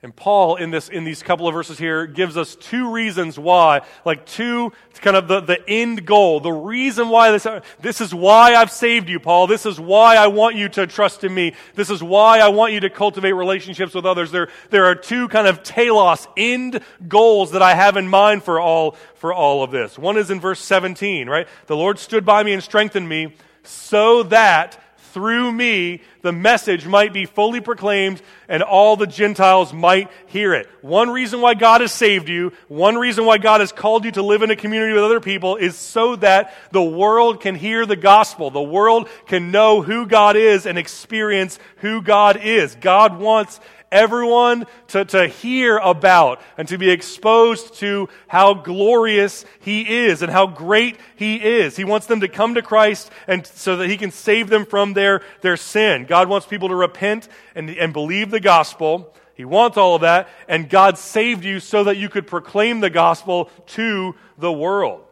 And 0.04 0.14
Paul, 0.14 0.56
in, 0.56 0.72
this, 0.72 0.88
in 0.88 1.04
these 1.04 1.22
couple 1.22 1.46
of 1.46 1.54
verses 1.54 1.78
here, 1.78 2.06
gives 2.06 2.36
us 2.36 2.56
two 2.56 2.90
reasons 2.90 3.38
why, 3.38 3.82
like 4.04 4.26
two 4.26 4.72
kind 4.94 5.16
of 5.16 5.28
the, 5.28 5.40
the 5.40 5.68
end 5.68 6.04
goal, 6.04 6.40
the 6.40 6.52
reason 6.52 7.08
why 7.08 7.30
this, 7.30 7.46
this 7.80 8.00
is 8.00 8.12
why 8.12 8.54
I've 8.54 8.72
saved 8.72 9.08
you, 9.08 9.20
Paul. 9.20 9.46
This 9.46 9.64
is 9.64 9.78
why 9.78 10.16
I 10.16 10.26
want 10.26 10.56
you 10.56 10.68
to 10.70 10.88
trust 10.88 11.22
in 11.22 11.32
me. 11.32 11.54
This 11.76 11.88
is 11.88 12.02
why 12.02 12.40
I 12.40 12.48
want 12.48 12.72
you 12.72 12.80
to 12.80 12.90
cultivate 12.90 13.32
relationships 13.32 13.94
with 13.94 14.04
others. 14.04 14.32
There, 14.32 14.48
there 14.70 14.86
are 14.86 14.96
two 14.96 15.28
kind 15.28 15.46
of 15.46 15.62
telos, 15.62 16.26
end 16.36 16.80
goals 17.06 17.52
that 17.52 17.62
I 17.62 17.74
have 17.74 17.96
in 17.96 18.08
mind 18.08 18.42
for 18.42 18.58
all, 18.58 18.96
for 19.14 19.32
all 19.32 19.62
of 19.62 19.70
this. 19.70 19.96
One 19.96 20.16
is 20.16 20.32
in 20.32 20.40
verse 20.40 20.58
17, 20.60 21.28
right? 21.28 21.46
The 21.66 21.76
Lord 21.76 22.00
stood 22.00 22.24
by 22.24 22.42
me 22.42 22.52
and 22.52 22.62
strengthened 22.62 23.08
me 23.08 23.36
so 23.62 24.24
that 24.24 24.81
through 25.12 25.52
me 25.52 26.00
the 26.22 26.32
message 26.32 26.86
might 26.86 27.12
be 27.12 27.26
fully 27.26 27.60
proclaimed 27.60 28.22
and 28.48 28.62
all 28.62 28.96
the 28.96 29.06
Gentiles 29.06 29.72
might 29.72 30.10
hear 30.26 30.54
it. 30.54 30.68
One 30.80 31.10
reason 31.10 31.40
why 31.40 31.54
God 31.54 31.80
has 31.80 31.92
saved 31.92 32.28
you, 32.28 32.52
one 32.68 32.96
reason 32.96 33.26
why 33.26 33.38
God 33.38 33.60
has 33.60 33.72
called 33.72 34.04
you 34.04 34.12
to 34.12 34.22
live 34.22 34.42
in 34.42 34.50
a 34.50 34.56
community 34.56 34.92
with 34.92 35.04
other 35.04 35.20
people 35.20 35.56
is 35.56 35.76
so 35.76 36.16
that 36.16 36.54
the 36.70 36.82
world 36.82 37.40
can 37.40 37.54
hear 37.54 37.86
the 37.86 37.96
gospel. 37.96 38.50
The 38.50 38.62
world 38.62 39.08
can 39.26 39.50
know 39.50 39.82
who 39.82 40.06
God 40.06 40.36
is 40.36 40.66
and 40.66 40.78
experience 40.78 41.58
who 41.76 42.02
God 42.02 42.38
is. 42.42 42.76
God 42.76 43.18
wants 43.18 43.60
everyone 43.92 44.66
to, 44.88 45.04
to 45.04 45.28
hear 45.28 45.76
about 45.76 46.40
and 46.56 46.66
to 46.68 46.78
be 46.78 46.90
exposed 46.90 47.74
to 47.74 48.08
how 48.26 48.54
glorious 48.54 49.44
He 49.60 50.06
is 50.06 50.22
and 50.22 50.32
how 50.32 50.46
great 50.46 50.98
He 51.14 51.36
is. 51.36 51.76
He 51.76 51.84
wants 51.84 52.06
them 52.06 52.20
to 52.20 52.28
come 52.28 52.54
to 52.54 52.62
Christ 52.62 53.10
and 53.28 53.46
so 53.46 53.76
that 53.76 53.88
He 53.88 53.96
can 53.96 54.10
save 54.10 54.48
them 54.48 54.64
from 54.64 54.94
their, 54.94 55.22
their 55.42 55.56
sin. 55.56 56.06
God 56.06 56.28
wants 56.28 56.46
people 56.46 56.68
to 56.68 56.74
repent 56.74 57.28
and, 57.54 57.70
and 57.70 57.92
believe 57.92 58.30
the 58.30 58.40
gospel. 58.40 59.14
He 59.34 59.44
wants 59.44 59.76
all 59.76 59.94
of 59.94 60.00
that. 60.00 60.28
And 60.48 60.68
God 60.68 60.98
saved 60.98 61.44
you 61.44 61.60
so 61.60 61.84
that 61.84 61.96
you 61.96 62.08
could 62.08 62.26
proclaim 62.26 62.80
the 62.80 62.90
gospel 62.90 63.50
to 63.68 64.14
the 64.38 64.52
world. 64.52 65.04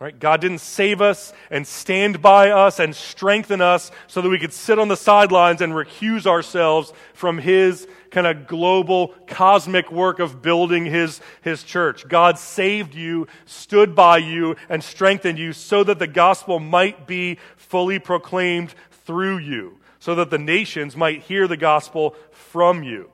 Right? 0.00 0.18
God 0.18 0.40
didn't 0.40 0.58
save 0.58 1.00
us 1.00 1.32
and 1.50 1.64
stand 1.66 2.20
by 2.20 2.50
us 2.50 2.80
and 2.80 2.94
strengthen 2.94 3.60
us 3.60 3.92
so 4.08 4.20
that 4.20 4.28
we 4.28 4.40
could 4.40 4.52
sit 4.52 4.78
on 4.78 4.88
the 4.88 4.96
sidelines 4.96 5.60
and 5.60 5.72
recuse 5.72 6.26
ourselves 6.26 6.92
from 7.14 7.38
His 7.38 7.86
kind 8.10 8.26
of 8.26 8.48
global 8.48 9.14
cosmic 9.28 9.92
work 9.92 10.18
of 10.18 10.42
building 10.42 10.84
His, 10.84 11.20
His 11.42 11.62
church. 11.62 12.08
God 12.08 12.38
saved 12.38 12.94
you, 12.94 13.28
stood 13.46 13.94
by 13.94 14.18
you, 14.18 14.56
and 14.68 14.82
strengthened 14.82 15.38
you 15.38 15.52
so 15.52 15.84
that 15.84 16.00
the 16.00 16.08
gospel 16.08 16.58
might 16.58 17.06
be 17.06 17.38
fully 17.56 18.00
proclaimed 18.00 18.74
through 19.06 19.38
you, 19.38 19.78
so 20.00 20.16
that 20.16 20.28
the 20.28 20.38
nations 20.38 20.96
might 20.96 21.22
hear 21.22 21.46
the 21.46 21.56
gospel 21.56 22.16
from 22.32 22.82
you. 22.82 23.10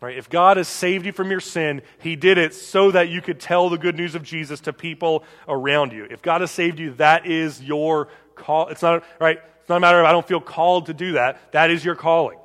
Right? 0.00 0.16
If 0.16 0.30
God 0.30 0.56
has 0.56 0.66
saved 0.66 1.04
you 1.04 1.12
from 1.12 1.30
your 1.30 1.40
sin, 1.40 1.82
He 1.98 2.16
did 2.16 2.38
it 2.38 2.54
so 2.54 2.90
that 2.90 3.10
you 3.10 3.20
could 3.20 3.38
tell 3.38 3.68
the 3.68 3.76
good 3.76 3.96
news 3.96 4.14
of 4.14 4.22
Jesus 4.22 4.60
to 4.60 4.72
people 4.72 5.24
around 5.46 5.92
you. 5.92 6.06
If 6.10 6.22
God 6.22 6.40
has 6.40 6.50
saved 6.50 6.78
you, 6.78 6.92
that 6.94 7.26
is 7.26 7.62
your 7.62 8.08
call. 8.34 8.68
It's 8.68 8.80
not, 8.80 9.04
right? 9.20 9.38
It's 9.60 9.68
not 9.68 9.76
a 9.76 9.80
matter 9.80 10.00
of 10.00 10.06
I 10.06 10.12
don't 10.12 10.26
feel 10.26 10.40
called 10.40 10.86
to 10.86 10.94
do 10.94 11.12
that. 11.12 11.52
That 11.52 11.70
is 11.70 11.84
your 11.84 11.96
calling. 11.96 12.38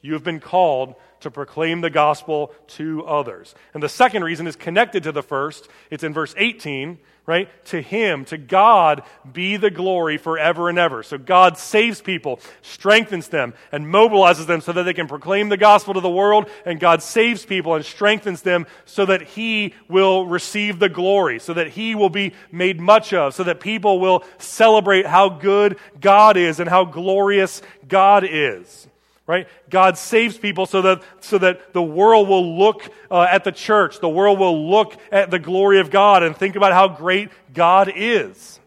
You 0.00 0.14
have 0.14 0.24
been 0.24 0.40
called 0.40 0.94
to 1.20 1.30
proclaim 1.30 1.80
the 1.80 1.90
gospel 1.90 2.52
to 2.68 3.04
others. 3.04 3.54
And 3.74 3.82
the 3.82 3.88
second 3.88 4.24
reason 4.24 4.46
is 4.46 4.56
connected 4.56 5.02
to 5.02 5.12
the 5.12 5.22
first. 5.22 5.68
It's 5.90 6.04
in 6.04 6.14
verse 6.14 6.34
18, 6.38 6.98
right? 7.28 7.50
To 7.66 7.82
Him, 7.82 8.24
to 8.24 8.38
God, 8.38 9.02
be 9.30 9.58
the 9.58 9.70
glory 9.70 10.16
forever 10.16 10.70
and 10.70 10.78
ever. 10.78 11.02
So 11.02 11.18
God 11.18 11.58
saves 11.58 12.00
people, 12.00 12.40
strengthens 12.62 13.28
them, 13.28 13.52
and 13.70 13.84
mobilizes 13.84 14.46
them 14.46 14.62
so 14.62 14.72
that 14.72 14.84
they 14.84 14.94
can 14.94 15.06
proclaim 15.06 15.50
the 15.50 15.58
gospel 15.58 15.92
to 15.92 16.00
the 16.00 16.08
world. 16.08 16.48
And 16.64 16.80
God 16.80 17.02
saves 17.02 17.44
people 17.44 17.74
and 17.74 17.84
strengthens 17.84 18.40
them 18.40 18.66
so 18.86 19.04
that 19.04 19.20
He 19.20 19.74
will 19.88 20.24
receive 20.24 20.78
the 20.78 20.88
glory, 20.88 21.38
so 21.38 21.52
that 21.52 21.68
He 21.68 21.94
will 21.94 22.08
be 22.08 22.32
made 22.50 22.80
much 22.80 23.12
of, 23.12 23.34
so 23.34 23.44
that 23.44 23.60
people 23.60 24.00
will 24.00 24.24
celebrate 24.38 25.04
how 25.04 25.28
good 25.28 25.76
God 26.00 26.38
is 26.38 26.60
and 26.60 26.70
how 26.70 26.86
glorious 26.86 27.60
God 27.86 28.24
is 28.26 28.87
right? 29.28 29.46
God 29.68 29.98
saves 29.98 30.38
people 30.38 30.64
so 30.64 30.80
that, 30.82 31.02
so 31.20 31.36
that 31.38 31.74
the 31.74 31.82
world 31.82 32.28
will 32.28 32.58
look 32.58 32.90
uh, 33.10 33.26
at 33.30 33.44
the 33.44 33.52
church, 33.52 34.00
the 34.00 34.08
world 34.08 34.40
will 34.40 34.70
look 34.70 34.96
at 35.12 35.30
the 35.30 35.38
glory 35.38 35.80
of 35.80 35.90
God 35.90 36.22
and 36.22 36.34
think 36.34 36.56
about 36.56 36.72
how 36.72 36.88
great 36.88 37.28
God 37.52 37.92
is. 37.94 38.58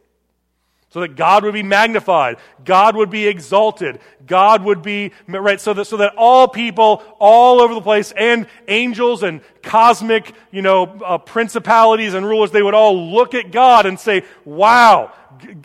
So 0.92 1.00
that 1.00 1.16
God 1.16 1.46
would 1.46 1.54
be 1.54 1.64
magnified, 1.64 2.36
God 2.64 2.98
would 2.98 3.10
be 3.10 3.26
exalted, 3.26 4.02
God 4.28 4.64
would 4.64 4.82
be, 4.82 5.14
right, 5.26 5.60
so 5.60 5.74
that, 5.74 5.86
so 5.86 5.98
that 5.98 6.14
all 6.18 6.50
people 6.50 7.02
all 7.18 7.62
over 7.62 7.74
the 7.74 7.82
place 7.82 8.12
and 8.16 8.46
angels 8.68 9.24
and 9.24 9.40
cosmic, 9.64 10.34
you 10.52 10.62
know, 10.62 10.84
uh, 10.84 11.18
principalities 11.18 12.14
and 12.14 12.26
rulers, 12.26 12.52
they 12.52 12.62
would 12.62 12.74
all 12.74 13.10
look 13.14 13.34
at 13.34 13.52
God 13.52 13.86
and 13.86 13.98
say, 13.98 14.26
wow, 14.44 15.14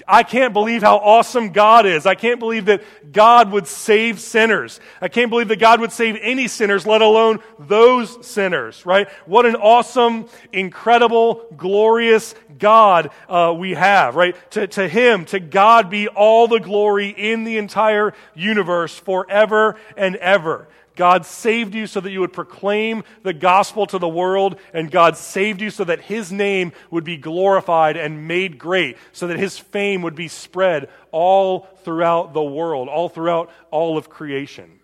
I 0.07 0.23
can't 0.23 0.53
believe 0.53 0.83
how 0.83 0.97
awesome 0.97 1.51
God 1.51 1.87
is. 1.87 2.07
I 2.07 2.15
can't 2.15 2.39
believe 2.39 2.67
that 2.67 2.83
God 3.13 3.53
would 3.53 3.67
save 3.67 4.21
sinners. 4.21 4.81
I 5.01 5.09
can't 5.09 5.31
believe 5.31 5.49
that 5.49 5.59
God 5.59 5.81
would 5.81 5.93
save 5.93 6.17
any 6.21 6.49
sinners, 6.49 6.87
let 6.87 7.03
alone 7.03 7.41
those 7.59 8.27
sinners, 8.27 8.85
right? 8.87 9.09
What 9.27 9.47
an 9.47 9.57
awesome, 9.57 10.29
incredible, 10.53 11.47
glorious 11.57 12.35
God 12.59 13.11
uh, 13.29 13.55
we 13.57 13.75
have, 13.75 14.17
right? 14.17 14.37
To, 14.53 14.67
to 14.67 14.89
Him, 14.89 15.25
to 15.27 15.41
God 15.41 15.91
be 15.91 16.09
all 16.09 16.49
the 16.49 16.61
glory 16.61 17.09
in 17.09 17.45
the 17.45 17.59
entire 17.59 18.15
universe 18.35 18.99
forever 18.99 19.77
and 19.97 20.17
ever. 20.17 20.69
God 20.97 21.27
saved 21.27 21.75
you 21.75 21.87
so 21.87 22.01
that 22.01 22.11
you 22.11 22.21
would 22.21 22.33
proclaim 22.33 23.05
the 23.23 23.33
gospel 23.33 23.87
to 23.87 23.99
the 23.99 24.09
world, 24.09 24.59
and 24.73 24.91
God 24.91 25.17
saved 25.17 25.61
you 25.61 25.71
so 25.71 25.85
that 25.85 26.01
his 26.01 26.33
name 26.33 26.73
would 26.91 27.05
be 27.05 27.17
glorified 27.17 27.97
and 27.97 28.27
made 28.27 28.59
great, 28.59 28.97
so 29.13 29.29
that 29.29 29.39
his 29.39 29.59
fame 29.59 30.03
would 30.03 30.17
be 30.17 30.29
spread 30.29 30.89
all 31.13 31.69
throughout 31.85 32.33
the 32.33 32.43
world, 32.43 32.89
all 32.89 33.09
throughout 33.09 33.51
all 33.71 33.97
of 33.97 34.09
creation. 34.09 34.81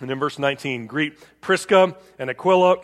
And 0.00 0.10
in 0.10 0.18
verse 0.18 0.38
19, 0.38 0.86
greet 0.86 1.18
Prisca 1.40 1.94
and 2.18 2.30
Aquila. 2.30 2.78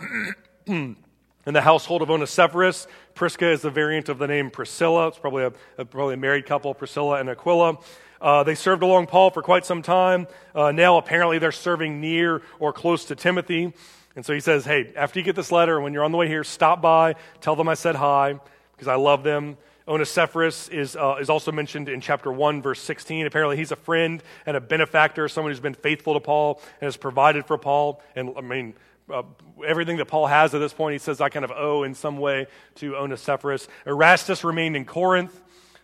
in 1.47 1.55
the 1.55 1.61
household 1.61 2.03
of 2.03 2.11
Onesiphorus. 2.11 2.87
Prisca 3.15 3.49
is 3.49 3.65
a 3.65 3.71
variant 3.71 4.09
of 4.09 4.19
the 4.19 4.27
name 4.27 4.51
Priscilla. 4.51 5.09
It's 5.09 5.19
probably 5.19 5.45
a, 5.45 5.53
a 5.79 5.85
probably 5.85 6.15
a 6.15 6.19
married 6.19 6.45
couple, 6.45 6.75
Priscilla 6.75 7.21
and 7.21 7.31
Aquila. 7.31 7.79
Uh, 8.21 8.43
they 8.43 8.55
served 8.55 8.83
along 8.83 9.07
Paul 9.07 9.31
for 9.31 9.43
quite 9.43 9.65
some 9.65 9.83
time. 9.83 10.27
Uh, 10.55 10.73
now, 10.73 10.99
apparently, 10.99 11.39
they're 11.39 11.53
serving 11.53 12.01
near 12.01 12.43
or 12.59 12.73
close 12.73 13.05
to 13.07 13.15
Timothy. 13.15 13.73
And 14.17 14.25
so 14.25 14.33
he 14.33 14.41
says, 14.41 14.65
Hey, 14.65 14.93
after 14.97 15.19
you 15.19 15.25
get 15.25 15.37
this 15.37 15.53
letter, 15.53 15.81
when 15.81 15.93
you're 15.93 16.05
on 16.05 16.13
the 16.13 16.19
way 16.19 16.27
here, 16.27 16.43
stop 16.43 16.83
by, 16.83 17.15
tell 17.41 17.55
them 17.55 17.69
I 17.69 17.75
said 17.75 17.95
hi, 17.95 18.39
because 18.73 18.89
I 18.89 18.97
love 18.97 19.23
them. 19.23 19.59
Onesiphorus 19.87 20.69
is, 20.69 20.97
uh, 20.97 21.17
is 21.21 21.31
also 21.31 21.53
mentioned 21.53 21.89
in 21.89 22.01
chapter 22.01 22.33
1, 22.33 22.61
verse 22.61 22.81
16. 22.81 23.25
Apparently, 23.25 23.57
he's 23.57 23.71
a 23.71 23.77
friend 23.77 24.21
and 24.45 24.57
a 24.57 24.61
benefactor, 24.61 25.29
someone 25.29 25.53
who's 25.53 25.61
been 25.61 25.75
faithful 25.75 26.15
to 26.15 26.21
Paul 26.21 26.61
and 26.81 26.87
has 26.87 26.97
provided 26.97 27.47
for 27.47 27.57
Paul. 27.57 28.03
And 28.17 28.33
I 28.37 28.41
mean, 28.41 28.75
uh, 29.13 29.23
everything 29.65 29.99
that 29.99 30.07
Paul 30.07 30.27
has 30.27 30.55
at 30.55 30.59
this 30.59 30.73
point, 30.73 30.95
he 30.95 30.99
says, 30.99 31.21
I 31.21 31.29
kind 31.29 31.45
of 31.45 31.53
owe 31.53 31.85
in 31.85 31.95
some 31.95 32.19
way 32.19 32.47
to 32.77 32.97
Onesiphorus. 32.97 33.69
Erastus 33.87 34.45
remained 34.45 34.77
in 34.77 34.85
Corinth. 34.85 35.43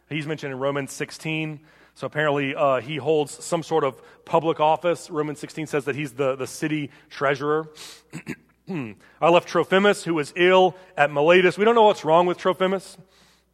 He's 0.09 0.27
mentioned 0.27 0.53
in 0.53 0.59
Romans 0.59 0.93
16. 0.93 1.61
So 1.95 2.07
apparently, 2.07 2.55
uh, 2.55 2.81
he 2.81 2.97
holds 2.97 3.45
some 3.45 3.63
sort 3.63 3.85
of 3.85 4.01
public 4.25 4.61
office. 4.61 5.11
Romans 5.11 5.39
16 5.39 5.67
says 5.67 5.85
that 5.85 5.95
he's 5.95 6.13
the, 6.13 6.37
the 6.37 6.47
city 6.47 6.91
treasurer. 7.11 7.69
I 8.69 9.29
left 9.29 9.49
Trophimus, 9.49 10.03
who 10.05 10.15
was 10.15 10.33
ill 10.35 10.77
at 10.97 11.11
Miletus. 11.11 11.59
We 11.59 11.65
don't 11.65 11.75
know 11.75 11.83
what's 11.83 12.05
wrong 12.05 12.27
with 12.27 12.39
Trophimus. 12.39 12.97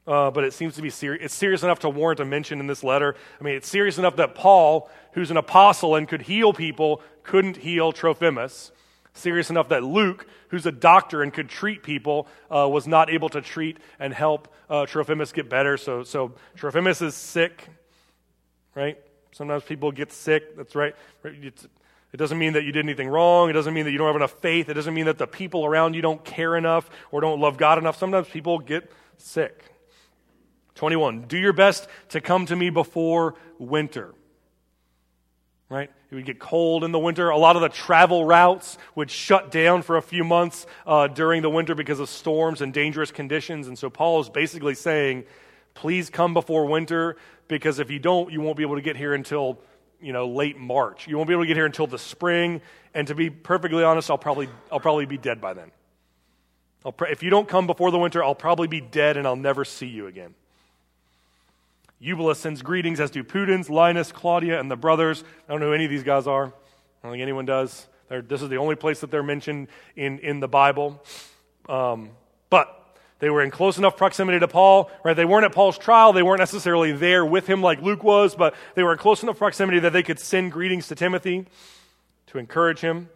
Uh, 0.07 0.31
but 0.31 0.43
it 0.43 0.55
seems 0.55 0.75
to 0.75 0.81
be 0.81 0.89
serious. 0.89 1.23
It's 1.27 1.35
serious 1.35 1.63
enough 1.63 1.81
to 1.81 1.91
warrant 1.91 2.19
a 2.21 2.25
mention 2.25 2.61
in 2.61 2.67
this 2.67 2.83
letter. 2.83 3.15
I 3.39 3.45
mean, 3.45 3.57
it's 3.57 3.69
serious 3.69 3.99
enough 3.99 4.17
that 4.17 4.35
Paul, 4.35 4.89
who's 5.13 5.31
an 5.31 5.37
apostle 5.37 5.97
and 5.97 6.09
could 6.09 6.23
heal 6.23 6.55
people, 6.55 7.03
couldn't 7.25 7.59
heal 7.59 7.93
Trophimus. 7.93 8.71
Serious 9.19 9.51
enough 9.51 9.69
that 9.69 9.83
Luke, 9.83 10.27
who's 10.49 10.67
a 10.67 10.73
doctor 10.73 11.23
and 11.23 11.33
could 11.33 11.49
treat 11.49 11.83
people, 11.83 12.29
uh, 12.51 12.69
was 12.69 12.87
not 12.87 13.11
able 13.11 13.29
to 13.31 13.41
treat 13.41 13.79
and 13.99 14.15
help 14.15 14.53
uh, 14.71 14.87
Trophimus 14.87 15.33
get 15.33 15.51
better. 15.51 15.77
So, 15.77 16.05
so 16.05 16.33
Trophimus 16.57 17.03
is 17.03 17.15
sick 17.15 17.69
right? 18.79 18.97
Sometimes 19.33 19.65
people 19.65 19.91
get 19.91 20.13
sick. 20.13 20.57
That's 20.57 20.75
right. 20.75 20.95
It's, 21.25 21.67
it 22.13 22.17
doesn't 22.17 22.39
mean 22.39 22.53
that 22.55 22.65
you 22.65 22.73
did 22.73 22.85
anything 22.85 23.09
wrong. 23.09 23.51
It 23.51 23.55
doesn't 23.55 23.75
mean 23.75 23.85
that 23.85 23.91
you 23.91 23.99
don't 23.99 24.07
have 24.07 24.17
enough 24.17 24.41
faith. 24.41 24.69
It 24.69 24.75
doesn't 24.75 24.95
mean 24.95 25.07
that 25.07 25.19
the 25.19 25.27
people 25.27 25.67
around 25.67 25.95
you 25.95 26.01
don't 26.01 26.25
care 26.25 26.57
enough 26.57 26.89
or 27.11 27.21
don't 27.21 27.41
love 27.41 27.59
God 27.59 27.79
enough. 27.79 27.99
Sometimes 27.99 28.29
people 28.29 28.61
get 28.61 28.91
sick. 29.17 29.65
21. 30.77 31.23
Do 31.23 31.37
your 31.37 31.53
best 31.53 31.89
to 32.11 32.21
come 32.21 32.47
to 32.47 32.55
me 32.55 32.71
before 32.71 33.35
winter. 33.59 34.15
Right? 35.71 35.91
It 36.11 36.15
would 36.15 36.25
get 36.25 36.39
cold 36.39 36.83
in 36.83 36.93
the 36.93 36.99
winter. 36.99 37.29
A 37.29 37.37
lot 37.37 37.57
of 37.57 37.63
the 37.63 37.69
travel 37.69 38.25
routes 38.25 38.79
would 38.95 39.11
shut 39.11 39.51
down 39.51 39.83
for 39.83 39.99
a 39.99 40.03
few 40.03 40.25
months 40.25 40.67
uh, 40.87 41.09
during 41.09 41.43
the 41.43 41.51
winter 41.51 41.75
because 41.75 42.01
of 42.01 42.09
storms 42.09 42.63
and 42.63 42.73
dangerous 42.73 43.11
conditions. 43.11 43.69
And 43.69 43.79
so 43.79 43.91
Paul 43.91 44.21
is 44.21 44.31
basically 44.31 44.75
saying, 44.75 45.25
please 45.75 46.09
come 46.09 46.33
before 46.33 46.65
winter 46.67 47.17
because 47.49 47.79
if 47.79 47.91
you 47.91 47.99
don't, 47.99 48.33
you 48.33 48.41
won't 48.41 48.57
be 48.57 48.63
able 48.63 48.77
to 48.77 48.83
get 48.83 48.97
here 48.97 49.15
until 49.15 49.59
you 50.01 50.13
know 50.13 50.29
late 50.29 50.59
March. 50.59 51.07
You 51.07 51.17
won't 51.17 51.29
be 51.29 51.35
able 51.35 51.45
to 51.45 51.47
get 51.47 51.57
here 51.57 51.67
until 51.67 51.87
the 51.87 51.99
spring. 51.99 52.61
And 52.95 53.07
to 53.09 53.15
be 53.15 53.31
perfectly 53.31 53.85
honest, 53.85 54.11
I'll 54.11 54.19
probably 54.19 54.49
I'll 54.73 54.81
probably 54.81 55.07
be 55.07 55.19
dead 55.19 55.41
by 55.41 55.55
then. 55.55 55.71
if 57.11 57.23
you 57.23 57.31
don't 57.31 57.49
come 57.49 57.67
before 57.67 57.91
the 57.91 57.99
winter, 57.99 58.23
I'll 58.25 58.35
probably 58.35 58.69
be 58.69 58.81
dead 58.81 59.17
and 59.17 59.27
I'll 59.27 59.37
never 59.37 59.65
see 59.65 59.87
you 59.87 60.07
again. 60.07 60.35
Eubulus 62.01 62.39
sends 62.39 62.63
greetings, 62.63 63.01
as 63.01 63.11
do 63.11 63.25
Pudens, 63.25 63.69
Linus, 63.69 64.13
Claudia, 64.13 64.61
and 64.61 64.71
the 64.71 64.77
brothers. 64.77 65.25
I 65.49 65.53
don't 65.53 65.61
know 65.61 65.69
who 65.69 65.73
any 65.73 65.85
of 65.85 65.91
these 65.91 66.05
guys 66.05 66.27
are. 66.27 66.47
I 66.47 66.51
don't 67.03 67.13
think 67.13 67.23
anyone 67.23 67.45
does. 67.45 67.87
They're, 68.09 68.23
this 68.23 68.41
is 68.41 68.49
the 68.49 68.57
only 68.57 68.77
place 68.77 69.01
that 69.01 69.11
they're 69.11 69.23
mentioned 69.23 69.69
in, 69.97 70.19
in 70.21 70.41
the 70.41 70.49
Bible. 70.49 71.03
Um, 71.69 72.11
but 72.51 72.75
they 73.19 73.31
were 73.31 73.43
in 73.43 73.51
close 73.51 73.79
enough 73.79 73.97
proximity 73.97 74.39
to 74.39 74.49
Paul, 74.49 74.91
right? 75.05 75.15
They 75.15 75.25
weren't 75.25 75.45
at 75.45 75.53
Paul's 75.53 75.77
trial. 75.77 76.13
They 76.13 76.23
weren't 76.23 76.39
necessarily 76.39 76.93
there 76.93 77.25
with 77.25 77.47
him 77.49 77.63
like 77.63 77.83
Luke 77.83 78.05
was, 78.05 78.37
but 78.37 78.55
they 78.75 78.85
were 78.85 78.93
in 78.93 78.99
close 78.99 79.23
enough 79.23 79.39
proximity 79.39 79.81
that 79.81 79.93
they 79.93 80.05
could 80.05 80.21
send 80.21 80.53
greetings 80.53 80.89
to 80.89 80.95
Timothy 80.95 81.47
to 82.29 82.39
encourage 82.39 82.81
him. 82.81 83.09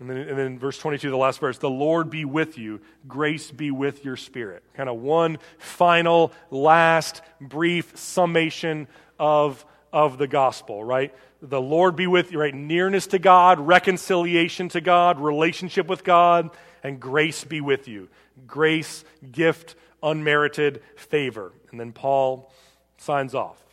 And 0.00 0.08
then, 0.08 0.16
and 0.16 0.38
then 0.38 0.58
verse 0.58 0.78
22, 0.78 1.10
the 1.10 1.16
last 1.16 1.40
verse, 1.40 1.58
the 1.58 1.68
Lord 1.68 2.08
be 2.08 2.24
with 2.24 2.56
you, 2.56 2.80
grace 3.08 3.50
be 3.50 3.70
with 3.70 4.04
your 4.04 4.16
spirit. 4.16 4.62
Kind 4.74 4.88
of 4.88 4.96
one 4.96 5.38
final, 5.58 6.32
last, 6.50 7.20
brief 7.40 7.96
summation 7.96 8.86
of, 9.18 9.64
of 9.92 10.18
the 10.18 10.28
gospel, 10.28 10.84
right? 10.84 11.12
The 11.42 11.60
Lord 11.60 11.96
be 11.96 12.06
with 12.06 12.30
you, 12.30 12.38
right? 12.38 12.54
Nearness 12.54 13.08
to 13.08 13.18
God, 13.18 13.58
reconciliation 13.58 14.68
to 14.70 14.80
God, 14.80 15.20
relationship 15.20 15.88
with 15.88 16.04
God, 16.04 16.50
and 16.82 17.00
grace 17.00 17.42
be 17.44 17.60
with 17.60 17.88
you 17.88 18.08
grace, 18.46 19.04
gift, 19.32 19.74
unmerited 20.02 20.80
favor. 20.96 21.52
And 21.70 21.80
then 21.80 21.92
Paul 21.92 22.52
signs 22.98 23.34
off. 23.34 23.67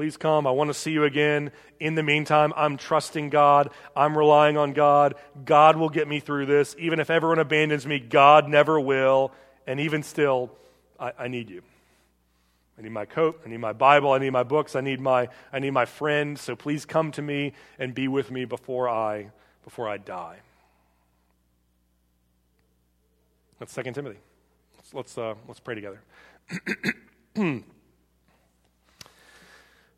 Please 0.00 0.16
come. 0.16 0.46
I 0.46 0.50
want 0.50 0.68
to 0.68 0.72
see 0.72 0.92
you 0.92 1.04
again. 1.04 1.52
In 1.78 1.94
the 1.94 2.02
meantime, 2.02 2.54
I'm 2.56 2.78
trusting 2.78 3.28
God. 3.28 3.68
I'm 3.94 4.16
relying 4.16 4.56
on 4.56 4.72
God. 4.72 5.14
God 5.44 5.76
will 5.76 5.90
get 5.90 6.08
me 6.08 6.20
through 6.20 6.46
this. 6.46 6.74
Even 6.78 7.00
if 7.00 7.10
everyone 7.10 7.38
abandons 7.38 7.86
me, 7.86 7.98
God 7.98 8.48
never 8.48 8.80
will. 8.80 9.30
And 9.66 9.78
even 9.78 10.02
still, 10.02 10.52
I, 10.98 11.12
I 11.18 11.28
need 11.28 11.50
you. 11.50 11.60
I 12.78 12.82
need 12.82 12.92
my 12.92 13.04
coat. 13.04 13.42
I 13.44 13.50
need 13.50 13.58
my 13.58 13.74
Bible. 13.74 14.12
I 14.12 14.16
need 14.16 14.30
my 14.30 14.42
books. 14.42 14.74
I 14.74 14.80
need 14.80 15.02
my, 15.02 15.28
I 15.52 15.58
need 15.58 15.72
my 15.72 15.84
friend. 15.84 16.38
So 16.38 16.56
please 16.56 16.86
come 16.86 17.12
to 17.12 17.20
me 17.20 17.52
and 17.78 17.94
be 17.94 18.08
with 18.08 18.30
me 18.30 18.46
before 18.46 18.88
I, 18.88 19.30
before 19.64 19.86
I 19.86 19.98
die. 19.98 20.38
That's 23.58 23.74
2 23.74 23.82
Timothy. 23.82 24.16
Let's, 24.78 24.94
let's, 24.94 25.18
uh, 25.18 25.34
let's 25.46 25.60
pray 25.60 25.74
together. 25.74 26.00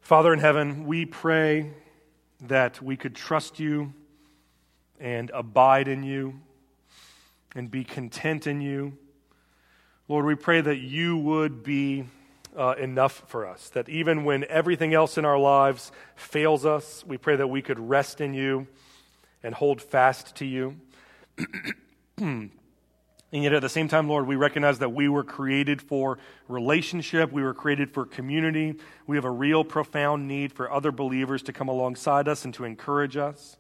Father 0.02 0.32
in 0.32 0.40
heaven, 0.40 0.84
we 0.84 1.06
pray 1.06 1.70
that 2.40 2.82
we 2.82 2.96
could 2.96 3.14
trust 3.14 3.60
you 3.60 3.94
and 4.98 5.30
abide 5.32 5.86
in 5.86 6.02
you 6.02 6.40
and 7.54 7.70
be 7.70 7.84
content 7.84 8.48
in 8.48 8.60
you. 8.60 8.98
Lord, 10.08 10.24
we 10.24 10.34
pray 10.34 10.60
that 10.60 10.78
you 10.78 11.16
would 11.18 11.62
be 11.62 12.06
uh, 12.56 12.74
enough 12.80 13.22
for 13.28 13.46
us, 13.46 13.68
that 13.70 13.88
even 13.88 14.24
when 14.24 14.44
everything 14.48 14.92
else 14.92 15.18
in 15.18 15.24
our 15.24 15.38
lives 15.38 15.92
fails 16.16 16.66
us, 16.66 17.04
we 17.06 17.16
pray 17.16 17.36
that 17.36 17.46
we 17.46 17.62
could 17.62 17.78
rest 17.78 18.20
in 18.20 18.34
you 18.34 18.66
and 19.40 19.54
hold 19.54 19.80
fast 19.80 20.34
to 20.34 20.44
you. 20.44 20.80
And 23.32 23.42
yet 23.42 23.54
at 23.54 23.62
the 23.62 23.68
same 23.68 23.88
time, 23.88 24.08
Lord, 24.08 24.26
we 24.26 24.36
recognize 24.36 24.78
that 24.80 24.90
we 24.90 25.08
were 25.08 25.24
created 25.24 25.80
for 25.80 26.18
relationship. 26.48 27.32
We 27.32 27.42
were 27.42 27.54
created 27.54 27.90
for 27.90 28.04
community. 28.04 28.74
We 29.06 29.16
have 29.16 29.24
a 29.24 29.30
real 29.30 29.64
profound 29.64 30.28
need 30.28 30.52
for 30.52 30.70
other 30.70 30.92
believers 30.92 31.42
to 31.44 31.52
come 31.52 31.68
alongside 31.68 32.28
us 32.28 32.44
and 32.44 32.52
to 32.54 32.64
encourage 32.64 33.16
us. 33.16 33.56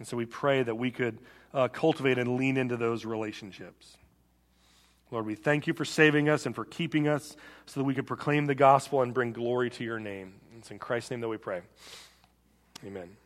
And 0.00 0.08
so 0.08 0.16
we 0.16 0.26
pray 0.26 0.64
that 0.64 0.74
we 0.74 0.90
could 0.90 1.18
uh, 1.54 1.68
cultivate 1.68 2.18
and 2.18 2.36
lean 2.36 2.56
into 2.56 2.76
those 2.76 3.04
relationships. 3.04 3.96
Lord, 5.12 5.26
we 5.26 5.36
thank 5.36 5.66
you 5.68 5.74
for 5.74 5.84
saving 5.84 6.28
us 6.28 6.46
and 6.46 6.54
for 6.54 6.64
keeping 6.64 7.06
us 7.06 7.36
so 7.66 7.78
that 7.78 7.84
we 7.84 7.94
could 7.94 8.06
proclaim 8.06 8.46
the 8.46 8.54
gospel 8.54 9.02
and 9.02 9.14
bring 9.14 9.32
glory 9.32 9.70
to 9.70 9.84
your 9.84 10.00
name. 10.00 10.34
It's 10.58 10.70
in 10.70 10.78
Christ's 10.78 11.12
name 11.12 11.20
that 11.20 11.28
we 11.28 11.36
pray. 11.36 11.60
Amen. 12.84 13.21